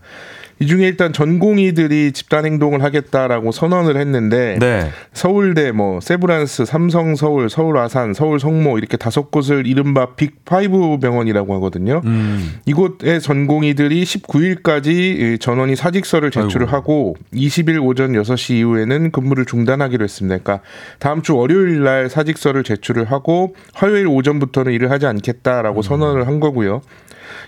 이 0.62 0.66
중에 0.66 0.86
일단 0.86 1.14
전공의들이 1.14 2.12
집단 2.12 2.44
행동을 2.44 2.84
하겠다라고 2.84 3.50
선언을 3.50 3.96
했는데 3.96 4.58
네. 4.60 4.90
서울대, 5.14 5.72
뭐 5.72 6.00
세브란스, 6.00 6.66
삼성 6.66 7.16
서울, 7.16 7.48
서울 7.48 7.78
아산, 7.78 8.12
서울 8.12 8.38
성모 8.38 8.76
이렇게 8.76 8.98
다섯 8.98 9.30
곳을 9.30 9.66
이른바 9.66 10.08
빅5 10.16 11.00
병원이라고 11.00 11.54
하거든요. 11.54 12.02
음. 12.04 12.60
이곳의 12.66 13.22
전공의들이 13.22 14.04
19일까지 14.04 15.40
전원이 15.40 15.76
사직서를 15.76 16.30
제출을 16.30 16.66
아이고. 16.66 16.76
하고 16.76 17.16
20일 17.32 17.82
오전 17.82 18.12
6시 18.12 18.56
이후에는 18.56 19.12
근무를 19.12 19.46
중단하기로 19.46 20.04
했습니다. 20.04 20.36
그러니까 20.42 20.62
다음 20.98 21.22
주 21.22 21.36
월요일 21.36 21.84
날 21.84 22.10
사직서를 22.10 22.64
제출을 22.64 23.10
하고 23.10 23.54
화요일 23.72 24.06
오전부터는 24.08 24.72
일을 24.74 24.90
하지 24.90 25.06
않겠다라고 25.06 25.80
선언을 25.80 26.26
한 26.26 26.38
거고요. 26.38 26.82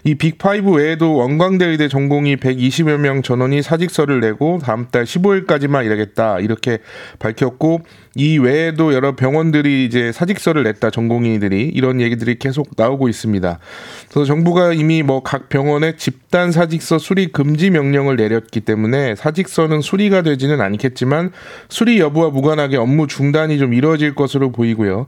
이 0.04 0.16
빅5 0.16 0.76
외에도 0.76 1.14
원광대 1.14 1.64
의대 1.64 1.88
전공이 1.88 2.36
120여 2.36 2.96
명 2.96 3.22
전원이 3.22 3.62
사직서를 3.62 4.18
내고 4.20 4.58
다음 4.60 4.86
달 4.90 5.04
15일까지만 5.04 5.84
일하겠다 5.86 6.40
이렇게 6.40 6.78
밝혔고 7.20 7.82
이 8.16 8.38
외에도 8.38 8.92
여러 8.94 9.14
병원들이 9.14 9.84
이제 9.84 10.10
사직서를 10.10 10.64
냈다 10.64 10.90
전공의들이 10.90 11.68
이런 11.68 12.00
얘기들이 12.00 12.38
계속 12.38 12.70
나오고 12.76 13.08
있습니다. 13.08 13.58
그래서 14.10 14.24
정부가 14.26 14.72
이미 14.72 15.02
뭐 15.02 15.22
각 15.22 15.48
병원에 15.48 15.94
집단 15.96 16.50
사직서 16.50 16.98
수리 16.98 17.28
금지 17.28 17.70
명령을 17.70 18.16
내렸기 18.16 18.60
때문에 18.60 19.14
사직서는 19.14 19.80
수리가 19.80 20.22
되지는 20.22 20.60
않겠지만 20.60 21.30
수리 21.68 22.00
여부와 22.00 22.30
무관하게 22.30 22.76
업무 22.76 23.06
중단이 23.06 23.58
좀 23.58 23.72
이루어질 23.72 24.14
것으로 24.14 24.50
보이고요. 24.50 25.06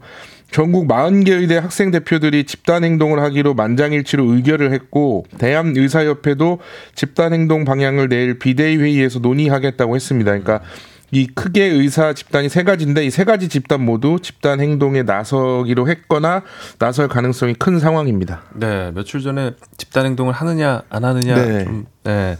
전국 0.54 0.86
40개 0.86 1.30
의대 1.30 1.58
학생 1.58 1.90
대표들이 1.90 2.44
집단 2.44 2.84
행동을 2.84 3.20
하기로 3.22 3.54
만장일치로 3.54 4.34
의결을 4.34 4.72
했고 4.72 5.26
대한 5.36 5.74
의사협회도 5.76 6.60
집단 6.94 7.32
행동 7.32 7.64
방향을 7.64 8.08
내일 8.08 8.38
비대위 8.38 8.76
회의에서 8.76 9.18
논의하겠다고 9.18 9.96
했습니다. 9.96 10.30
그러니까 10.30 10.60
이 11.10 11.26
크게 11.26 11.64
의사 11.64 12.12
집단이 12.12 12.48
세 12.48 12.62
가지인데 12.62 13.04
이 13.04 13.10
세 13.10 13.24
가지 13.24 13.48
집단 13.48 13.84
모두 13.84 14.20
집단 14.22 14.60
행동에 14.60 15.02
나서기로 15.02 15.88
했거나 15.88 16.44
나설 16.78 17.08
가능성이 17.08 17.54
큰 17.54 17.80
상황입니다. 17.80 18.42
네, 18.54 18.92
며칠 18.94 19.22
전에 19.22 19.54
집단 19.76 20.06
행동을 20.06 20.32
하느냐 20.34 20.82
안 20.88 21.04
하느냐 21.04 21.34
네. 21.34 21.64
좀 21.64 21.86
네. 22.04 22.36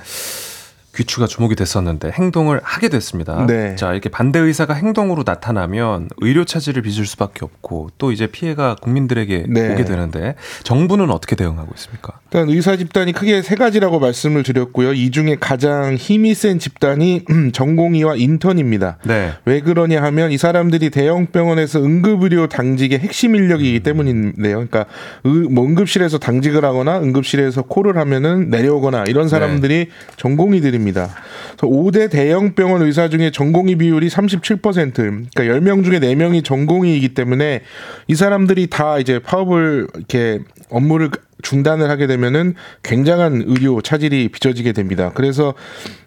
귀추가 0.95 1.27
주목이 1.27 1.57
됐었는데 1.57 2.11
행동을 2.13 2.61
하게 2.63 2.89
됐습니다. 2.89 3.47
네. 3.47 3.75
자, 3.77 3.93
이렇게 3.93 4.09
반대 4.09 4.39
의사가 4.39 4.75
행동으로 4.75 5.25
나타나면 5.27 6.09
의료 6.19 6.45
차질을 6.45 6.83
빚을 6.83 7.05
수밖에 7.07 7.45
없고 7.45 7.91
또 7.99 8.13
이제 8.13 8.27
피해가 8.29 8.77
국민들에게 8.81 9.47
네. 9.49 9.73
오게 9.73 9.85
되는데 9.85 10.37
정부는 10.63 11.11
어떻게 11.11 11.35
대응하고 11.35 11.73
있습니까? 11.75 12.13
일단 12.27 12.49
의사 12.49 12.77
집단이 12.77 13.13
크게 13.13 13.43
세 13.43 13.55
가지라고 13.57 13.99
말씀을 13.99 14.43
드렸고요. 14.45 14.93
이 14.93 15.11
중에 15.11 15.37
가장 15.41 15.95
힘이 15.95 16.35
센 16.35 16.59
집단이 16.59 17.25
전공의와 17.53 18.15
인턴입니다. 18.17 18.99
네. 19.05 19.33
왜 19.45 19.61
그러냐 19.61 20.03
하면 20.03 20.31
이 20.33 20.39
사람들이 20.39 20.91
대형 20.91 21.27
병원에서 21.27 21.81
응급의료 21.83 22.49
당직의 22.49 23.01
핵심 23.01 23.35
인력이기 23.35 23.81
때문인데요. 23.81 24.55
그러니까 24.67 24.87
의- 25.25 25.49
뭐 25.51 25.65
응급실에서 25.67 26.19
당직을 26.19 26.65
하거나 26.65 26.99
응급실에서 27.01 27.63
콜을 27.63 27.97
하면은 27.97 28.51
내려오거나 28.51 29.05
이런 29.09 29.29
사람들이 29.29 29.89
전공의들입니다. 30.17 30.84
그래서 30.93 31.67
5대 31.67 32.11
대형 32.11 32.55
병원 32.55 32.83
의사 32.83 33.09
중에 33.09 33.31
전공의 33.31 33.77
비율이 33.77 34.09
37%, 34.09 34.93
그러니까 34.95 35.43
10명 35.43 35.85
중에 35.85 36.01
4명이 36.01 36.45
전공의이기 36.45 37.15
때문에 37.15 37.63
이 38.09 38.15
사람들이 38.15 38.69
다 38.69 38.99
이제 38.99 39.19
파업을 39.19 39.89
이렇게 39.95 40.41
업무를 40.69 41.11
중단을 41.43 41.91
하게 41.91 42.07
되면은 42.07 42.55
굉장한 42.83 43.45
의료 43.47 43.81
차질이 43.81 44.29
빚어지게 44.29 44.73
됩니다. 44.73 45.13
그래서 45.15 45.55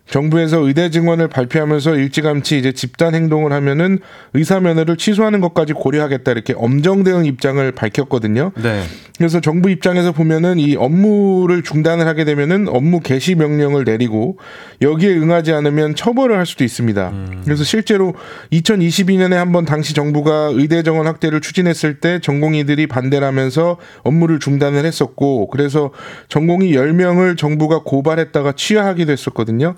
정부에서 0.10 0.60
의대 0.60 0.90
증원을 0.90 1.28
발표하면서 1.28 1.96
일찌감치 1.96 2.58
이제 2.58 2.72
집단 2.72 3.14
행동을 3.14 3.52
하면은 3.52 4.00
의사 4.34 4.60
면허를 4.60 4.96
취소하는 4.98 5.42
것까지 5.42 5.74
고려하겠다 5.74 6.32
이렇게 6.32 6.54
엄정 6.56 7.04
대응 7.04 7.26
입장을 7.26 7.70
밝혔거든요. 7.74 8.54
네. 8.56 8.84
그래서 9.18 9.42
정부 9.42 9.70
입장에서 9.70 10.12
보면은 10.12 10.60
이 10.60 10.76
업무를 10.76 11.64
중단을 11.64 12.08
하게 12.08 12.24
되면은 12.24 12.68
업무 12.70 13.00
개시 13.00 13.36
명령을 13.36 13.84
내리고 13.84 14.38
여기에 14.82 15.18
응하지 15.18 15.54
않으면 15.54 15.96
처벌을 15.96 16.38
할 16.38 16.46
수도 16.46 16.64
있습니다. 16.64 17.14
그래서 17.44 17.64
실제로 17.64 18.14
2022년에 18.54 19.34
한번 19.34 19.66
당시 19.66 19.94
정부가 19.94 20.52
의대 20.54 20.84
정원 20.84 21.08
확대를 21.08 21.42
추진했을 21.42 22.00
때 22.00 22.20
전공의들이 22.22 22.88
반대를 22.88 23.28
하면서 23.28 23.78
업무를 24.04 24.40
중단을 24.40 24.86
했었고 24.86 25.27
그래서 25.52 25.92
전공의 26.30 26.74
10명을 26.74 27.38
정부가 27.38 27.82
고발했다가 27.84 28.54
취하하기도 28.54 29.12
했었거든요. 29.12 29.76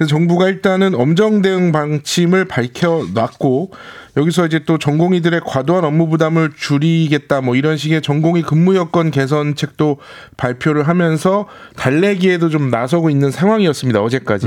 그래서 0.00 0.16
정부가 0.16 0.48
일단은 0.48 0.94
엄정 0.94 1.42
대응 1.42 1.72
방침을 1.72 2.46
밝혀놨고 2.46 3.70
여기서 4.16 4.46
이제 4.46 4.60
또 4.64 4.78
전공의들의 4.78 5.42
과도한 5.44 5.84
업무 5.84 6.08
부담을 6.08 6.52
줄이겠다 6.56 7.42
뭐 7.42 7.54
이런 7.54 7.76
식의 7.76 8.00
전공의 8.00 8.44
근무 8.44 8.76
여건 8.76 9.10
개선책도 9.10 9.98
발표를 10.38 10.88
하면서 10.88 11.46
달래기에도 11.76 12.48
좀 12.48 12.70
나서고 12.70 13.10
있는 13.10 13.30
상황이었습니다 13.30 14.00
어제까지. 14.00 14.46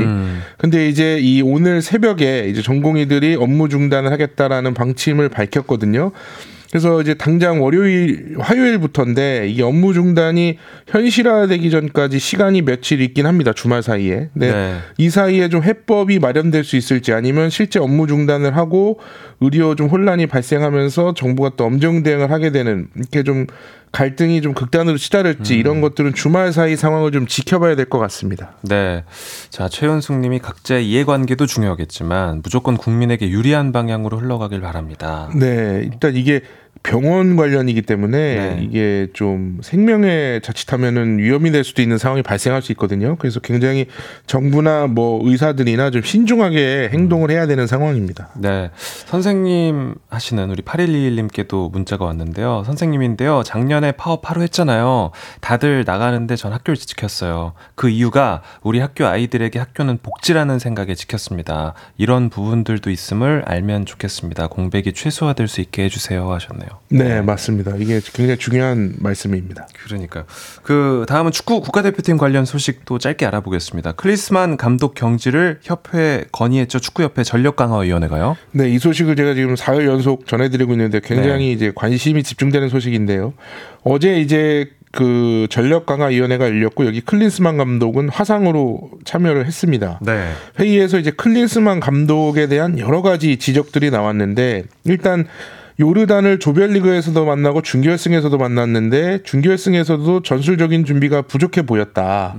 근데 0.57 0.89
이제 0.89 1.19
이 1.21 1.43
오늘 1.43 1.83
새벽에 1.83 2.47
이제 2.49 2.63
전공의들이 2.63 3.35
업무 3.35 3.69
중단을 3.69 4.11
하겠다라는 4.11 4.73
방침을 4.73 5.29
밝혔거든요. 5.29 6.13
그래서 6.73 6.99
이제 7.01 7.13
당장 7.13 7.61
월요일, 7.61 8.35
화요일부터인데 8.39 9.47
이 9.47 9.61
업무 9.61 9.93
중단이 9.93 10.57
현실화되기 10.87 11.69
전까지 11.69 12.17
시간이 12.17 12.63
며칠 12.63 12.99
있긴 12.99 13.27
합니다. 13.27 13.53
주말 13.53 13.83
사이에. 13.83 14.29
네. 14.33 14.51
네. 14.51 14.77
이 14.97 15.11
사이에 15.11 15.49
좀 15.49 15.61
해법이 15.61 16.17
마련될 16.17 16.63
수 16.63 16.75
있을지 16.75 17.13
아니면 17.13 17.51
실제 17.51 17.79
업무 17.79 18.07
중단을 18.07 18.57
하고 18.57 18.99
의료 19.39 19.75
좀 19.75 19.87
혼란이 19.87 20.25
발생하면서 20.25 21.13
정부가 21.13 21.51
또 21.57 21.65
엄정 21.65 22.01
대응을 22.01 22.31
하게 22.31 22.51
되는 22.51 22.87
이렇게 22.95 23.21
좀 23.21 23.45
갈등이 23.91 24.41
좀 24.41 24.55
극단으로 24.55 24.97
치달을지 24.97 25.55
이런 25.55 25.79
것들은 25.79 26.15
주말 26.15 26.51
사이 26.51 26.75
상황을 26.75 27.11
좀 27.11 27.27
지켜봐야 27.27 27.75
될 27.75 27.85
것 27.85 27.99
같습니다. 27.99 28.53
네. 28.63 29.03
자, 29.51 29.69
최현숙 29.69 30.17
님이 30.17 30.39
각자의 30.39 30.89
이해관계도 30.89 31.45
중요하겠지만 31.45 32.41
무조건 32.41 32.75
국민에게 32.75 33.29
유리한 33.29 33.71
방향으로 33.71 34.17
흘러가길 34.17 34.61
바랍니다. 34.61 35.29
네, 35.35 35.81
일단 35.83 36.15
이게 36.15 36.41
병원 36.83 37.37
관련이기 37.37 37.81
때문에 37.81 38.17
네. 38.17 38.59
이게 38.61 39.07
좀 39.13 39.59
생명에 39.63 40.41
자칫하면은 40.43 41.17
위험이 41.17 41.51
될 41.51 41.63
수도 41.63 41.81
있는 41.81 41.97
상황이 41.97 42.21
발생할 42.21 42.61
수 42.61 42.73
있거든요. 42.73 43.15
그래서 43.15 43.39
굉장히 43.39 43.87
정부나 44.27 44.87
뭐 44.87 45.21
의사들이나 45.27 45.91
좀 45.91 46.01
신중하게 46.01 46.89
행동을 46.91 47.31
해야 47.31 47.47
되는 47.47 47.67
상황입니다. 47.67 48.29
네. 48.35 48.69
선생님 48.75 49.95
하시는 50.09 50.51
우리 50.51 50.61
8121님께도 50.61 51.71
문자가 51.71 52.03
왔는데요. 52.05 52.63
선생님인데요. 52.65 53.43
작년에 53.43 53.93
파업 53.93 54.29
하루 54.29 54.41
했잖아요. 54.41 55.11
다들 55.39 55.85
나가는데 55.87 56.35
전 56.35 56.51
학교를 56.51 56.75
지켰어요. 56.75 57.53
그 57.75 57.87
이유가 57.87 58.41
우리 58.61 58.79
학교 58.79 59.07
아이들에게 59.07 59.57
학교는 59.57 59.99
복지라는 60.03 60.59
생각에 60.59 60.95
지켰습니다. 60.95 61.75
이런 61.97 62.29
부분들도 62.29 62.89
있음을 62.89 63.43
알면 63.45 63.85
좋겠습니다. 63.85 64.47
공백이 64.47 64.91
최소화될 64.91 65.47
수 65.47 65.61
있게 65.61 65.83
해주세요 65.83 66.29
하셨네요. 66.29 66.72
네, 66.89 67.21
맞습니다. 67.21 67.75
이게 67.77 67.99
굉장히 68.13 68.37
중요한 68.37 68.93
말씀입니다. 68.99 69.67
그러니까요. 69.85 70.25
그 70.61 71.05
다음은 71.07 71.31
축구 71.31 71.61
국가대표팀 71.61 72.17
관련 72.17 72.45
소식도 72.45 72.99
짧게 72.99 73.25
알아보겠습니다. 73.25 73.93
클리스만 73.93 74.57
감독 74.57 74.93
경지를 74.93 75.59
협회 75.63 76.25
건의했죠. 76.31 76.79
축구협회 76.79 77.23
전력강화위원회가요. 77.23 78.37
네, 78.51 78.69
이 78.69 78.79
소식을 78.79 79.15
제가 79.15 79.33
지금 79.33 79.55
사흘 79.55 79.87
연속 79.87 80.27
전해드리고 80.27 80.73
있는데 80.73 80.99
굉장히 80.99 81.47
네. 81.47 81.51
이제 81.51 81.71
관심이 81.75 82.23
집중되는 82.23 82.69
소식인데요. 82.69 83.33
어제 83.83 84.19
이제 84.19 84.69
그 84.93 85.47
전력 85.49 85.87
강화 85.87 86.05
위원회가 86.05 86.45
열렸고 86.45 86.85
여기 86.85 87.01
클린스만 87.01 87.57
감독은 87.57 88.09
화상으로 88.09 88.91
참여를 89.05 89.47
했습니다. 89.47 89.99
네. 90.03 90.29
회의에서 90.59 90.99
이제 90.99 91.09
클린스만 91.09 91.79
감독에 91.79 92.47
대한 92.47 92.77
여러 92.77 93.01
가지 93.01 93.37
지적들이 93.37 93.89
나왔는데 93.89 94.65
일단 94.85 95.25
요르단을 95.79 96.39
조별리그에서도 96.39 97.25
만나고 97.25 97.61
준결승에서도 97.61 98.37
만났는데 98.37 99.23
준결승에서도 99.23 100.21
전술적인 100.21 100.85
준비가 100.85 101.23
부족해 101.23 101.63
보였다. 101.63 102.35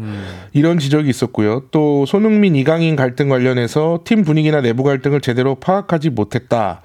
이런 0.53 0.79
지적이 0.79 1.11
있었고요. 1.11 1.65
또 1.71 2.07
손흥민 2.07 2.55
이강인 2.57 2.97
갈등 2.97 3.29
관련해서 3.29 4.01
팀 4.05 4.23
분위기나 4.25 4.61
내부 4.61 4.83
갈등을 4.85 5.21
제대로 5.21 5.57
파악하지 5.57 6.11
못했다. 6.11 6.81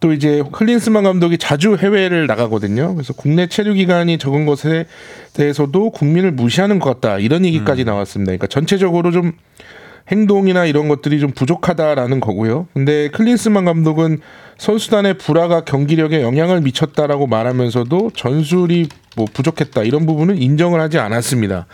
또 0.00 0.12
이제 0.12 0.42
클린스만 0.52 1.04
감독이 1.04 1.38
자주 1.38 1.76
해외를 1.76 2.26
나가거든요. 2.26 2.94
그래서 2.94 3.12
국내 3.14 3.46
체류 3.46 3.74
기간이 3.74 4.18
적은 4.18 4.44
것에 4.44 4.86
대해서도 5.32 5.90
국민을 5.90 6.32
무시하는 6.32 6.78
것 6.78 7.00
같다. 7.00 7.18
이런 7.18 7.44
얘기까지 7.46 7.84
나왔습니다. 7.84 8.30
그러니까 8.30 8.46
전체적으로 8.46 9.10
좀 9.10 9.32
행동이나 10.10 10.66
이런 10.66 10.88
것들이 10.88 11.20
좀 11.20 11.32
부족하다라는 11.32 12.20
거고요. 12.20 12.68
근데 12.74 13.08
클린스만 13.08 13.64
감독은 13.64 14.18
선수단의 14.58 15.18
불화가 15.18 15.62
경기력에 15.64 16.22
영향을 16.22 16.60
미쳤다라고 16.62 17.26
말하면서도 17.26 18.12
전술이 18.14 18.88
뭐 19.16 19.26
부족했다 19.32 19.82
이런 19.82 20.06
부분은 20.06 20.36
인정을 20.36 20.80
하지 20.80 20.98
않았습니다. 20.98 21.66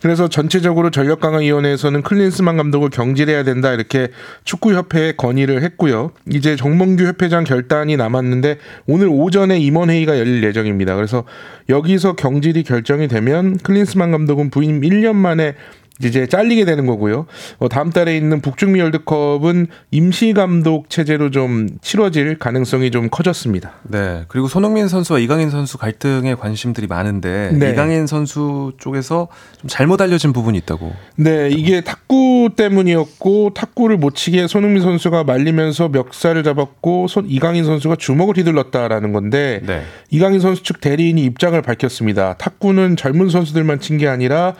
그래서 0.00 0.28
전체적으로 0.28 0.90
전력강화위원회에서는 0.90 2.02
클린스만 2.02 2.56
감독을 2.56 2.90
경질해야 2.90 3.44
된다 3.44 3.72
이렇게 3.72 4.08
축구협회에 4.44 5.12
건의를 5.16 5.62
했고요. 5.62 6.12
이제 6.30 6.56
정몽규 6.56 7.04
협회장 7.04 7.44
결단이 7.44 7.96
남았는데 7.96 8.58
오늘 8.86 9.08
오전에 9.08 9.58
임원회의가 9.58 10.18
열릴 10.18 10.42
예정입니다. 10.42 10.96
그래서 10.96 11.24
여기서 11.68 12.14
경질이 12.14 12.62
결정이 12.64 13.08
되면 13.08 13.58
클린스만 13.58 14.10
감독은 14.10 14.50
부임 14.50 14.80
1년 14.80 15.16
만에 15.16 15.54
이제 16.02 16.26
잘리게 16.26 16.64
되는 16.64 16.86
거고요. 16.86 17.26
어, 17.58 17.68
다음 17.68 17.90
달에 17.90 18.16
있는 18.16 18.40
북중미 18.40 18.80
월드컵은 18.80 19.66
임시 19.90 20.32
감독 20.32 20.90
체제로 20.90 21.30
좀 21.30 21.68
치러질 21.80 22.38
가능성이 22.38 22.90
좀 22.90 23.08
커졌습니다. 23.10 23.72
네. 23.84 24.24
그리고 24.28 24.46
손흥민 24.48 24.88
선수와 24.88 25.18
이강인 25.18 25.50
선수 25.50 25.78
갈등에 25.78 26.34
관심들이 26.34 26.86
많은데 26.86 27.50
네. 27.54 27.70
이강인 27.70 28.06
선수 28.06 28.72
쪽에서 28.78 29.28
좀 29.60 29.68
잘못 29.68 30.00
알려진 30.00 30.32
부분이 30.32 30.58
있다고. 30.58 30.92
네, 31.16 31.48
이게 31.50 31.80
탁구 31.80 32.50
때문이었고 32.56 33.54
탁구를 33.54 33.96
못 33.96 34.14
치게 34.14 34.46
손흥민 34.46 34.82
선수가 34.82 35.24
말리면서 35.24 35.88
멱살을 35.88 36.44
잡았고 36.44 37.08
손 37.08 37.26
이강인 37.28 37.64
선수가 37.64 37.96
주먹을 37.96 38.36
휘둘렀다라는 38.36 39.12
건데 39.12 39.60
네. 39.66 39.82
이강인 40.10 40.40
선수 40.40 40.62
측 40.62 40.80
대리인이 40.80 41.24
입장을 41.24 41.60
밝혔습니다. 41.62 42.34
탁구는 42.38 42.96
젊은 42.96 43.30
선수들만 43.30 43.80
친 43.80 43.96
게 43.96 44.08
아니라 44.08 44.54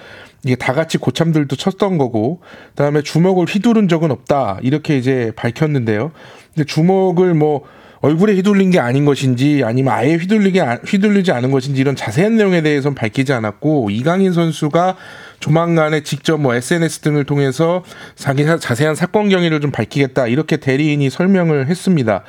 이게 0.47 0.55
다 0.55 0.73
같이 0.73 0.97
고참들도 0.97 1.57
쳤던 1.57 1.99
거고 1.99 2.41
그다음에 2.71 3.03
주먹을 3.03 3.47
휘두른 3.47 3.89
적은 3.89 4.13
없다 4.13 4.61
이렇게 4.63 4.97
이제 4.97 5.33
밝혔는데요. 5.35 6.13
근데 6.55 6.65
주먹을 6.65 7.35
뭐 7.35 7.63
얼굴에 8.01 8.35
휘둘린 8.35 8.71
게 8.71 8.79
아닌 8.79 9.05
것인지 9.05 9.63
아니면 9.65 9.93
아예 9.93 10.15
휘둘리게 10.15 10.61
아- 10.61 10.79
휘둘리지 10.87 11.33
않은 11.33 11.51
것인지 11.51 11.81
이런 11.81 11.97
자세한 11.97 12.37
내용에 12.37 12.63
대해서는 12.63 12.95
밝히지 12.95 13.33
않았고 13.33 13.91
이강인 13.91 14.33
선수가 14.33 14.97
조만간에 15.41 16.03
직접 16.03 16.37
뭐 16.41 16.55
SNS 16.55 17.01
등을 17.01 17.25
통해서 17.25 17.83
자기 18.15 18.45
사- 18.45 18.59
자세한 18.59 18.95
사건 18.95 19.29
경위를 19.29 19.61
좀 19.61 19.73
밝히겠다 19.73 20.29
이렇게 20.29 20.59
대리인이 20.59 21.11
설명을 21.11 21.67
했습니다. 21.67 22.23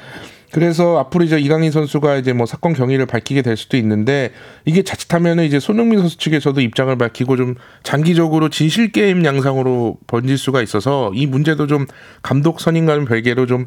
그래서 0.52 0.98
앞으로 1.00 1.26
이제 1.26 1.40
이강인 1.40 1.72
선수가 1.72 2.18
이제 2.18 2.34
뭐 2.34 2.46
사건 2.46 2.74
경위를 2.74 3.06
밝히게 3.06 3.42
될 3.42 3.58
수도 3.58 3.78
있는데 3.78 4.32
이게 4.66 4.84
자칫하면은 4.84 5.44
이제 5.44 5.60
손흥민 5.60 6.00
선수 6.00 6.18
측에서도 6.18 6.60
입장을 6.62 6.96
밝히고 6.98 7.36
좀 7.38 7.56
장기적으로 7.84 8.50
진실 8.50 8.92
게임 8.92 9.26
양상으로 9.26 9.98
번질 10.08 10.38
수가 10.38 10.62
있어서 10.62 11.12
이 11.14 11.26
문제도 11.26 11.68
좀 11.68 11.86
감독 12.22 12.60
선임과는 12.62 13.06
별개로 13.06 13.46
좀 13.46 13.66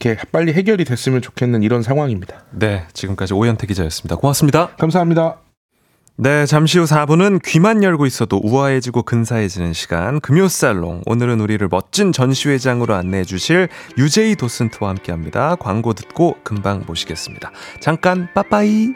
이렇게 0.00 0.20
빨리 0.32 0.52
해결이 0.52 0.84
됐으면 0.84 1.20
좋겠는 1.20 1.62
이런 1.62 1.82
상황입니다. 1.82 2.44
네. 2.52 2.84
지금까지 2.92 3.34
오현태 3.34 3.66
기자였습니다. 3.66 4.16
고맙습니다. 4.16 4.68
감사합니다. 4.78 5.49
네, 6.22 6.44
잠시 6.44 6.78
후 6.78 6.84
4부는 6.84 7.40
귀만 7.42 7.82
열고 7.82 8.04
있어도 8.04 8.42
우아해지고 8.44 9.04
근사해지는 9.04 9.72
시간 9.72 10.20
금요살롱. 10.20 11.04
오늘은 11.06 11.40
우리를 11.40 11.66
멋진 11.70 12.12
전시회장으로 12.12 12.92
안내해 12.94 13.24
주실 13.24 13.70
유제이 13.96 14.36
도슨트와 14.36 14.90
함께 14.90 15.12
합니다. 15.12 15.56
광고 15.58 15.94
듣고 15.94 16.36
금방 16.44 16.84
모시겠습니다. 16.86 17.50
잠깐 17.80 18.28
빠빠이. 18.34 18.88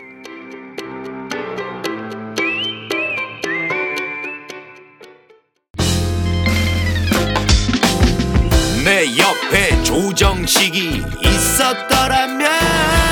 내 8.85 9.07
옆에 9.17 9.83
조정식이 9.83 11.03
있었더라면 11.25 13.04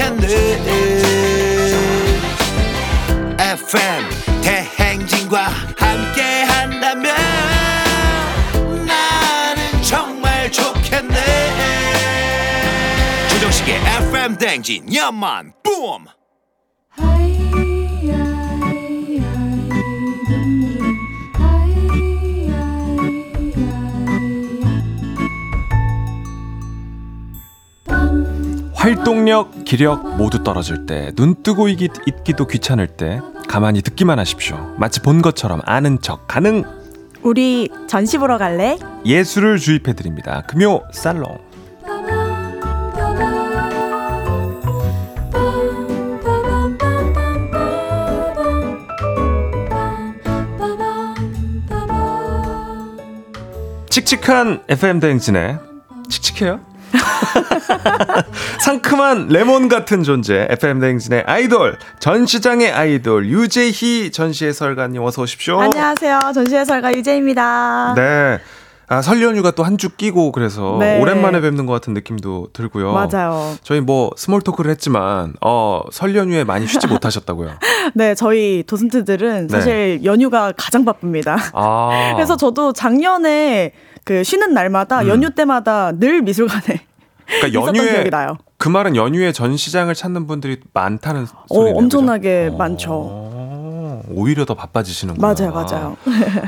좋겠네 0.00 0.24
FM 3.38 4.08
대행진과 4.42 5.48
함께 5.76 6.22
한다면 6.44 7.14
나는 8.86 9.82
정말 9.82 10.50
좋겠네. 10.50 11.20
조정식의 13.28 13.74
FM 13.76 14.38
대행진 14.38 14.94
연만 14.94 15.52
뿜 15.62 16.06
활동력, 28.80 29.66
기력 29.66 30.16
모두 30.16 30.42
떨어질 30.42 30.86
때, 30.86 31.12
눈 31.14 31.34
뜨고 31.42 31.68
있기, 31.68 31.90
있기도 32.06 32.46
귀찮을 32.46 32.86
때, 32.86 33.20
가만히 33.46 33.82
듣기만 33.82 34.18
하십시오. 34.18 34.74
마치 34.78 35.02
본 35.02 35.20
것처럼 35.20 35.60
아는 35.66 36.00
척 36.00 36.26
가능 36.26 36.64
우리 37.20 37.68
전시 37.86 38.16
보러 38.16 38.38
갈래? 38.38 38.78
예술을 39.04 39.58
주입해 39.58 39.92
드립니다. 39.92 40.44
금요 40.46 40.80
살롱. 40.94 41.38
칙칙한 53.90 54.62
FM 54.70 55.00
대행진에 55.00 55.58
칙칙해요? 56.08 56.69
상큼한 58.60 59.28
레몬 59.28 59.68
같은 59.68 60.02
존재 60.02 60.46
FM 60.50 60.80
대행진의 60.80 61.24
아이돌 61.26 61.78
전시장의 61.98 62.72
아이돌 62.72 63.26
유제희 63.28 64.10
전시 64.12 64.46
해설가님 64.46 65.02
어서 65.02 65.22
오십시오. 65.22 65.60
안녕하세요. 65.60 66.18
전시 66.34 66.56
해설가 66.56 66.92
유제희입니다. 66.94 67.94
네. 67.96 68.38
아, 68.92 69.02
설 69.02 69.22
연휴가 69.22 69.52
또 69.52 69.62
한 69.62 69.76
주 69.78 69.90
끼고 69.90 70.32
그래서 70.32 70.76
네. 70.80 71.00
오랜만에 71.00 71.40
뵙는 71.40 71.64
것 71.64 71.72
같은 71.72 71.94
느낌도 71.94 72.48
들고요. 72.52 72.92
맞아요. 72.92 73.54
저희 73.62 73.80
뭐 73.80 74.10
small 74.16 74.42
talk를 74.42 74.68
했지만 74.72 75.34
어, 75.40 75.82
설 75.92 76.16
연휴에 76.16 76.42
많이 76.42 76.66
쉬지 76.66 76.86
못하셨다고요. 76.88 77.52
네, 77.94 78.16
저희 78.16 78.64
도슨트들은 78.66 79.46
네. 79.46 79.48
사실 79.48 80.00
연휴가 80.04 80.52
가장 80.56 80.84
바쁩니다. 80.84 81.36
아. 81.52 82.12
그래서 82.16 82.36
저도 82.36 82.72
작년에 82.72 83.72
그 84.10 84.24
쉬는 84.24 84.54
날마다 84.54 85.02
음. 85.02 85.06
연휴 85.06 85.30
때마다 85.30 85.92
늘 85.92 86.20
미술관에 86.22 86.80
그러니까 87.26 87.52
연휴에 87.54 87.92
기억이 87.92 88.10
나요. 88.10 88.38
그 88.56 88.68
말은 88.68 88.96
연휴에 88.96 89.30
전시장을 89.30 89.94
찾는 89.94 90.26
분들이 90.26 90.58
많다는 90.72 91.28
어, 91.48 91.54
소리네요. 91.54 91.76
엄청나게 91.76 92.44
그죠? 92.46 92.56
많죠. 92.56 92.90
어, 92.92 94.02
오히려 94.08 94.44
더 94.44 94.54
바빠지시는구나. 94.54 95.24
맞아요, 95.24 95.52
맞아요. 95.52 95.96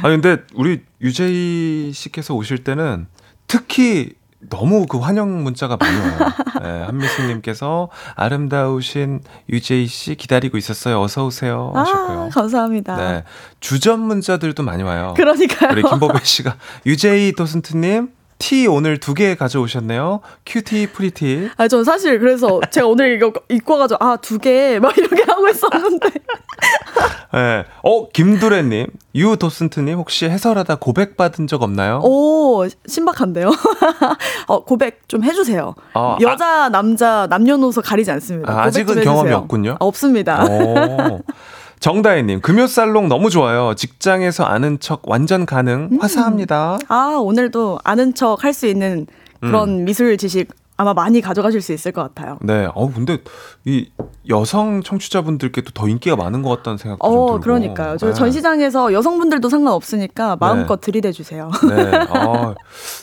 아 0.02 0.08
근데 0.08 0.38
우리 0.56 0.80
유재희 1.00 1.92
씨께서 1.94 2.34
오실 2.34 2.64
때는 2.64 3.06
특히 3.46 4.14
너무 4.48 4.86
그 4.86 4.98
환영 4.98 5.42
문자가 5.44 5.76
많이 5.76 5.96
와요. 5.98 6.32
네, 6.62 6.82
한미숙님께서 6.84 7.88
아름다우신 8.16 9.20
유재희 9.48 9.86
씨 9.86 10.14
기다리고 10.14 10.56
있었어요. 10.58 11.00
어서 11.00 11.24
오세요 11.26 11.72
하셨고요. 11.74 12.20
아, 12.22 12.28
감사합니다. 12.28 12.96
네, 12.96 13.24
주전 13.60 14.00
문자들도 14.00 14.62
많이 14.62 14.82
와요. 14.82 15.14
그러니까요. 15.16 15.72
우리 15.72 15.82
김보배 15.82 16.18
씨가 16.24 16.56
유제희 16.86 17.32
도슨트님 17.32 18.10
티 18.42 18.66
오늘 18.66 18.98
두 18.98 19.14
개 19.14 19.36
가져오셨네요. 19.36 20.20
cutie 20.44 20.88
pretty. 20.92 21.48
아, 21.56 21.68
전 21.68 21.84
사실 21.84 22.18
그래서 22.18 22.60
제가 22.72 22.88
오늘 22.88 23.14
이거 23.14 23.32
입고 23.48 23.74
와가지고 23.74 24.04
아, 24.04 24.16
두 24.16 24.38
개 24.40 24.80
막 24.80 24.98
이렇게 24.98 25.22
하고 25.22 25.48
있었는데. 25.48 26.08
네. 27.34 27.64
어 27.84 28.08
김두래 28.08 28.62
님, 28.62 28.86
유 29.14 29.36
도슨트 29.36 29.78
님 29.80 29.96
혹시 29.98 30.26
해설하다 30.26 30.74
고백 30.76 31.16
받은 31.16 31.46
적 31.46 31.62
없나요? 31.62 32.00
오, 32.02 32.66
신박한데요? 32.86 33.50
어, 34.48 34.64
고백 34.64 35.08
좀 35.08 35.22
해 35.22 35.32
주세요. 35.32 35.74
어, 35.94 36.16
여자, 36.20 36.68
남자, 36.68 37.28
남녀노소 37.30 37.80
가리지 37.80 38.10
않습니다. 38.10 38.52
아, 38.52 38.64
해주세요. 38.64 39.04
경험이 39.04 39.30
없군요. 39.32 39.76
없습니다. 39.78 40.44
오. 41.82 41.92
정다혜님, 41.92 42.40
금요살롱 42.42 43.08
너무 43.08 43.28
좋아요. 43.28 43.74
직장에서 43.74 44.44
아는 44.44 44.78
척 44.78 45.02
완전 45.08 45.44
가능. 45.44 45.88
음. 45.90 45.98
화사합니다. 46.00 46.78
아, 46.88 47.16
오늘도 47.20 47.80
아는 47.82 48.14
척 48.14 48.44
할 48.44 48.52
수 48.54 48.66
있는 48.66 49.06
그런 49.40 49.80
음. 49.80 49.84
미술 49.84 50.16
지식 50.16 50.48
아마 50.82 50.94
많이 50.94 51.20
가져가실 51.20 51.60
수 51.62 51.72
있을 51.72 51.92
것 51.92 52.02
같아요. 52.02 52.38
네. 52.42 52.68
어, 52.74 52.92
근데 52.92 53.18
이 53.64 53.88
여성 54.28 54.82
청취자분들께 54.82 55.60
또 55.62 55.72
더 55.74 55.88
인기가 55.88 56.14
많은 56.16 56.42
것 56.42 56.50
같다는 56.50 56.78
생각도 56.78 57.08
좀 57.08 57.18
어, 57.18 57.26
들고. 57.26 57.40
그러니까요. 57.40 57.96
저 57.96 58.08
네. 58.08 58.12
전시장에서 58.12 58.92
여성분들도 58.92 59.48
상관없으니까 59.48 60.36
마음껏 60.38 60.80
들이대 60.80 61.10
주세요. 61.12 61.50
네, 61.68 61.96
어, 62.10 62.54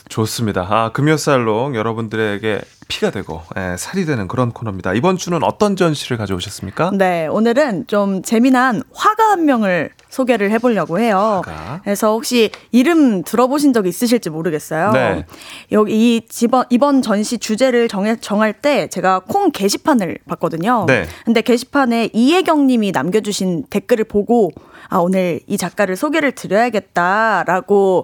좋습니다. 0.08 0.66
아, 0.70 0.92
금요살롱 0.92 1.74
여러분들에게 1.74 2.60
피가 2.88 3.10
되고 3.10 3.42
예, 3.56 3.76
살이 3.76 4.04
되는 4.04 4.28
그런 4.28 4.50
코너입니다. 4.52 4.94
이번 4.94 5.16
주는 5.16 5.42
어떤 5.42 5.76
전시를 5.76 6.16
가져오셨습니까? 6.16 6.90
네, 6.94 7.26
오늘은 7.26 7.86
좀 7.86 8.22
재미난 8.22 8.82
화가 8.92 9.30
한 9.30 9.44
명을 9.44 9.90
소개를 10.10 10.50
해보려고 10.50 10.98
해요. 10.98 11.40
화가. 11.44 11.80
그래서 11.84 12.12
혹시 12.12 12.50
이름 12.72 13.22
들어보신 13.22 13.72
적 13.72 13.86
있으실지 13.86 14.28
모르겠어요. 14.30 14.90
네. 14.92 15.24
여기 15.72 16.16
이 16.16 16.20
이번, 16.42 16.64
이번 16.68 17.00
전시 17.00 17.38
주제를 17.38 17.88
정해, 17.88 18.16
정할 18.16 18.52
때 18.52 18.88
제가 18.88 19.20
콩 19.20 19.50
게시판을 19.50 20.18
봤거든요. 20.28 20.84
네. 20.86 21.06
근데 21.24 21.40
게시판에 21.40 22.10
이혜경 22.12 22.66
님이 22.66 22.90
남겨주신 22.92 23.64
댓글을 23.70 24.04
보고 24.04 24.50
아, 24.88 24.98
오늘 24.98 25.40
이 25.46 25.56
작가를 25.56 25.96
소개를 25.96 26.32
드려야겠다라고 26.32 28.02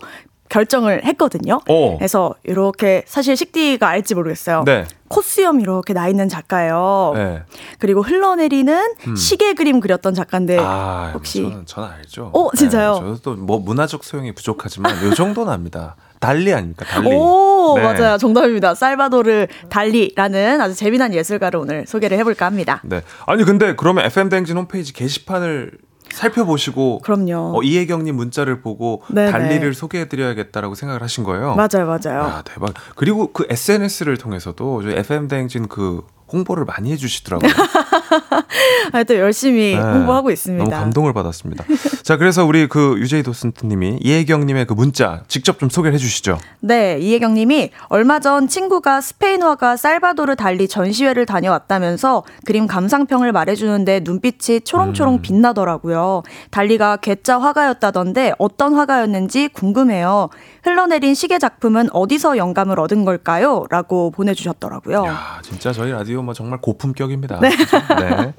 결정을 0.48 1.04
했거든요. 1.04 1.61
오. 1.68 1.96
그래서 1.98 2.34
이렇게 2.44 3.02
사실 3.07 3.36
식디가 3.36 3.88
알지 3.88 4.14
모르겠어요. 4.14 4.62
네. 4.64 4.84
코수염 5.09 5.61
이렇게 5.61 5.92
나 5.92 6.09
있는 6.09 6.28
작가예요. 6.28 7.12
네. 7.14 7.42
그리고 7.78 8.02
흘러내리는 8.02 8.94
음. 9.07 9.16
시계 9.16 9.54
그림 9.54 9.80
그렸던 9.80 10.14
작가인데 10.14 10.59
아, 10.61 11.12
혹시 11.14 11.42
저는, 11.42 11.66
저는 11.66 11.88
알죠. 11.88 12.30
어, 12.32 12.50
진짜요? 12.57 12.94
네, 12.94 13.00
저도 13.00 13.36
또뭐 13.36 13.61
문화적 13.61 14.04
소용이 14.04 14.32
부족하지만 14.32 15.04
요 15.04 15.14
정도는 15.14 15.52
압니다. 15.52 15.96
달리 16.20 16.52
아닙니까? 16.52 16.84
달리. 16.84 17.09
오 17.12 17.74
네. 17.76 17.82
맞아요 17.82 18.18
정답입니다. 18.18 18.74
살바도르 18.74 19.46
달리라는 19.68 20.61
아주 20.61 20.74
재미난 20.74 21.12
예술가를 21.14 21.61
오늘 21.61 21.86
소개를 21.86 22.18
해볼까 22.18 22.46
합니다. 22.46 22.80
네. 22.84 23.02
아니 23.26 23.44
근데 23.44 23.74
그러면 23.76 24.04
FM 24.07 24.28
댕진 24.28 24.57
홈페이지 24.57 24.92
게시판을 24.92 25.72
살펴보시고 26.17 27.01
그럼요. 27.01 27.59
어, 27.59 27.62
이혜경님 27.62 28.17
문자를 28.17 28.61
보고 28.61 29.03
네네. 29.09 29.31
달리를 29.31 29.75
소개해드려야겠다라고 29.75 30.75
생각을 30.75 31.03
하신 31.03 31.25
거예요. 31.25 31.55
맞아요 31.55 31.87
맞아요. 31.87 32.23
아 32.23 32.43
대박. 32.43 32.73
그리고 32.97 33.33
그 33.33 33.47
SNS를 33.49 34.17
통해서도 34.17 34.83
저희 34.83 34.95
FM 34.97 35.29
댕진 35.29 35.69
그 35.69 36.03
홍보를 36.33 36.64
많이 36.64 36.91
해주시더라고요. 36.93 37.51
아, 38.93 39.03
또 39.05 39.16
열심히 39.16 39.74
네. 39.74 39.81
홍보하고 39.81 40.31
있습니다. 40.31 40.64
너무 40.64 40.77
감동을 40.77 41.12
받았습니다. 41.12 41.64
자, 42.03 42.16
그래서 42.16 42.45
우리 42.45 42.66
그 42.68 42.97
유제이 42.99 43.22
도슨트님이 43.22 43.99
이혜경님의 44.03 44.66
그 44.66 44.74
문자 44.74 45.22
직접 45.29 45.59
좀 45.59 45.68
소개를 45.68 45.95
해주시죠. 45.95 46.39
네, 46.61 46.99
이혜경 47.01 47.35
님이 47.35 47.70
얼마 47.89 48.18
전 48.20 48.49
친구가 48.49 49.01
스페인 49.01 49.43
화가 49.43 49.77
살바도르 49.77 50.37
달리 50.37 50.68
전시회를 50.68 51.27
다녀왔다면서 51.27 52.24
그림 52.45 52.66
감상평을 52.66 53.33
말해주는데 53.33 54.01
눈빛이 54.05 54.61
초롱초롱 54.62 55.22
빛나더라고요. 55.22 56.22
달리가 56.51 56.97
괴짜 56.97 57.39
화가였다던데 57.41 58.35
어떤 58.39 58.74
화가였는지 58.74 59.49
궁금해요. 59.49 60.29
흘러내린 60.62 61.14
시계 61.14 61.39
작품은 61.39 61.89
어디서 61.93 62.37
영감을 62.37 62.81
얻은 62.81 63.05
걸까요? 63.05 63.64
라고 63.70 64.11
보내주셨더라고요. 64.11 65.05
아, 65.07 65.41
진짜 65.43 65.72
저희 65.72 65.93
라디오 65.93 66.16
뭐 66.23 66.35
정말 66.35 66.61
고품격입니다. 66.61 67.41
네. 67.41 67.51
네. 67.51 68.35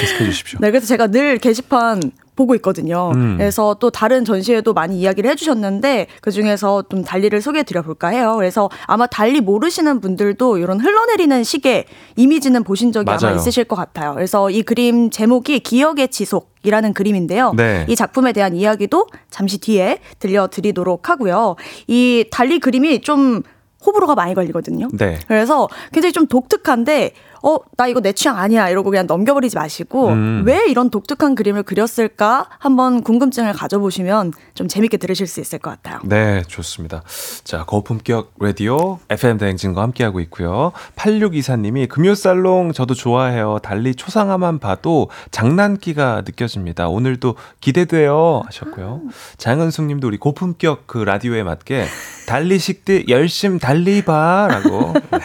계속해 0.00 0.24
주십시오. 0.24 0.58
네, 0.60 0.70
그래서 0.70 0.86
제가 0.86 1.08
늘 1.08 1.38
게시판 1.38 2.00
보고 2.38 2.54
있거든요. 2.54 3.10
음. 3.16 3.36
그래서 3.36 3.74
또 3.80 3.90
다른 3.90 4.24
전시회도 4.24 4.72
많이 4.72 5.00
이야기를 5.00 5.28
해주셨는데 5.30 6.06
그 6.20 6.30
중에서 6.30 6.84
좀 6.88 7.02
달리를 7.02 7.40
소개해 7.40 7.64
드려 7.64 7.82
볼까 7.82 8.08
해요. 8.08 8.34
그래서 8.36 8.70
아마 8.86 9.08
달리 9.08 9.40
모르시는 9.40 10.00
분들도 10.00 10.58
이런 10.58 10.80
흘러내리는 10.80 11.42
시계 11.42 11.86
이미지는 12.14 12.62
보신 12.62 12.92
적이 12.92 13.10
아마 13.10 13.18
맞아요. 13.20 13.36
있으실 13.36 13.64
것 13.64 13.74
같아요. 13.74 14.14
그래서 14.14 14.50
이 14.50 14.62
그림 14.62 15.10
제목이 15.10 15.58
기억의 15.58 16.08
지속이라는 16.08 16.94
그림인데요. 16.94 17.54
네. 17.56 17.84
이 17.88 17.96
작품에 17.96 18.32
대한 18.32 18.54
이야기도 18.54 19.08
잠시 19.30 19.58
뒤에 19.58 19.98
들려드리도록 20.20 21.08
하고요. 21.08 21.56
이 21.88 22.24
달리 22.30 22.60
그림이 22.60 23.00
좀 23.00 23.42
호불호가 23.84 24.14
많이 24.14 24.34
걸리거든요. 24.34 24.88
네. 24.92 25.18
그래서 25.28 25.68
굉장히 25.92 26.12
좀 26.12 26.26
독특한데 26.26 27.12
어, 27.42 27.58
나 27.76 27.86
이거 27.86 28.00
내 28.00 28.12
취향 28.12 28.38
아니야. 28.38 28.68
이러고 28.68 28.90
그냥 28.90 29.06
넘겨버리지 29.06 29.56
마시고, 29.56 30.08
음. 30.08 30.42
왜 30.46 30.66
이런 30.68 30.90
독특한 30.90 31.34
그림을 31.34 31.62
그렸을까? 31.62 32.48
한번 32.58 33.02
궁금증을 33.02 33.52
가져보시면 33.52 34.32
좀 34.54 34.68
재밌게 34.68 34.96
들으실 34.96 35.26
수 35.26 35.40
있을 35.40 35.58
것 35.58 35.70
같아요. 35.70 36.00
네, 36.04 36.42
좋습니다. 36.46 37.02
자, 37.44 37.64
고품격 37.64 38.34
라디오 38.40 38.98
FM 39.10 39.38
대행진과 39.38 39.82
함께하고 39.82 40.20
있고요. 40.20 40.72
8624님이 40.96 41.88
금요살롱 41.88 42.72
저도 42.72 42.94
좋아해요. 42.94 43.58
달리 43.62 43.94
초상화만 43.94 44.58
봐도 44.58 45.10
장난기가 45.30 46.22
느껴집니다. 46.26 46.88
오늘도 46.88 47.36
기대돼요. 47.60 48.42
하셨고요. 48.46 49.02
장은숙 49.36 49.86
님도 49.86 50.08
우리 50.08 50.16
고품격 50.16 50.86
그 50.86 50.98
라디오에 50.98 51.42
맞게 51.42 51.86
달리 52.26 52.58
식디 52.58 53.06
열심 53.08 53.58
달리 53.58 54.02
봐. 54.02 54.48
라고. 54.50 54.92
네. 55.10 55.18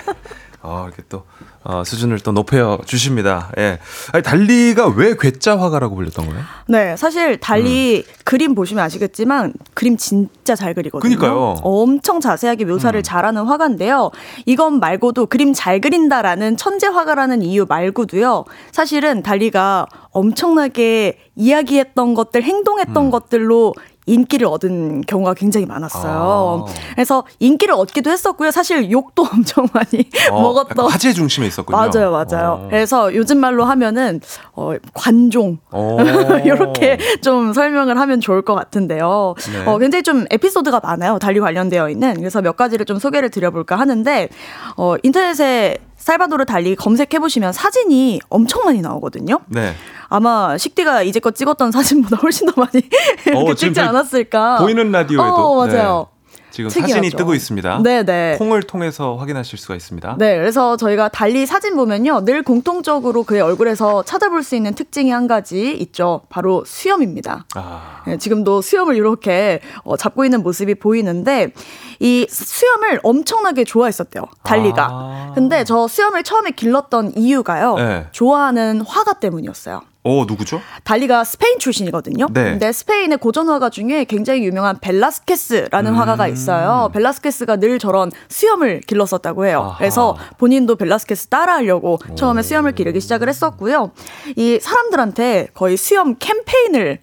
어, 0.62 0.86
이렇게 0.88 1.04
또, 1.10 1.26
어, 1.66 1.84
수준을 1.86 2.20
또 2.20 2.32
높여 2.32 2.80
주십니다. 2.86 3.50
예. 3.58 3.80
아니, 4.12 4.22
달리가 4.24 4.88
왜 4.88 5.16
괴짜 5.18 5.58
화가라고 5.58 5.96
불렸던 5.96 6.26
거예요? 6.26 6.42
네, 6.68 6.98
사실 6.98 7.40
달리 7.40 8.06
그림 8.26 8.54
보시면 8.54 8.84
아시겠지만 8.84 9.54
그림 9.74 9.96
진짜 9.96 10.56
잘 10.56 10.74
그리거든요. 10.74 11.14
음. 11.14 11.18
그러니까요. 11.18 11.56
엄청 11.62 12.20
자세하게 12.20 12.66
묘사를 12.66 13.00
음. 13.00 13.04
잘하는 13.04 13.44
화가인데요. 13.44 14.12
이건 14.46 14.80
말고도 14.80 15.28
그림 15.28 15.54
잘 15.54 15.80
그린다라는 15.80 16.58
천재 16.58 16.88
화가라는 16.88 17.42
이유 17.42 17.66
말고도요. 17.68 18.44
사실은 18.72 19.24
달리가 19.24 19.88
엄청나게 20.12 21.20
이야기했던 21.36 22.14
것들, 22.14 22.44
행동했던 22.44 23.06
음. 23.06 23.10
것들로 23.12 23.74
인기를 24.06 24.48
얻은 24.48 25.02
경우가 25.02 25.34
굉장히 25.34 25.66
많았어요. 25.66 26.66
아. 26.68 26.74
그래서 26.94 27.24
인기를 27.40 27.74
얻기도 27.74 28.10
했었고요. 28.10 28.52
사실 28.52 28.92
욕도 28.92 29.24
엄청 29.32 29.68
많이 29.74 30.10
어, 30.32 30.42
먹었던 30.42 30.90
화제 30.90 31.14
중심에 31.14 31.48
있었군요. 31.48 31.78
맞아요, 31.78 32.12
맞아요. 32.12 32.64
어. 32.64 32.68
그래서 32.70 33.14
요즘 33.16 33.40
말로 33.40 33.66
하면은 33.66 34.22
어, 34.54 34.74
관종 34.94 35.58
오. 35.72 36.00
이렇게 36.44 36.98
좀 37.22 37.54
설명을 37.54 38.00
하면 38.00 38.20
좋을 38.20 38.42
것 38.42 38.56
같은데요. 38.56 39.36
네. 39.52 39.66
어, 39.66 39.78
굉장히 39.78 40.04
좀 40.04 40.26
에피소드가 40.30 40.82
많아요. 40.84 41.20
달리 41.20 41.40
관련되어 41.40 41.90
있는. 41.90 42.16
그래서 42.16 42.42
몇 42.42 42.58
가지를 42.58 42.86
좀 42.86 43.00
소개를 43.00 43.30
드려볼까 43.30 43.78
하는데 43.78 44.30
어, 44.78 44.96
인터넷에 45.04 45.78
살바도르 46.04 46.44
달리 46.46 46.76
검색해 46.76 47.20
보시면 47.20 47.54
사진이 47.54 48.20
엄청 48.30 48.64
많이 48.66 48.82
나오거든요. 48.82 49.40
네. 49.48 49.74
아마 50.14 50.56
식디가 50.60 51.02
이제껏 51.02 51.34
찍었던 51.34 51.72
사진보다 51.72 52.18
훨씬 52.18 52.46
더 52.46 52.54
많이 52.56 52.88
어, 53.36 53.56
찍지 53.56 53.82
않았을까. 53.82 54.60
보이는 54.60 54.92
라디오에도. 54.92 55.34
어, 55.34 55.66
맞아요. 55.66 56.08
지금 56.52 56.70
특이하죠. 56.70 56.94
사진이 56.94 57.10
뜨고 57.18 57.34
있습니다. 57.34 57.82
네네. 57.82 58.36
콩을 58.38 58.62
통해서 58.62 59.16
확인하실 59.16 59.58
수가 59.58 59.74
있습니다. 59.74 60.18
네, 60.20 60.38
그래서 60.38 60.78
저희가 60.78 61.10
달리 61.10 61.48
사진 61.48 61.76
보면요. 61.76 62.26
늘 62.26 62.44
공통적으로 62.44 63.24
그의 63.24 63.42
얼굴에서 63.42 64.04
찾아볼 64.04 64.44
수 64.44 64.56
있는 64.56 64.76
특징이 64.76 65.10
한 65.10 65.26
가지 65.26 65.72
있죠. 65.72 66.22
바로 66.30 66.64
수염입니다. 66.64 67.46
아, 67.56 68.04
네, 68.06 68.18
지금도 68.20 68.62
수염을 68.62 68.96
이렇게 68.96 69.62
어, 69.84 69.98
잡고 69.98 70.26
있는 70.26 70.44
모습이 70.44 70.76
보이는데 70.76 71.54
이 72.00 72.28
수염을 72.30 73.00
엄청나게 73.02 73.64
좋아했었대요. 73.64 74.24
달리가. 74.44 74.88
아. 74.92 75.32
근데 75.34 75.64
저 75.64 75.88
수염을 75.88 76.22
처음에 76.22 76.52
길렀던 76.52 77.14
이유가요. 77.18 77.76
네. 77.78 78.08
좋아하는 78.12 78.82
화가 78.82 79.14
때문이었어요. 79.14 79.82
오 80.06 80.26
누구죠? 80.26 80.60
달리가 80.84 81.24
스페인 81.24 81.60
출신이거든요. 81.60 82.28
네. 82.34 82.44
근데 82.52 82.74
스페인의 82.74 83.20
고전 83.20 83.48
화가 83.48 83.70
중에 83.70 84.04
굉장히 84.04 84.44
유명한 84.44 84.78
벨라스케스라는 84.82 85.94
음. 85.94 85.98
화가가 85.98 86.28
있어요. 86.28 86.90
벨라스케스가 86.94 87.56
늘 87.56 87.80
저런 87.80 88.12
수염을 88.28 88.82
길렀었다고 88.82 89.46
해요. 89.46 89.62
아하. 89.62 89.78
그래서 89.78 90.18
본인도 90.38 90.76
벨라스케스 90.76 91.28
따라하려고 91.28 92.00
처음에 92.16 92.42
수염을 92.42 92.74
기르기 92.74 93.00
시작을 93.00 93.30
했었고요. 93.30 93.92
이 94.36 94.60
사람들한테 94.62 95.48
거의 95.54 95.78
수염 95.78 96.16
캠페인을 96.20 97.00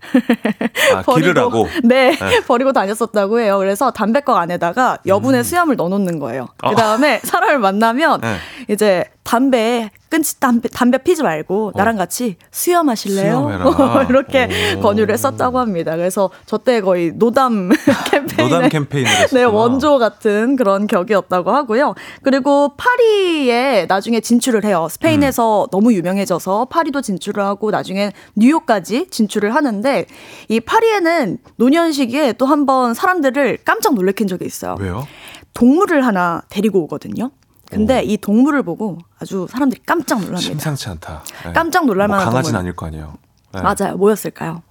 아, 0.94 1.02
기르라고? 1.14 1.68
네, 1.84 2.10
네. 2.10 2.40
버리고 2.46 2.72
다녔었다고 2.72 3.40
해요. 3.40 3.56
그래서 3.58 3.90
담배꺽 3.92 4.36
안에다가 4.36 4.98
여분의 5.06 5.44
수염을 5.44 5.76
넣어놓는 5.76 6.18
거예요. 6.18 6.42
음. 6.42 6.66
아. 6.66 6.70
그 6.70 6.76
다음에 6.76 7.20
사람을 7.24 7.60
만나면 7.60 8.20
네. 8.20 8.36
이제 8.68 9.04
담배 9.22 9.90
끊지 10.08 10.40
담배 10.40 10.68
담배 10.68 10.98
피지 10.98 11.22
말고 11.22 11.72
나랑 11.76 11.96
같이 11.96 12.36
수염하실래요? 12.50 13.36
어. 13.38 13.72
수염해라. 13.72 14.06
이렇게 14.10 14.48
오. 14.76 14.80
권유를 14.80 15.12
했었다고 15.12 15.58
합니다. 15.60 15.94
그래서 15.94 16.30
저때 16.46 16.80
거의 16.80 17.12
노담 17.14 17.70
캠페인의 18.10 18.50
노담 18.50 18.68
캠페인을 18.68 19.10
네. 19.32 19.44
원조 19.44 19.98
같은 19.98 20.56
그런 20.56 20.86
격이었다고 20.88 21.52
하고요. 21.52 21.94
그리고 22.22 22.72
파리에 22.76 23.86
나중에 23.88 24.20
진출을 24.20 24.64
해요. 24.64 24.88
스페인에서 24.90 25.64
음. 25.64 25.66
너무 25.70 25.92
유명해져서 25.92 26.64
파리도 26.64 27.00
진출을 27.02 27.44
하고 27.44 27.70
나중에 27.70 28.10
뉴욕까지 28.36 29.08
진출을 29.10 29.54
하는데 29.54 30.06
이 30.48 30.60
파리에는 30.60 31.38
노년 31.56 31.92
시기에 31.92 32.32
또 32.34 32.46
한 32.46 32.66
번 32.66 32.94
사람들을 32.94 33.58
깜짝 33.64 33.94
놀래킨 33.94 34.26
적이 34.26 34.44
있어요. 34.46 34.76
왜요? 34.80 35.06
동물을 35.54 36.04
하나 36.04 36.42
데리고 36.48 36.80
오거든요. 36.82 37.30
근데 37.70 38.02
이 38.02 38.16
동물을 38.16 38.62
보고 38.62 38.98
아주 39.20 39.46
사람들이 39.48 39.80
깜짝 39.86 40.16
놀랍니다. 40.20 40.40
심상치 40.40 40.88
않다. 40.88 41.22
네. 41.44 41.52
깜짝 41.52 41.86
놀랄 41.86 42.08
뭐 42.08 42.16
만한 42.16 42.30
강아지는 42.32 42.52
동물. 42.58 42.60
아닐 42.60 42.76
거 42.76 42.86
아니에요. 42.86 43.14
네. 43.54 43.60
맞아요. 43.62 43.96
뭐였을까요? 43.96 44.62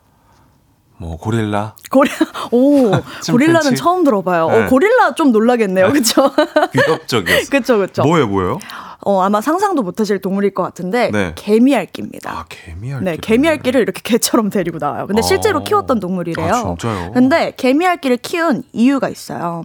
뭐 0.98 1.16
고릴라, 1.18 1.76
고리 1.90 2.10
오? 2.52 2.92
고릴라는 3.32 3.76
처음 3.76 4.04
들어봐요. 4.04 4.50
네. 4.50 4.64
어, 4.66 4.68
고릴라 4.68 5.16
좀 5.16 5.32
놀라겠네요, 5.32 5.88
그렇죠? 5.92 6.30
위협적이었어. 6.74 7.50
그렇죠, 7.50 7.78
그렇죠. 7.78 8.02
뭐예요, 8.04 8.28
뭐예요? 8.28 8.60
어 9.06 9.22
아마 9.22 9.40
상상도 9.40 9.82
못하실 9.82 10.20
동물일 10.20 10.54
것 10.54 10.62
같은데 10.62 11.10
네. 11.12 11.32
개미알기입니다. 11.36 12.32
아, 12.32 12.46
개미알기. 12.50 13.06
네, 13.06 13.16
개미알기를 13.16 13.80
이렇게 13.82 14.02
개처럼 14.04 14.50
데리고 14.50 14.78
나와요. 14.78 15.08
근데 15.08 15.22
실제로 15.22 15.60
어. 15.60 15.64
키웠던 15.64 16.02
동물이래요. 16.02 16.54
아, 16.54 16.64
진짜요? 16.76 17.12
근데 17.14 17.54
개미알기를 17.56 18.18
키운 18.18 18.64
이유가 18.74 19.08
있어요. 19.08 19.64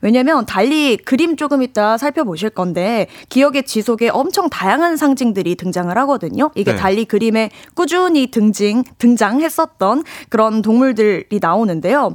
왜냐면 0.00 0.46
달리 0.46 0.96
그림 0.96 1.36
조금 1.36 1.62
이따 1.62 1.96
살펴보실 1.98 2.50
건데 2.50 3.06
기억의 3.28 3.64
지속에 3.64 4.08
엄청 4.08 4.48
다양한 4.48 4.96
상징들이 4.96 5.54
등장을 5.56 5.96
하거든요. 5.98 6.50
이게 6.54 6.72
네. 6.72 6.76
달리 6.78 7.04
그림에 7.04 7.50
꾸준히 7.74 8.30
등징 8.30 8.84
등장했었던 8.98 10.04
그런 10.28 10.62
동물들이 10.62 11.38
나오는데요. 11.40 12.14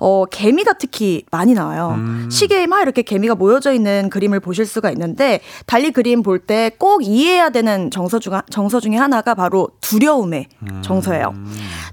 어, 0.00 0.24
개미가 0.30 0.74
특히 0.74 1.24
많이 1.30 1.54
나와요. 1.54 1.96
시계에 2.30 2.66
막 2.66 2.82
이렇게 2.82 3.02
개미가 3.02 3.34
모여져 3.34 3.72
있는 3.72 4.10
그림을 4.10 4.40
보실 4.40 4.66
수가 4.66 4.90
있는데 4.90 5.40
달리 5.66 5.90
그림 5.92 6.22
볼 6.22 6.40
때 6.46 6.70
꼭 6.78 7.04
이해해야 7.04 7.50
되는 7.50 7.90
정서 7.90 8.18
중 8.18 8.32
정서 8.50 8.80
중에 8.80 8.96
하나가 8.96 9.34
바로 9.34 9.68
두려움의 9.80 10.46
정서예요. 10.82 11.34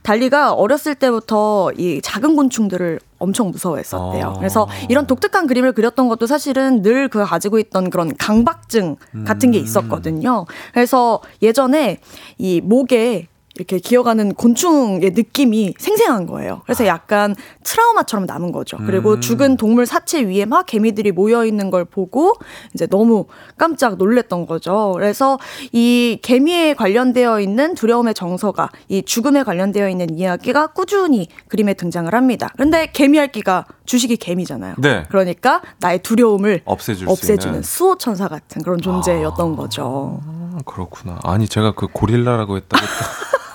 달리가 0.04 0.54
어렸을 0.54 0.96
때부터 0.96 1.72
이 1.78 2.00
작은 2.02 2.36
곤충들을 2.36 3.00
엄청 3.20 3.52
무서워했었대요. 3.52 4.28
어. 4.28 4.34
그래서 4.38 4.68
이런 4.90 5.08
독특한 5.08 5.48
그림을 5.48 5.74
그렸던 5.74 6.08
것도 6.08 6.28
사실은 6.28 6.82
늘 6.82 7.08
그 7.08 7.24
가지고 7.26 7.58
있던 7.60 7.90
그런 7.90 8.16
강박증 8.18 8.98
같은 9.26 9.52
게 9.52 9.60
있었거든요. 9.60 10.46
그래서 10.74 11.22
예전에 11.42 12.00
이 12.38 12.60
목에 12.62 13.28
이렇게 13.58 13.80
기어가는 13.80 14.36
곤충의 14.36 15.12
느낌이 15.12 15.74
생생한 15.80 16.28
거예요. 16.28 16.62
그래서 16.66 16.86
약간 16.86 17.36
트라우마처럼 17.64 18.28
남은 18.28 18.52
거죠. 18.52 18.78
그리고 18.86 19.14
음. 19.14 19.22
죽은 19.22 19.58
동물 19.58 19.88
사체 19.88 20.22
위에 20.22 20.46
막 20.46 20.66
개미들이 20.68 21.12
모여 21.12 21.44
있는 21.44 21.72
걸 21.72 21.84
보고 21.84 22.34
이제 22.76 22.86
너무 22.86 23.26
깜짝 23.58 23.98
놀랬던 23.98 24.46
거죠. 24.46 24.92
그래서 24.94 25.40
이 25.72 26.20
개미에 26.22 26.76
관련되어 26.76 27.40
있는 27.40 27.74
두려움의 27.74 28.14
정서가 28.14 28.70
이 28.90 29.02
죽음에 29.02 29.42
관련되어 29.42 29.90
있는 29.90 30.16
이야기가 30.18 30.68
꾸준히 30.68 31.28
그림에 31.48 31.74
등장을 31.74 32.14
합니다. 32.14 32.54
근데 32.58 32.92
개미알기가 32.94 33.66
주식이 33.86 34.18
개미잖아요. 34.18 34.76
네. 34.78 35.06
그러니까 35.10 35.62
나의 35.80 36.00
두려움을 36.04 36.62
없애줄 36.66 37.08
수 37.08 37.12
없애주는 37.12 37.56
있는. 37.56 37.64
수호 37.64 37.98
천사 37.98 38.28
같은 38.28 38.62
그런 38.62 38.80
존재였던 38.80 39.56
거죠. 39.56 40.22
아, 40.28 40.60
그렇구나. 40.66 41.20
아니 41.24 41.48
제가 41.48 41.72
그 41.72 41.88
고릴라라고 41.88 42.58
했다고. 42.58 42.86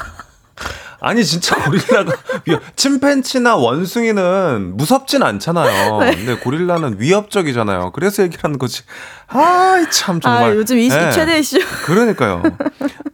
또- 1.02 1.08
아니 1.08 1.24
진짜 1.24 1.56
고릴라가 1.56 2.12
위- 2.46 2.56
침팬치나 2.76 3.56
원숭이는 3.56 4.76
무섭진 4.76 5.22
않잖아요. 5.22 5.98
네. 6.00 6.14
근데 6.14 6.36
고릴라는 6.36 6.96
위협적이잖아요. 6.98 7.90
그래서 7.92 8.22
얘기하는 8.22 8.58
거지. 8.58 8.82
아이 9.28 9.84
참 9.90 10.20
정말. 10.20 10.44
아, 10.52 10.54
요즘 10.54 10.78
이슈 10.78 10.96
네. 10.96 11.10
최대 11.12 11.38
이슈. 11.38 11.58
그러니까요. 11.86 12.42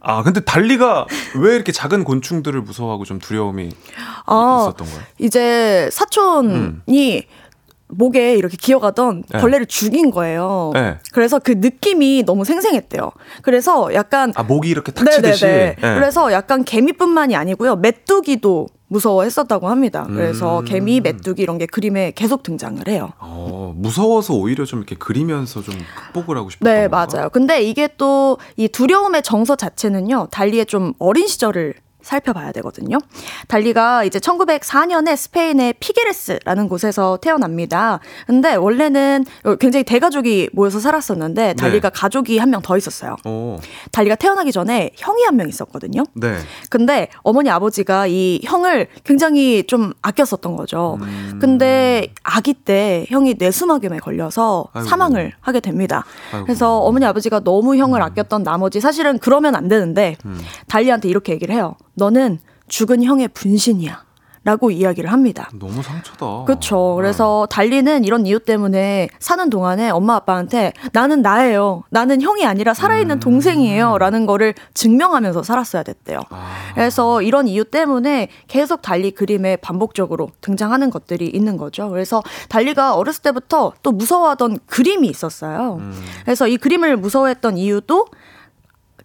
아 0.01 0.23
근데 0.23 0.39
달리가 0.41 1.05
왜 1.35 1.55
이렇게 1.55 1.71
작은 1.71 2.03
곤충들을 2.03 2.61
무서워하고 2.61 3.05
좀 3.05 3.19
두려움이 3.19 3.69
아, 4.25 4.59
있었던 4.67 4.87
거예요? 4.87 5.01
이제 5.17 5.89
사촌이 5.91 7.25
목에 7.89 8.35
이렇게 8.35 8.55
기어가던 8.55 9.23
네. 9.29 9.39
벌레를 9.39 9.65
죽인 9.65 10.11
거예요. 10.11 10.71
네. 10.73 10.97
그래서 11.11 11.39
그 11.39 11.53
느낌이 11.57 12.23
너무 12.25 12.45
생생했대요. 12.45 13.11
그래서 13.41 13.93
약간 13.93 14.31
아 14.35 14.43
목이 14.43 14.69
이렇게 14.69 14.91
탁 14.91 15.09
치듯이. 15.09 15.45
네네네. 15.45 15.75
네. 15.81 15.95
그래서 15.95 16.31
약간 16.31 16.63
개미뿐만이 16.63 17.35
아니고요. 17.35 17.75
메뚜기도 17.77 18.67
무서워했었다고 18.91 19.67
합니다. 19.69 20.05
그래서 20.07 20.61
음. 20.61 20.65
개미, 20.65 20.99
메뚜기 20.99 21.43
이런 21.43 21.59
게 21.59 21.67
그림에 21.67 22.11
계속 22.15 22.41
등장을 22.41 22.87
해요. 22.87 23.11
어, 23.19 23.71
무서워서 23.75 24.33
오히려 24.33 24.65
좀 24.65 24.79
이렇게 24.79 24.95
그리면서 24.95 25.61
좀 25.61 25.75
극복을 26.13 26.37
하고 26.37 26.49
싶었던 26.49 26.73
네, 26.73 26.87
건가? 26.87 27.07
맞아요. 27.11 27.29
근데 27.29 27.61
이게 27.61 27.87
또 27.97 28.37
이 28.57 28.67
두려움의 28.67 29.21
정서 29.23 29.55
자체는요, 29.55 30.27
달리의 30.31 30.65
좀 30.65 30.93
어린 30.99 31.27
시절을 31.27 31.75
살펴봐야 32.13 32.51
되거든요. 32.53 32.97
달리가 33.47 34.03
이제 34.03 34.17
1904년에 34.19 35.15
스페인의 35.15 35.75
피게레스라는 35.79 36.67
곳에서 36.67 37.17
태어납니다. 37.21 37.99
근데 38.25 38.55
원래는 38.55 39.25
굉장히 39.59 39.83
대가족이 39.83 40.49
모여서 40.53 40.79
살았었는데 40.79 41.53
달리가 41.53 41.89
가족이 41.91 42.37
한 42.39 42.49
명 42.49 42.59
더 42.63 42.75
있었어요. 42.77 43.15
오. 43.25 43.57
달리가 43.91 44.15
태어나기 44.15 44.51
전에 44.51 44.89
형이 44.97 45.23
한 45.23 45.35
명 45.39 45.47
있었거든요. 45.47 46.03
네. 46.15 46.35
근데 46.69 47.07
어머니 47.21 47.49
아버지가 47.51 48.07
이 48.07 48.41
형을 48.43 48.87
굉장히 49.05 49.63
좀 49.67 49.93
아꼈었던 50.01 50.55
거죠. 50.57 50.97
음. 51.01 51.37
근데 51.39 52.11
아기 52.23 52.53
때 52.53 53.05
형이 53.09 53.35
뇌수막염에 53.37 53.99
걸려서 53.99 54.65
아이고. 54.73 54.89
사망을 54.89 55.31
하게 55.39 55.59
됩니다. 55.61 56.03
아이고. 56.33 56.45
그래서 56.47 56.79
어머니 56.79 57.05
아버지가 57.05 57.41
너무 57.41 57.77
형을 57.77 58.01
아꼈던 58.01 58.43
나머지 58.43 58.81
사실은 58.81 59.19
그러면 59.19 59.55
안 59.55 59.67
되는데 59.69 60.17
음. 60.25 60.37
달리한테 60.67 61.07
이렇게 61.07 61.31
얘기를 61.33 61.53
해요. 61.55 61.75
너는 61.99 62.39
죽은 62.67 63.03
형의 63.03 63.27
분신이야. 63.27 64.09
라고 64.45 64.71
이야기를 64.71 65.11
합니다. 65.11 65.49
너무 65.59 65.83
상처다. 65.83 66.45
그렇죠. 66.45 66.95
그래서 66.95 67.45
달리는 67.51 68.05
이런 68.05 68.25
이유 68.25 68.39
때문에 68.39 69.09
사는 69.19 69.49
동안에 69.49 69.89
엄마 69.89 70.15
아빠한테 70.15 70.71
나는 70.93 71.21
나예요. 71.21 71.83
나는 71.89 72.21
형이 72.21 72.45
아니라 72.45 72.73
살아있는 72.73 73.17
음. 73.17 73.19
동생이에요. 73.19 73.97
라는 73.97 74.25
거를 74.25 74.53
증명하면서 74.73 75.43
살았어야 75.43 75.83
됐대요. 75.83 76.21
아. 76.29 76.53
그래서 76.73 77.21
이런 77.21 77.49
이유 77.49 77.65
때문에 77.65 78.29
계속 78.47 78.81
달리 78.81 79.11
그림에 79.11 79.57
반복적으로 79.57 80.29
등장하는 80.39 80.89
것들이 80.89 81.27
있는 81.27 81.57
거죠. 81.57 81.89
그래서 81.89 82.23
달리가 82.47 82.95
어렸을 82.95 83.21
때부터 83.21 83.73
또 83.83 83.91
무서워하던 83.91 84.59
그림이 84.67 85.09
있었어요. 85.09 85.75
음. 85.81 85.93
그래서 86.23 86.47
이 86.47 86.55
그림을 86.55 86.95
무서워했던 86.95 87.57
이유도 87.57 88.07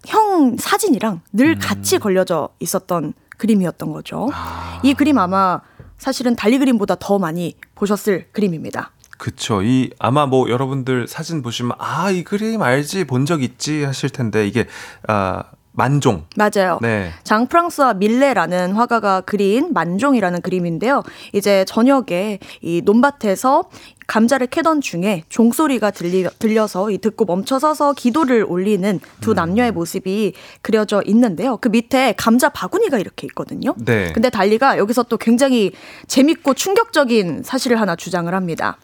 형 0.06 0.56
사진이랑 0.58 1.14
음. 1.14 1.20
늘 1.32 1.58
같이 1.58 1.98
걸려져 1.98 2.48
있었던 2.60 3.14
그림이었던 3.38 3.92
거죠. 3.92 4.28
아. 4.32 4.80
이 4.82 4.94
그림 4.94 5.18
아마 5.18 5.60
사실은 5.98 6.36
달리 6.36 6.58
그림보다 6.58 6.96
더 6.98 7.18
많이 7.18 7.54
보셨을 7.74 8.28
그림입니다. 8.32 8.90
그쵸. 9.16 9.62
이 9.62 9.90
아마 9.98 10.26
뭐 10.26 10.50
여러분들 10.50 11.06
사진 11.08 11.40
보시면 11.42 11.72
아 11.78 12.10
이 12.10 12.24
그림 12.24 12.62
알지 12.62 13.04
본 13.04 13.24
적 13.24 13.42
있지 13.42 13.84
하실 13.84 14.10
텐데 14.10 14.46
이게 14.46 14.66
아 15.06 15.44
만종. 15.76 16.24
맞아요. 16.36 16.78
네. 16.80 17.10
장 17.24 17.46
프랑스와 17.46 17.94
밀레라는 17.94 18.72
화가가 18.72 19.22
그린 19.22 19.72
만종이라는 19.72 20.40
그림인데요. 20.40 21.02
이제 21.32 21.64
저녁에 21.66 22.38
이 22.62 22.80
논밭에서 22.84 23.64
감자를 24.06 24.46
캐던 24.46 24.80
중에 24.80 25.24
종소리가 25.28 25.90
들리, 25.90 26.26
들려서 26.38 26.90
이 26.90 26.98
듣고 26.98 27.24
멈춰서서 27.24 27.94
기도를 27.94 28.44
올리는 28.48 29.00
두 29.20 29.30
음. 29.30 29.34
남녀의 29.34 29.72
모습이 29.72 30.34
그려져 30.62 31.02
있는데요. 31.06 31.56
그 31.56 31.68
밑에 31.68 32.14
감자 32.16 32.48
바구니가 32.50 32.98
이렇게 32.98 33.26
있거든요. 33.28 33.74
네. 33.78 34.12
근데 34.12 34.30
달리가 34.30 34.78
여기서 34.78 35.04
또 35.04 35.16
굉장히 35.16 35.72
재밌고 36.06 36.54
충격적인 36.54 37.42
사실을 37.42 37.80
하나 37.80 37.96
주장을 37.96 38.32
합니다. 38.32 38.76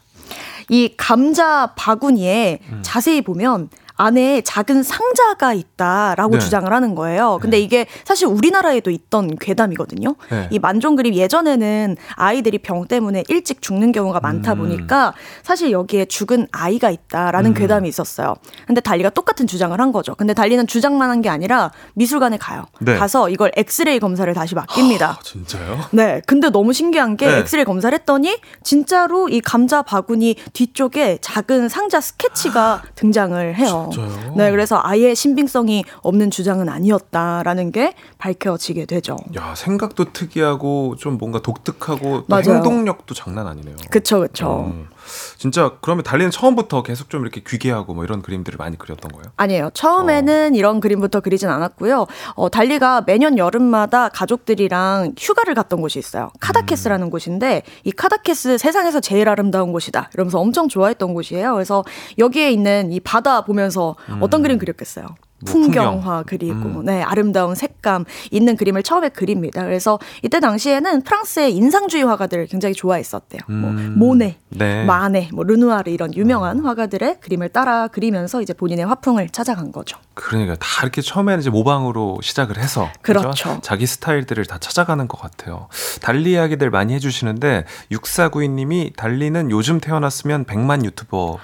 이 0.68 0.94
감자 0.96 1.72
바구니에 1.76 2.60
음. 2.70 2.78
자세히 2.82 3.22
보면 3.22 3.68
안에 4.00 4.40
작은 4.42 4.82
상자가 4.82 5.52
있다라고 5.52 6.32
네. 6.34 6.38
주장을 6.38 6.70
하는 6.72 6.94
거예요. 6.94 7.38
근데 7.40 7.60
이게 7.60 7.86
사실 8.04 8.26
우리나라에도 8.26 8.90
있던 8.90 9.36
괴담이거든요. 9.38 10.16
네. 10.30 10.48
이 10.50 10.58
만종 10.58 10.96
그림 10.96 11.14
예전에는 11.14 11.96
아이들이 12.14 12.58
병 12.58 12.86
때문에 12.86 13.24
일찍 13.28 13.60
죽는 13.62 13.92
경우가 13.92 14.20
많다 14.20 14.54
음. 14.54 14.58
보니까 14.58 15.12
사실 15.42 15.70
여기에 15.70 16.06
죽은 16.06 16.48
아이가 16.50 16.90
있다라는 16.90 17.50
음. 17.50 17.54
괴담이 17.54 17.88
있었어요. 17.88 18.34
근데 18.66 18.80
달리가 18.80 19.10
똑같은 19.10 19.46
주장을 19.46 19.78
한 19.78 19.92
거죠. 19.92 20.14
근데 20.14 20.34
달리는 20.34 20.66
주장만 20.66 21.08
한 21.10 21.20
게 21.20 21.28
아니라 21.28 21.70
미술관에 21.96 22.38
가요. 22.38 22.64
네. 22.78 22.96
가서 22.96 23.28
이걸 23.28 23.52
엑스레이 23.54 23.98
검사를 23.98 24.32
다시 24.32 24.54
맡깁니다. 24.54 25.18
진짜요? 25.22 25.78
네. 25.90 26.22
근데 26.26 26.48
너무 26.48 26.72
신기한 26.72 27.18
게 27.18 27.26
네. 27.26 27.38
엑스레이 27.40 27.66
검사를 27.66 27.92
했더니 27.98 28.38
진짜로 28.64 29.28
이 29.28 29.42
감자 29.42 29.82
바구니 29.82 30.36
뒤쪽에 30.54 31.18
작은 31.20 31.68
상자 31.68 32.00
스케치가 32.00 32.80
등장을 32.94 33.54
해요. 33.54 33.89
네. 34.36 34.50
그래서 34.50 34.80
아예 34.82 35.14
신빙성이 35.14 35.84
없는 36.02 36.30
주장은 36.30 36.68
아니었다라는 36.68 37.72
게 37.72 37.94
밝혀지게 38.18 38.86
되죠. 38.86 39.16
야, 39.36 39.54
생각도 39.54 40.12
특이하고 40.12 40.96
좀 40.96 41.18
뭔가 41.18 41.40
독특하고 41.40 42.20
또 42.20 42.24
맞아요. 42.28 42.56
행동력도 42.56 43.14
장난 43.14 43.46
아니네요. 43.46 43.76
그쵸, 43.90 44.20
그쵸. 44.20 44.72
음. 44.72 44.88
진짜 45.36 45.72
그러면 45.80 46.04
달리는 46.04 46.30
처음부터 46.30 46.82
계속 46.82 47.10
좀 47.10 47.22
이렇게 47.22 47.40
귀개하고 47.46 47.94
뭐 47.94 48.04
이런 48.04 48.22
그림들을 48.22 48.56
많이 48.56 48.76
그렸던 48.78 49.10
거예요? 49.12 49.32
아니에요. 49.36 49.70
처음에는 49.74 50.54
이런 50.54 50.80
그림부터 50.80 51.20
그리진 51.20 51.48
않았고요. 51.48 52.06
어, 52.34 52.48
달리가 52.48 53.02
매년 53.06 53.38
여름마다 53.38 54.08
가족들이랑 54.08 55.14
휴가를 55.18 55.54
갔던 55.54 55.80
곳이 55.80 55.98
있어요. 55.98 56.30
카다케스라는 56.40 57.10
곳인데 57.10 57.62
이 57.84 57.92
카다케스 57.92 58.58
세상에서 58.58 59.00
제일 59.00 59.28
아름다운 59.28 59.72
곳이다. 59.72 60.10
이러면서 60.14 60.38
엄청 60.40 60.68
좋아했던 60.68 61.14
곳이에요. 61.14 61.54
그래서 61.54 61.84
여기에 62.18 62.50
있는 62.50 62.92
이 62.92 63.00
바다 63.00 63.42
보면서 63.44 63.96
어떤 64.20 64.42
그림 64.42 64.58
그렸겠어요? 64.58 65.06
뭐 65.44 65.52
풍경화 65.52 66.22
풍경. 66.22 66.24
그리고 66.26 66.82
네 66.82 67.02
아름다운 67.02 67.54
색감 67.54 68.04
있는 68.30 68.56
그림을 68.56 68.82
처음에 68.82 69.08
그립니다. 69.08 69.62
그래서 69.64 69.98
이때 70.22 70.40
당시에는 70.40 71.02
프랑스의 71.02 71.54
인상주의 71.54 72.04
화가들을 72.04 72.46
굉장히 72.46 72.74
좋아했었대요. 72.74 73.40
뭐 73.48 73.70
음. 73.70 73.94
모네, 73.96 74.38
네. 74.50 74.84
마네, 74.84 75.30
뭐 75.32 75.44
르누아르 75.44 75.90
이런 75.90 76.14
유명한 76.14 76.60
화가들의 76.60 77.20
그림을 77.20 77.48
따라 77.50 77.88
그리면서 77.88 78.42
이제 78.42 78.52
본인의 78.52 78.86
화풍을 78.86 79.30
찾아간 79.30 79.72
거죠. 79.72 79.98
그러니까 80.14 80.56
다 80.56 80.82
이렇게 80.82 81.00
처음에는 81.02 81.40
이제 81.40 81.50
모방으로 81.50 82.18
시작을 82.22 82.58
해서 82.58 82.88
그죠? 83.02 83.20
그렇죠. 83.20 83.58
자기 83.62 83.86
스타일들을 83.86 84.44
다 84.46 84.58
찾아가는 84.58 85.06
것 85.08 85.20
같아요. 85.20 85.68
달리 86.00 86.32
이야기들 86.32 86.70
많이 86.70 86.94
해주시는데 86.94 87.64
6492님이 87.92 88.94
달리는 88.96 89.50
요즘 89.50 89.80
태어났으면 89.80 90.44
100만 90.44 90.84
유튜버 90.84 91.38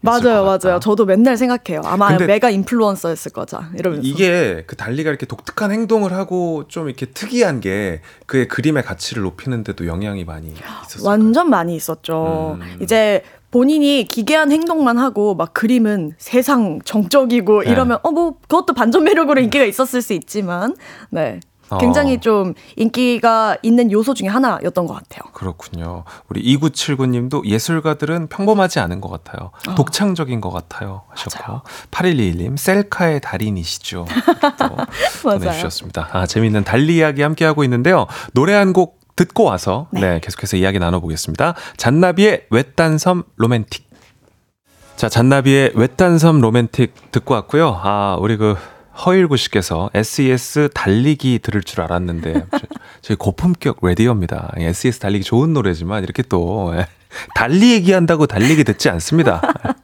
맞아요, 0.00 0.44
맞아요. 0.44 0.78
저도 0.80 1.06
맨날 1.06 1.36
생각해요. 1.36 1.80
아마 1.84 2.16
메가 2.16 2.50
인플루언서였을 2.50 3.32
거죠. 3.32 3.60
이러면서. 3.76 4.06
이게 4.06 4.62
그 4.66 4.76
달리가 4.76 5.10
이렇게 5.10 5.26
독특한 5.26 5.72
행동을 5.72 6.12
하고 6.12 6.64
좀 6.68 6.88
이렇게 6.88 7.06
특이한 7.06 7.60
게 7.60 8.00
그의 8.26 8.46
그림의 8.46 8.84
가치를 8.84 9.24
높이는데도 9.24 9.86
영향이 9.86 10.24
많이 10.24 10.52
있었어요. 10.86 11.08
완전 11.08 11.50
많이 11.50 11.74
있었죠. 11.74 12.58
음. 12.60 12.78
이제 12.80 13.22
본인이 13.50 14.04
기괴한 14.06 14.52
행동만 14.52 14.98
하고 14.98 15.34
막 15.34 15.54
그림은 15.54 16.12
세상 16.18 16.80
정적이고 16.84 17.64
네. 17.64 17.70
이러면 17.70 17.98
어뭐 18.02 18.36
그것도 18.42 18.74
반전 18.74 19.04
매력으로 19.04 19.40
인기가 19.40 19.64
있었을 19.64 20.02
수 20.02 20.12
있지만 20.12 20.76
네. 21.10 21.40
굉장히 21.80 22.16
어. 22.16 22.20
좀 22.20 22.54
인기가 22.76 23.56
있는 23.62 23.90
요소 23.92 24.14
중에 24.14 24.28
하나였던 24.28 24.86
것 24.86 24.94
같아요. 24.94 25.30
그렇군요. 25.32 26.04
우리 26.28 26.42
2979님도 26.56 27.44
예술가들은 27.44 28.28
평범하지 28.28 28.80
않은 28.80 29.00
것 29.00 29.08
같아요. 29.10 29.50
어. 29.68 29.74
독창적인 29.74 30.40
것 30.40 30.50
같아요. 30.50 31.02
하셨고 31.10 31.60
8121님 31.90 32.56
셀카의 32.56 33.20
달인이시죠. 33.20 34.06
또 34.58 34.76
맞아요. 35.24 35.38
보내주셨습니다. 35.40 36.08
아 36.12 36.26
재미있는 36.26 36.64
달리 36.64 36.96
이야기 36.96 37.22
함께 37.22 37.44
하고 37.44 37.64
있는데요. 37.64 38.06
노래 38.34 38.54
한 38.54 38.72
곡 38.72 38.98
듣고 39.16 39.42
와서 39.44 39.88
네. 39.90 40.20
계속해서 40.20 40.56
이야기 40.56 40.78
나눠보겠습니다. 40.78 41.54
잔나비의 41.76 42.46
외딴섬 42.50 43.24
로맨틱. 43.36 43.88
자 44.94 45.08
잔나비의 45.08 45.72
외딴섬 45.74 46.40
로맨틱 46.40 47.10
듣고 47.10 47.34
왔고요. 47.34 47.80
아 47.82 48.16
우리 48.20 48.36
그 48.36 48.56
허일구 49.04 49.36
씨께서 49.36 49.90
SES 49.94 50.70
달리기 50.74 51.38
들을 51.42 51.62
줄 51.62 51.80
알았는데 51.82 52.32
저- 52.50 52.58
저희 53.00 53.16
고품격 53.16 53.78
라디오입니다. 53.82 54.52
SES 54.56 54.98
달리기 54.98 55.24
좋은 55.24 55.52
노래지만 55.52 56.02
이렇게 56.02 56.22
또 56.22 56.72
예, 56.76 56.86
달리 57.34 57.72
얘기한다고 57.72 58.26
달리기 58.26 58.64
듣지 58.64 58.88
않습니다. 58.90 59.40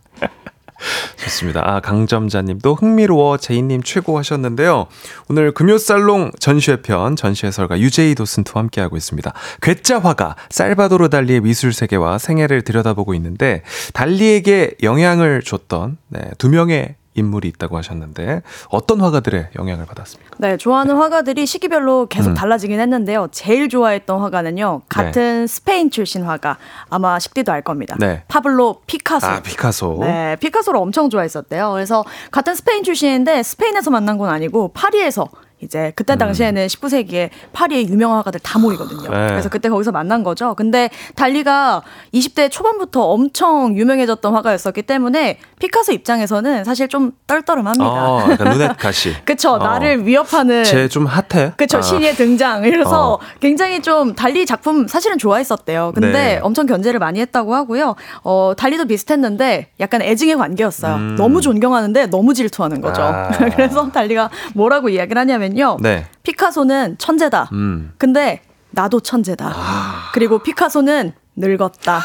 좋습니다. 1.17 1.62
아, 1.65 1.81
강점자님도 1.81 2.75
흥미로워 2.75 3.39
제이님 3.39 3.83
최고 3.85 4.19
하셨는데요. 4.19 4.87
오늘 5.31 5.53
금요살롱 5.53 6.33
전시회편 6.39 7.17
전시해설가 7.17 7.79
유제이 7.79 8.15
도슨트와 8.15 8.61
함께하고 8.65 8.97
있습니다. 8.97 9.33
괴짜 9.62 10.01
화가 10.01 10.37
살바도르 10.51 11.09
달리의 11.09 11.41
미술 11.41 11.73
세계와 11.73 12.19
생애를 12.19 12.62
들여다보고 12.62 13.15
있는데 13.15 13.62
달리에게 13.95 14.73
영향을 14.83 15.41
줬던 15.43 15.97
네, 16.09 16.21
두 16.37 16.51
명의 16.51 16.97
인물이 17.15 17.49
있다고 17.49 17.77
하셨는데 17.77 18.43
어떤 18.69 19.01
화가들의 19.01 19.51
영향을 19.57 19.87
받았습니까? 19.87 20.37
네, 20.39 20.57
좋아하는 20.57 20.97
화가들이 20.97 21.47
시기별로 21.47 22.07
계속 22.07 22.31
음. 22.31 22.35
달라지긴 22.35 22.81
했는데요. 22.81 23.29
제일 23.31 23.69
좋아했던 23.69 24.21
화가는요. 24.21 24.83
같은 24.89 25.47
스페인 25.47 25.91
출신 25.91 26.25
화가 26.25 26.59
아마 26.91 27.19
식디도 27.19 27.53
알 27.53 27.62
겁니다. 27.62 27.97
네. 27.99 28.25
파블로 28.29 28.83
피카소. 28.87 29.27
아, 29.27 29.41
피카소. 29.41 29.99
네, 30.01 30.37
피카소를 30.37 30.79
엄청 30.81 31.09
좋아했었대요. 31.11 31.73
그래서 31.73 32.05
같은 32.31 32.55
스페인 32.55 32.83
출신인데 32.83 33.43
스페인에서 33.43 33.91
만난 33.91 34.19
건 34.19 34.31
아니고 34.31 34.73
파리에서 34.75 35.29
이제 35.65 35.93
그때 35.97 36.17
당시에는 36.17 36.67
19세기에 36.67 37.31
파리의 37.53 37.89
유명한 37.89 38.19
화가들 38.19 38.41
다 38.41 38.59
모이거든요. 38.59 39.03
네. 39.11 39.29
그래서 39.29 39.49
그때 39.49 39.69
거기서 39.69 39.91
만난 39.93 40.23
거죠. 40.23 40.55
근데 40.55 40.91
달리가 41.17 41.83
20대 42.12 42.51
초반부터 42.51 43.03
엄청 43.03 43.77
유명해졌던 43.77 44.35
화가였었기 44.35 44.83
때문에 44.83 45.39
피카소 45.59 45.93
입장에서는 45.93 46.65
사실 46.65 46.89
좀 46.89 47.12
떨떠름합니다. 47.27 47.85
어, 47.85 48.31
약간 48.31 48.49
루넷 48.53 48.77
가시. 48.79 49.15
그쵸, 49.25 49.53
어. 49.53 49.59
나를 49.59 50.07
위협하는. 50.07 50.65
쟤 50.65 50.85
좀 50.89 51.07
핫해. 51.07 51.53
그쵸, 51.57 51.79
아. 51.79 51.83
신의 51.83 52.15
등장. 52.15 52.62
이래서 52.65 53.15
어. 53.15 53.19
굉장히 53.41 53.81
좀 53.81 54.15
달리 54.15 54.45
작품 54.47 54.87
사실은 54.87 55.19
좋아했었대요. 55.19 55.93
근데 55.95 56.12
네. 56.12 56.41
엄청 56.43 56.67
견제를 56.67 57.01
많이 57.01 57.21
했다고 57.21 57.55
하고요. 57.55 57.97
어, 58.23 58.53
달리도 58.57 58.85
비슷했는데 58.85 59.69
약간 59.81 60.03
애증의 60.03 60.37
관계였어요. 60.37 60.95
음. 60.97 61.17
너무 61.17 61.41
존경하는데 61.41 62.07
너무 62.07 62.35
질투하는 62.35 62.81
거죠. 62.81 63.03
아. 63.03 63.29
그래서 63.57 63.91
달리가 63.91 64.31
뭐라고 64.55 64.89
이야기를 64.91 65.19
하냐면 65.21 65.53
요. 65.59 65.76
네. 65.80 66.07
피카소는 66.22 66.96
천재다. 66.98 67.50
음. 67.52 67.92
근데 67.98 68.42
나도 68.70 69.00
천재다. 69.00 69.52
아. 69.55 70.11
그리고 70.12 70.38
피카소는 70.42 71.12
늙었다. 71.36 72.01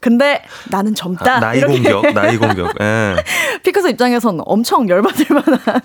근데 0.00 0.42
나는 0.70 0.94
젊다. 0.94 1.36
아, 1.36 1.40
나이 1.40 1.58
이렇게 1.58 1.92
공격, 1.92 2.14
나이 2.14 2.36
공격. 2.38 2.74
예. 2.80 3.16
피카소 3.62 3.88
입장에서는 3.90 4.40
엄청 4.46 4.88
열받을 4.88 5.26
만한 5.28 5.80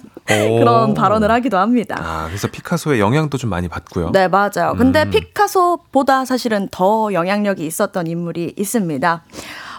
오. 0.50 0.60
그런 0.60 0.94
발언을 0.94 1.30
하기도 1.30 1.58
합니다. 1.58 1.98
아, 2.00 2.26
그래서 2.28 2.48
피카소의 2.48 3.02
영향도 3.02 3.38
좀 3.38 3.50
많이 3.50 3.68
받고요. 3.68 4.12
네, 4.12 4.30
맞아요. 4.30 4.76
근데 4.78 5.04
음. 5.04 5.10
피카소보다 5.10 6.24
사실은 6.24 6.70
더 6.72 7.12
영향력이 7.12 7.66
있었던 7.66 8.08
인물이 8.08 8.54
있습니다. 8.58 9.24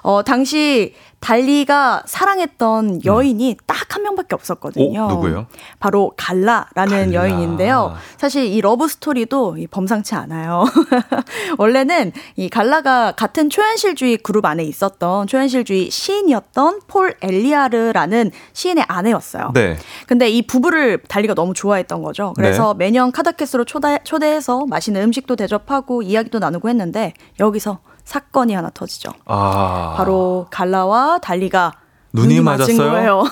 어, 0.02 0.22
당시 0.22 0.94
달리가 1.20 2.02
사랑했던 2.06 3.05
여인이 3.05 3.56
딱 3.66 3.87
한 3.87 4.02
명밖에 4.02 4.34
없었거든요. 4.34 5.01
오, 5.01 5.06
음. 5.06 5.09
누구요? 5.09 5.47
바로 5.80 6.12
갈라라는 6.16 7.10
갈라. 7.10 7.12
여인인데요. 7.12 7.97
사실 8.16 8.44
이 8.44 8.60
러브 8.60 8.86
스토리도 8.86 9.56
이 9.59 9.66
범상치 9.66 10.14
않아요. 10.14 10.64
원래는 11.59 12.12
이 12.36 12.48
갈라가 12.48 13.12
같은 13.12 13.51
초현실주의 13.51 14.18
그룹 14.18 14.44
안에 14.44 14.62
있었던 14.64 15.26
초현실주의 15.26 15.90
시인이었던 15.90 16.80
폴 16.86 17.16
엘뤼아르라는 17.20 18.30
시인의 18.52 18.84
아내였어요. 18.86 19.51
네. 19.55 19.76
근데 20.06 20.28
이 20.28 20.43
부부를 20.43 21.02
달리가 21.09 21.34
너무 21.34 21.55
좋아했던 21.55 22.02
거죠. 22.02 22.34
그래서 22.36 22.74
매년 22.74 23.10
카다케스로 23.10 23.64
초대, 23.64 23.98
초대해서 24.05 24.66
맛있는 24.66 25.02
음식도 25.02 25.36
대접하고 25.36 26.02
이야기도 26.02 26.38
나누고 26.38 26.68
했는데 26.68 27.14
여기서 27.40 27.80
사건이 28.06 28.54
하나 28.54 28.70
터지죠. 28.70 29.10
아. 29.26 29.94
바로 29.96 30.46
갈라와 30.50 31.18
달리가 31.18 31.72
눈이 32.12 32.40
맞은 32.40 32.76
맞았어요? 32.76 32.90
거예요. 32.92 33.24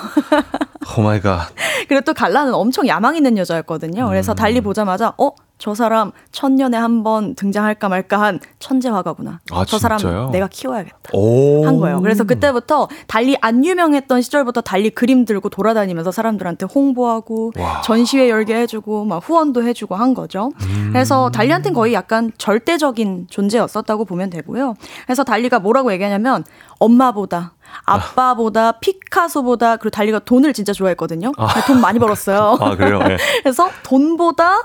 Oh 0.99 1.01
my 1.01 1.21
god. 1.21 1.49
그리고 1.89 2.03
또 2.05 2.13
갈라는 2.13 2.53
엄청 2.53 2.87
야망 2.87 3.17
있는 3.17 3.39
여자였거든요. 3.39 4.07
그래서 4.09 4.33
음. 4.33 4.35
달리 4.35 4.61
보자마자 4.61 5.15
어? 5.17 5.31
저 5.65 5.75
사람 5.75 6.13
천년에 6.31 6.77
한 6.77 7.03
번 7.05 7.35
등장할까 7.35 7.89
말까 7.89 8.21
한 8.21 8.39
천재 8.59 8.89
화가구나. 8.91 9.41
아, 9.51 9.65
저 9.67 9.79
사람 9.79 9.99
진짜요? 9.99 10.29
내가 10.31 10.47
키워야겠다. 10.47 11.11
오. 11.15 11.65
한 11.67 11.79
거예요. 11.79 12.01
그래서 12.03 12.25
그때부터 12.25 12.89
달리 13.07 13.35
안 13.41 13.65
유명했던 13.65 14.21
시절부터 14.21 14.61
달리 14.61 14.91
그림 14.91 15.25
들고 15.25 15.49
돌아다니면서 15.49 16.13
사람들한테 16.13 16.67
홍보하고 16.67 17.53
와. 17.59 17.81
전시회 17.81 18.29
열게 18.29 18.55
해주고 18.57 19.07
막 19.07 19.27
후원도 19.27 19.63
해주고 19.65 19.95
한 19.95 20.13
거죠. 20.13 20.51
음. 20.63 20.91
그래서 20.93 21.31
달리한테는 21.31 21.75
거의 21.75 21.95
약간 21.95 22.31
절대적인 22.37 23.29
존재였었다고 23.31 24.05
보면 24.05 24.29
되고요. 24.31 24.75
그래서 25.07 25.25
달리가 25.25 25.61
뭐라고 25.61 25.93
얘기하냐면 25.95 26.45
엄마보다 26.79 27.55
아빠보다 27.87 28.73
피카소보다 28.81 29.77
그리고 29.79 29.91
달리가 29.91 30.19
돈을 30.21 30.53
진짜 30.53 30.73
좋아했거든요. 30.75 31.33
아. 31.39 31.49
돈 31.67 31.81
많이 31.81 31.99
벌었어요. 31.99 32.59
아, 32.61 32.77
그래요? 32.77 33.01
예. 33.09 33.17
그래서 33.43 33.71
돈보다 33.83 34.63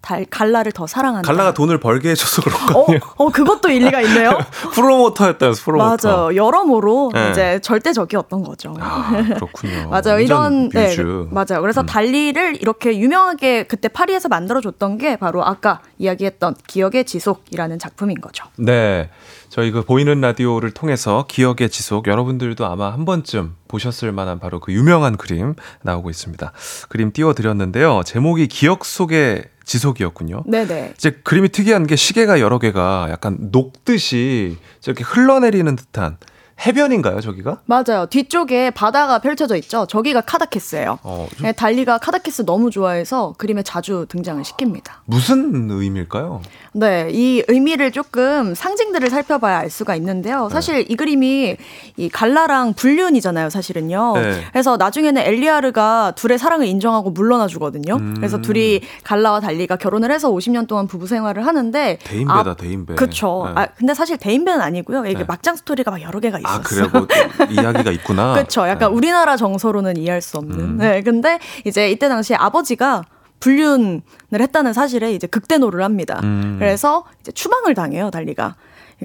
달 0.00 0.24
갈라를 0.24 0.72
더 0.72 0.86
사랑한다. 0.86 1.26
갈라가 1.26 1.52
돈을 1.52 1.78
벌게 1.78 2.10
해줘서 2.10 2.40
어, 2.40 2.44
그렇거든요. 2.44 2.98
어 3.16 3.28
그것도 3.30 3.68
일리가 3.68 4.00
있네요. 4.02 4.38
프로모터였다요, 4.72 5.52
프로모터. 5.52 6.08
맞아요. 6.08 6.36
여러모로 6.36 7.10
네. 7.12 7.30
이제 7.30 7.58
절대적이었던 7.60 8.42
거죠. 8.42 8.74
아, 8.80 9.10
그렇군요. 9.34 9.88
맞아요. 9.92 10.18
이런 10.20 10.70
네, 10.70 10.88
뮤즈. 10.88 11.28
맞아요. 11.30 11.60
그래서 11.60 11.82
음. 11.82 11.86
달리를 11.86 12.56
이렇게 12.60 12.98
유명하게 12.98 13.64
그때 13.64 13.88
파리에서 13.88 14.28
만들어 14.28 14.60
줬던 14.60 14.98
게 14.98 15.16
바로 15.16 15.44
아까 15.44 15.80
이야기했던 15.98 16.56
기억의 16.66 17.04
지속이라는 17.04 17.78
작품인 17.78 18.20
거죠. 18.20 18.46
네. 18.56 19.10
저희 19.50 19.72
그 19.72 19.82
보이는 19.82 20.20
라디오를 20.20 20.70
통해서 20.70 21.26
기억의 21.28 21.70
지속 21.70 22.06
여러분들도 22.06 22.64
아마 22.64 22.92
한 22.92 23.04
번쯤 23.04 23.56
보셨을 23.68 24.12
만한 24.12 24.38
바로 24.38 24.60
그 24.60 24.72
유명한 24.72 25.16
그림 25.16 25.54
나오고 25.82 26.08
있습니다. 26.08 26.52
그림 26.88 27.12
띄워드렸는데요. 27.12 28.02
제목이 28.04 28.46
기억 28.46 28.84
속의 28.84 29.44
지속이었군요. 29.70 30.42
네네. 30.46 30.94
이제 30.96 31.10
그림이 31.22 31.50
특이한 31.50 31.86
게 31.86 31.94
시계가 31.94 32.40
여러 32.40 32.58
개가 32.58 33.06
약간 33.10 33.38
녹듯이 33.52 34.56
저렇게 34.80 35.04
흘러내리는 35.04 35.76
듯한 35.76 36.16
해변인가요, 36.66 37.20
저기가? 37.20 37.58
맞아요. 37.64 38.06
뒤쪽에 38.06 38.70
바다가 38.70 39.18
펼쳐져 39.18 39.56
있죠. 39.56 39.86
저기가 39.86 40.20
카다케스예요. 40.20 40.98
어, 41.02 41.26
좀 41.36 41.46
네, 41.46 41.52
달리가 41.52 41.98
카다케스 41.98 42.44
너무 42.44 42.70
좋아해서 42.70 43.34
그림에 43.38 43.62
자주 43.62 44.04
등장을 44.08 44.42
시킵니다. 44.42 44.90
무슨 45.06 45.70
의미일까요? 45.70 46.42
네, 46.72 47.08
이 47.12 47.42
의미를 47.48 47.90
조금 47.92 48.54
상징들을 48.54 49.08
살펴봐야 49.10 49.58
알 49.58 49.70
수가 49.70 49.96
있는데요. 49.96 50.48
사실 50.50 50.84
이 50.90 50.96
그림이 50.96 51.56
이 51.96 52.08
갈라랑 52.10 52.74
불륜이잖아요, 52.74 53.48
사실은요. 53.50 54.12
네. 54.16 54.44
그래서 54.52 54.76
나중에는 54.76 55.22
엘리아르가 55.22 56.12
둘의 56.14 56.38
사랑을 56.38 56.66
인정하고 56.66 57.10
물러나 57.10 57.46
주거든요. 57.46 57.96
음. 57.96 58.14
그래서 58.16 58.40
둘이 58.40 58.80
갈라와 59.04 59.40
달리가 59.40 59.76
결혼을 59.76 60.10
해서 60.12 60.30
50년 60.30 60.66
동안 60.68 60.86
부부 60.86 61.06
생활을 61.06 61.46
하는데 61.46 61.98
대인배다, 62.04 62.50
아, 62.50 62.54
대인배. 62.54 62.94
그쵸. 62.96 63.44
네. 63.46 63.62
아, 63.62 63.66
근데 63.76 63.94
사실 63.94 64.16
대인배는 64.18 64.60
아니고요. 64.60 65.06
이게 65.06 65.20
네. 65.20 65.24
막장 65.24 65.56
스토리가 65.56 65.90
막 65.90 66.02
여러 66.02 66.20
개가 66.20 66.38
있어요. 66.38 66.49
아, 66.54 66.60
그래요? 66.60 66.88
뭐 66.92 67.06
이야기가 67.50 67.90
있구나. 67.92 68.34
그렇죠. 68.34 68.62
약간 68.68 68.90
네. 68.90 68.96
우리나라 68.96 69.36
정서로는 69.36 69.96
이해할 69.96 70.20
수 70.20 70.38
없는. 70.38 70.58
음. 70.58 70.76
네. 70.78 71.02
근데 71.02 71.38
이제 71.64 71.90
이때 71.90 72.08
당시에 72.08 72.36
아버지가 72.36 73.04
불륜을 73.40 74.02
했다는 74.32 74.72
사실에 74.72 75.12
이제 75.14 75.26
극대노를 75.26 75.82
합니다. 75.82 76.20
음. 76.22 76.56
그래서 76.58 77.04
이제 77.20 77.32
추방을 77.32 77.74
당해요, 77.74 78.10
달리가. 78.10 78.56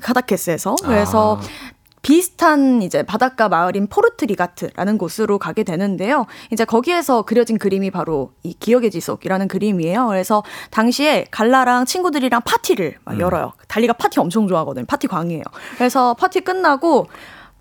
카다케스에서. 0.02 0.76
그래서 0.84 1.40
아. 1.42 1.76
비슷한 2.02 2.84
이제 2.84 3.02
바닷가 3.02 3.50
마을인 3.50 3.88
포르트리가트라는 3.88 5.00
곳으로 5.00 5.40
가게 5.40 5.64
되는데요. 5.64 6.28
이제 6.52 6.64
거기에서 6.64 7.24
그려진 7.24 7.58
그림이 7.58 7.90
바로 7.90 8.32
이 8.44 8.54
기억의 8.54 8.92
지속이라는 8.92 9.48
그림이에요. 9.48 10.06
그래서 10.06 10.44
당시에 10.70 11.26
갈라랑 11.32 11.86
친구들이랑 11.86 12.42
파티를 12.46 12.98
막 13.06 13.20
열어요. 13.20 13.54
달리가 13.68 13.94
파티 13.94 14.20
엄청 14.20 14.48
좋아하거든요. 14.48 14.86
파티 14.86 15.08
광이에요. 15.08 15.42
그래서 15.78 16.14
파티 16.14 16.42
끝나고 16.42 17.08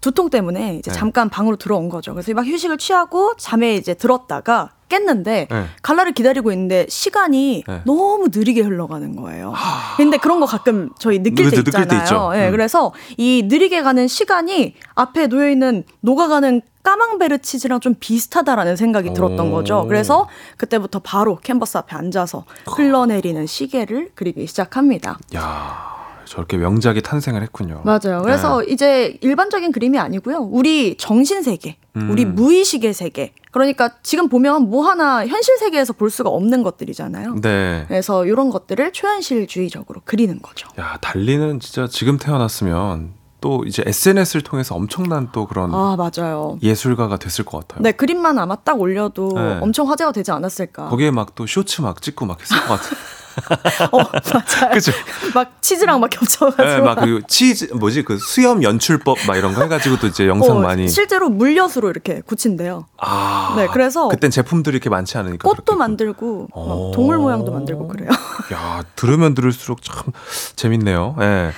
두통 0.04 0.28
때문에 0.28 0.76
이제 0.76 0.90
네. 0.90 0.98
잠깐 0.98 1.30
방으로 1.30 1.56
들어온 1.56 1.88
거죠. 1.88 2.12
그래서 2.12 2.34
막 2.34 2.44
휴식을 2.44 2.76
취하고 2.76 3.32
잠에 3.38 3.74
이제 3.74 3.94
들었다가 3.94 4.72
깼는데 4.90 5.48
네. 5.50 5.64
갈라를 5.80 6.12
기다리고 6.12 6.52
있는데 6.52 6.84
시간이 6.90 7.64
네. 7.66 7.80
너무 7.86 8.28
느리게 8.30 8.60
흘러가는 8.60 9.16
거예요. 9.16 9.54
근데 9.96 10.18
그런 10.18 10.40
거 10.40 10.46
가끔 10.46 10.90
저희 10.98 11.22
느낄 11.22 11.50
때 11.50 11.56
느낄 11.56 11.88
때 11.88 11.96
있잖아요. 11.96 12.32
예, 12.34 12.48
음. 12.48 12.50
그래서 12.50 12.92
이 13.16 13.44
느리게 13.46 13.80
가는 13.80 14.06
시간이 14.06 14.74
앞에 14.94 15.28
놓여 15.28 15.48
있는 15.48 15.84
녹아가는 16.00 16.60
까망베르 16.82 17.38
치즈랑 17.38 17.80
좀 17.80 17.94
비슷하다라는 17.98 18.76
생각이 18.76 19.14
들었던 19.14 19.48
오. 19.48 19.52
거죠. 19.52 19.86
그래서 19.88 20.28
그때부터 20.58 20.98
바로 20.98 21.36
캔버스 21.36 21.78
앞에 21.78 21.96
앉아서 21.96 22.44
흘러내리는 22.66 23.46
시계를 23.46 24.10
그리기 24.14 24.46
시작합니다. 24.46 25.18
야, 25.34 25.93
저렇게 26.24 26.56
명작이 26.56 27.02
탄생을 27.02 27.42
했군요. 27.42 27.82
맞아요. 27.84 28.22
그래서 28.22 28.60
네. 28.60 28.72
이제 28.72 29.18
일반적인 29.20 29.72
그림이 29.72 29.98
아니고요. 29.98 30.38
우리 30.38 30.96
정신 30.96 31.42
세계, 31.42 31.76
음. 31.96 32.10
우리 32.10 32.24
무의식의 32.24 32.92
세계. 32.94 33.32
그러니까 33.50 33.90
지금 34.02 34.28
보면 34.28 34.68
뭐 34.68 34.88
하나 34.88 35.26
현실 35.26 35.56
세계에서 35.58 35.92
볼 35.92 36.10
수가 36.10 36.28
없는 36.30 36.62
것들이잖아요. 36.62 37.36
네. 37.40 37.84
그래서 37.88 38.26
이런 38.26 38.50
것들을 38.50 38.92
초현실주의적으로 38.92 40.00
그리는 40.04 40.40
거죠. 40.42 40.68
야, 40.78 40.98
달리는 41.00 41.60
진짜 41.60 41.86
지금 41.88 42.18
태어났으면 42.18 43.12
또 43.40 43.62
이제 43.66 43.82
SNS를 43.86 44.42
통해서 44.42 44.74
엄청난 44.74 45.28
또 45.30 45.46
그런 45.46 45.72
아, 45.74 45.96
맞아요. 45.96 46.58
예술가가 46.62 47.18
됐을 47.18 47.44
것 47.44 47.58
같아요. 47.60 47.82
네, 47.82 47.92
그림만 47.92 48.38
아마 48.38 48.56
딱 48.56 48.80
올려도 48.80 49.32
네. 49.34 49.58
엄청 49.60 49.88
화제가 49.90 50.12
되지 50.12 50.30
않았을까. 50.32 50.88
거기에 50.88 51.10
막 51.10 51.34
또 51.34 51.46
쇼츠 51.46 51.80
막 51.82 52.00
찍고 52.00 52.24
막 52.26 52.40
했을 52.40 52.56
것 52.60 52.68
같아요. 52.80 52.90
어, 53.92 53.98
맞아요. 53.98 54.72
그죠? 54.72 54.92
막 55.34 55.62
치즈랑 55.62 56.00
막 56.00 56.08
겹쳐가지고. 56.10 56.64
네, 56.64 56.80
막그 56.80 57.22
치즈 57.28 57.72
뭐지 57.74 58.02
그 58.04 58.18
수염 58.18 58.62
연출법 58.62 59.18
막 59.26 59.36
이런 59.36 59.54
거 59.54 59.62
해가지고 59.62 59.98
또 59.98 60.06
이제 60.06 60.26
영상 60.26 60.58
어, 60.58 60.60
많이. 60.60 60.88
실제로 60.88 61.28
물엿으로 61.28 61.90
이렇게 61.90 62.20
굳힌대요. 62.24 62.86
아. 62.98 63.54
네, 63.56 63.66
그래서 63.72 64.08
그땐 64.08 64.30
제품들이 64.30 64.76
이렇게 64.76 64.90
많지 64.90 65.18
않으니까. 65.18 65.48
꽃도 65.48 65.76
만들고 65.76 66.48
막 66.54 66.56
어. 66.56 66.92
동물 66.94 67.18
모양도 67.18 67.52
만들고 67.52 67.88
그래요. 67.88 68.10
야 68.52 68.82
들으면 68.96 69.34
들을수록 69.34 69.82
참 69.82 69.96
재밌네요. 70.56 71.16
예. 71.20 71.52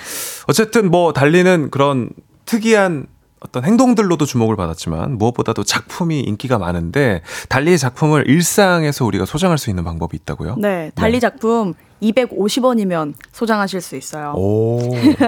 어쨌든 0.47 0.89
뭐 0.91 1.13
달리는 1.13 1.69
그런 1.71 2.09
특이한 2.45 3.07
어떤 3.39 3.63
행동들로도 3.63 4.25
주목을 4.25 4.55
받았지만 4.55 5.17
무엇보다도 5.17 5.63
작품이 5.63 6.21
인기가 6.21 6.57
많은데 6.57 7.21
달리의 7.49 7.77
작품을 7.77 8.27
일상에서 8.27 9.05
우리가 9.05 9.25
소장할 9.25 9.57
수 9.57 9.69
있는 9.69 9.83
방법이 9.83 10.17
있다고요? 10.17 10.55
네, 10.57 10.91
달리 10.95 11.19
작품 11.19 11.73
250원이면 12.01 13.13
소장하실 13.31 13.81
수 13.81 13.95
있어요. 13.95 14.33
오. 14.35 14.79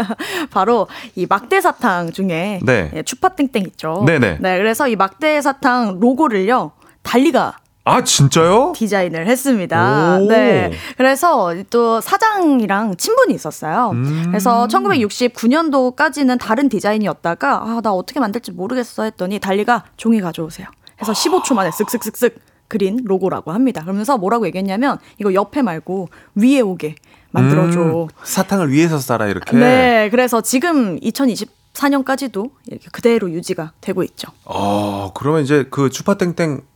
바로 0.51 0.87
이 1.15 1.25
막대 1.27 1.61
사탕 1.61 2.11
중에 2.11 2.59
네. 2.63 2.91
예, 2.95 3.03
추파땡땡 3.03 3.63
있죠. 3.67 4.03
네네. 4.05 4.37
네, 4.39 4.57
그래서 4.57 4.87
이 4.87 4.95
막대 4.95 5.41
사탕 5.41 5.99
로고를요 5.99 6.71
달리가 7.03 7.57
아 7.89 8.03
진짜요? 8.03 8.73
디자인을 8.75 9.25
했습니다. 9.25 10.19
오. 10.19 10.27
네. 10.27 10.71
그래서 10.95 11.55
또 11.71 11.99
사장이랑 11.99 12.97
친분이 12.97 13.33
있었어요. 13.33 13.89
음. 13.93 14.25
그래서 14.27 14.67
1969년도까지는 14.67 16.39
다른 16.39 16.69
디자인이었다가 16.69 17.63
아, 17.63 17.81
나 17.81 17.91
어떻게 17.91 18.19
만들지 18.19 18.51
모르겠어 18.51 19.03
했더니 19.03 19.39
달리가 19.39 19.85
종이 19.97 20.21
가져오세요. 20.21 20.67
해서 21.01 21.11
15초 21.11 21.55
만에 21.55 21.71
쓱쓱쓱쓱 21.71 22.33
그린 22.67 22.99
로고라고 23.03 23.51
합니다. 23.51 23.81
그러면서 23.81 24.17
뭐라고 24.19 24.45
얘기했냐면 24.45 24.99
이거 25.17 25.33
옆에 25.33 25.63
말고 25.63 26.09
위에 26.35 26.61
오게 26.61 26.93
만들어줘. 27.31 27.79
음, 27.79 28.07
사탕을 28.23 28.71
위에서 28.71 28.99
쌀아 28.99 29.27
이렇게. 29.27 29.57
네. 29.57 30.09
그래서 30.11 30.41
지금 30.41 30.99
2024년까지도 30.99 32.51
이렇게 32.67 32.87
그대로 32.91 33.31
유지가 33.31 33.71
되고 33.81 34.03
있죠. 34.03 34.31
어 34.45 35.11
그러면 35.15 35.41
이제 35.41 35.65
그 35.71 35.89
추파땡땡 35.89 36.68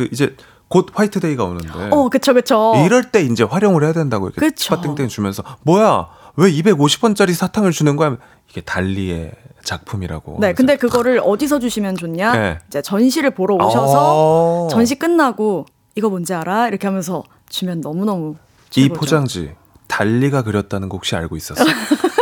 그 0.00 0.08
이제 0.12 0.34
곧 0.68 0.86
화이트데이가 0.94 1.44
오는데. 1.44 1.88
어, 1.90 2.08
그쵸, 2.08 2.32
그쵸. 2.32 2.72
이럴 2.86 3.10
때 3.10 3.20
이제 3.22 3.44
활용을 3.44 3.84
해야 3.84 3.92
된다고 3.92 4.30
이렇게. 4.30 4.54
추파땡땡 4.54 5.08
주면서 5.08 5.42
뭐야 5.62 6.08
왜 6.36 6.50
250원짜리 6.50 7.34
사탕을 7.34 7.72
주는 7.72 7.96
거야? 7.96 8.16
이게 8.48 8.62
달리의 8.62 9.32
작품이라고. 9.62 10.38
네, 10.40 10.54
근데 10.54 10.76
그거를 10.76 11.20
어디서 11.22 11.58
주시면 11.58 11.96
좋냐? 11.96 12.32
네. 12.32 12.58
이제 12.68 12.80
전시를 12.80 13.32
보러 13.32 13.56
오셔서 13.56 14.68
아. 14.68 14.68
전시 14.70 14.94
끝나고 14.98 15.66
이거 15.96 16.08
뭔지 16.08 16.32
알아? 16.32 16.68
이렇게 16.68 16.86
하면서 16.86 17.24
주면 17.50 17.82
너무 17.82 18.06
너무 18.06 18.36
이 18.70 18.82
최고죠. 18.82 19.00
포장지 19.00 19.52
달리가 19.86 20.42
그렸다는 20.42 20.88
거 20.88 20.96
혹시 20.96 21.14
알고 21.14 21.36
있었어? 21.36 21.62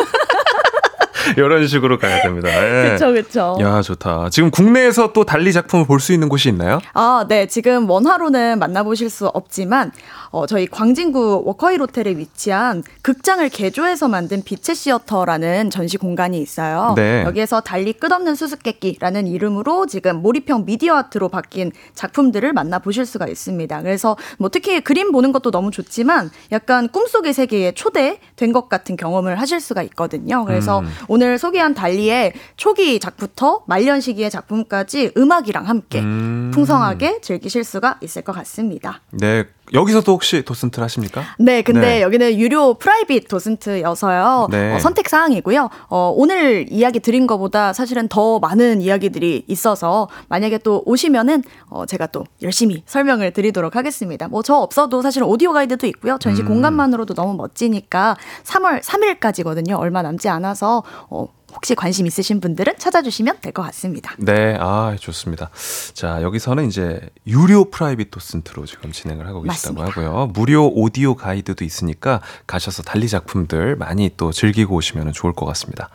이런 1.37 1.67
식으로 1.67 1.99
가야 1.99 2.23
됩니다. 2.23 2.49
예. 2.49 2.91
그쵸, 2.93 3.13
그쵸. 3.13 3.57
야, 3.61 3.83
좋다. 3.83 4.29
지금 4.31 4.51
국내에서 4.51 5.13
또 5.13 5.25
달리 5.25 5.53
작품을 5.53 5.87
볼 5.87 5.99
수 5.99 6.13
있는 6.13 6.29
곳이 6.29 6.49
있나요? 6.49 6.81
아, 6.95 7.27
네. 7.29 7.47
지금 7.47 7.91
원화로는 7.91 8.59
만나보실 8.61 9.11
수 9.11 9.27
없지만, 9.27 9.91
어, 10.31 10.47
저희 10.47 10.67
광진구 10.67 11.43
워커힐 11.45 11.81
호텔에 11.81 12.11
위치한 12.17 12.83
극장을 13.03 13.47
개조해서 13.49 14.07
만든 14.09 14.43
빛의 14.45 14.77
시어터라는 14.77 15.71
전시 15.71 15.97
공간이 15.97 16.39
있어요. 16.41 16.93
네. 16.97 17.25
여기에서 17.25 17.61
달리 17.61 17.93
끝없는 17.93 18.35
수수께끼라는 18.35 19.27
이름으로 19.27 19.87
지금 19.87 20.23
몰입형 20.23 20.67
미디어 20.67 20.97
아트로 20.97 21.29
바뀐 21.31 21.73
작품들을 21.95 22.53
만나보실 22.53 23.07
수가 23.07 23.27
있습니다. 23.27 23.83
그래서 23.83 24.17
뭐 24.39 24.49
특히 24.51 24.81
그림 24.81 25.11
보는 25.13 25.33
것도 25.33 25.51
너무 25.51 25.71
좋지만 25.71 26.31
약간 26.53 26.89
꿈속의 26.89 27.33
세계에 27.33 27.73
초대된 27.73 28.53
것 28.53 28.69
같은 28.69 28.97
경험을 28.97 29.41
하실 29.41 29.61
수가 29.61 29.83
있거든요. 29.85 30.45
그래서 30.45 30.81
음. 30.81 30.89
오늘 31.19 31.37
소개한 31.37 31.75
달리의 31.75 32.33
초기 32.57 33.01
작부터 33.01 33.65
말년 33.67 34.01
시기의 34.01 34.31
작품까지 34.31 35.11
음악이랑 35.17 35.67
함께 35.67 35.99
음. 35.99 36.53
풍성하게 36.55 37.23
즐기실 37.23 37.65
수가 37.65 37.99
있을 38.03 38.23
것 38.23 38.31
같습니다. 38.31 39.01
네. 39.11 39.45
여기서도 39.73 40.13
혹시 40.13 40.43
도슨트를 40.43 40.83
하십니까? 40.85 41.23
네, 41.39 41.63
근데 41.63 41.81
네. 41.81 42.03
여기는 42.03 42.39
유료 42.39 42.75
private 42.75 43.29
도슨트여서요. 43.29 44.49
네. 44.51 44.75
어, 44.75 44.79
선택 44.81 45.09
사항이고요. 45.09 45.71
어, 45.89 46.13
오늘 46.17 46.67
이야기 46.71 46.99
드린 46.99 47.29
것보다 47.29 47.73
사실은 47.73 48.09
더 48.09 48.41
많은 48.41 48.81
이야기들이 48.81 49.45
있어서 49.47 50.09
만약에 50.29 50.59
또 50.59 50.83
오시면은 50.85 51.45
어, 51.69 51.87
제가 51.87 52.07
또 52.09 52.25
열심히 52.43 52.83
설명을 52.87 53.33
드리도록 53.33 53.77
하겠습니다. 53.77 54.27
뭐 54.27 54.43
저 54.49 54.55
없어도 54.55 55.03
사실은 55.03 55.27
오디오 55.27 55.53
가이드도 55.53 55.87
있고요. 55.89 56.17
전시 56.19 56.41
음. 56.41 56.49
공간만으로도 56.49 57.13
너무 57.13 57.35
멋지니까 57.35 58.17
3월 58.45 58.81
3일까지거든요. 58.83 59.79
얼마 59.79 60.01
남지 60.01 60.31
않아서 60.31 60.83
어, 61.11 61.27
혹시 61.59 61.75
관심 61.75 62.07
있으신 62.07 62.41
분들은 62.41 62.75
찾아주시면 62.79 63.39
될 63.41 63.53
것 63.53 63.63
같습니다. 63.63 64.15
네, 64.19 64.57
아 64.61 64.95
좋습니다. 65.01 65.51
자 65.93 66.23
여기서는 66.23 66.69
이제 66.69 67.01
유료 67.27 67.69
프라이빗 67.71 68.13
도슨트로 68.13 68.65
지금 68.67 68.93
진행을 68.93 69.27
하고 69.27 69.43
계시다고 69.43 69.81
맞습니다. 69.81 70.09
하고요. 70.09 70.27
무료 70.35 70.69
오디오 70.69 71.17
가이드도 71.17 71.65
있으니까 71.65 72.21
가셔서 72.47 72.85
달리 72.85 73.09
작품들 73.09 73.75
많이 73.75 74.11
또 74.17 74.31
즐기고 74.31 74.77
오시면 74.77 75.13
좋을 75.13 75.33
것 75.33 75.47
같습니다. 75.47 75.89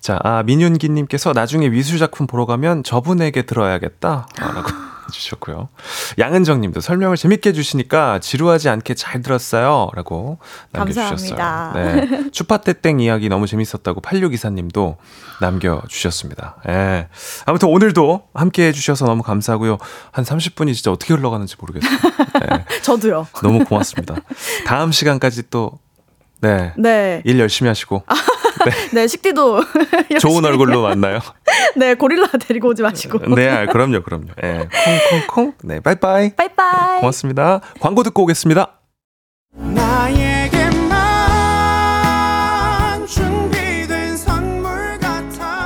자, 0.00 0.18
아, 0.22 0.42
민윤기님께서 0.44 1.32
나중에 1.34 1.68
미술 1.68 1.98
작품 1.98 2.26
보러 2.26 2.46
가면 2.46 2.82
저분에게 2.82 3.42
들어야겠다라고. 3.42 4.70
해주셨고요. 5.12 5.68
양은정님도 6.18 6.80
설명을 6.80 7.16
재밌게 7.16 7.50
해주시니까 7.50 8.18
지루하지 8.20 8.68
않게 8.68 8.94
잘 8.94 9.22
들었어요. 9.22 9.90
라고 9.94 10.38
남겨주셨어요. 10.72 11.36
감사합니다. 11.36 11.72
네. 11.74 12.30
추파떼땡 12.32 13.00
이야기 13.00 13.28
너무 13.28 13.46
재밌었다고 13.46 14.00
8624님도 14.00 14.96
남겨주셨습니다. 15.40 16.56
예. 16.68 17.08
아무튼 17.46 17.68
오늘도 17.68 18.28
함께 18.34 18.68
해주셔서 18.68 19.06
너무 19.06 19.22
감사하고요. 19.22 19.78
한 20.10 20.24
30분이 20.24 20.74
진짜 20.74 20.90
어떻게 20.90 21.14
흘러가는지 21.14 21.56
모르겠어요. 21.58 21.98
예. 22.42 22.64
저도요. 22.82 23.26
너무 23.42 23.64
고맙습니다. 23.64 24.16
다음 24.66 24.92
시간까지 24.92 25.50
또, 25.50 25.78
네. 26.42 26.72
네. 26.76 27.22
일 27.24 27.38
열심히 27.38 27.68
하시고, 27.68 28.02
네, 28.92 29.06
식디도 29.06 29.62
좋은 30.20 30.44
얼굴로 30.44 30.82
만나요. 30.82 31.20
네, 31.76 31.94
고릴라 31.94 32.26
데리고 32.46 32.68
오지 32.68 32.82
마시고. 32.82 33.34
네, 33.34 33.48
아, 33.48 33.66
그럼요, 33.66 34.02
그럼요. 34.02 34.26
예. 34.42 34.68
콩콩콩. 35.10 35.54
네, 35.62 35.80
빠이빠이. 35.80 36.34
빠이빠이. 36.34 37.00
고맙습니다. 37.00 37.60
광고 37.80 38.02
듣고 38.02 38.24
오겠습니다. 38.24 38.80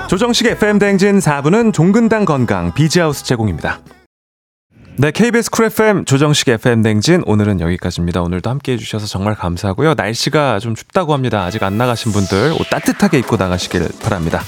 조정식의 0.09 0.53
FM 0.53 0.79
대행진 0.79 1.19
4부는 1.19 1.73
종근당 1.73 2.25
건강 2.27 2.73
비지하우스 2.75 3.25
제공입니다. 3.25 3.81
네, 4.99 5.11
KBS 5.11 5.51
쿨 5.51 5.67
FM 5.67 6.07
조정식 6.07 6.49
FM 6.49 6.81
대행진 6.81 7.23
오늘은 7.27 7.61
여기까지입니다. 7.61 8.23
오늘도 8.23 8.49
함께 8.49 8.73
해주셔서 8.73 9.07
정말 9.07 9.35
감사하고요. 9.35 9.93
날씨가 9.93 10.59
좀 10.59 10.75
춥다고 10.75 11.13
합니다. 11.13 11.45
아직 11.45 11.63
안 11.65 11.77
나가신 11.77 12.13
분들 12.13 12.53
옷 12.59 12.71
따뜻하게 12.71 13.19
입고 13.19 13.37
나가시길 13.37 13.89
바랍니다. 14.03 14.41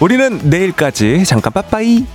우리는 0.00 0.38
내일까지 0.44 1.24
잠깐 1.24 1.52
빠빠이. 1.52 2.06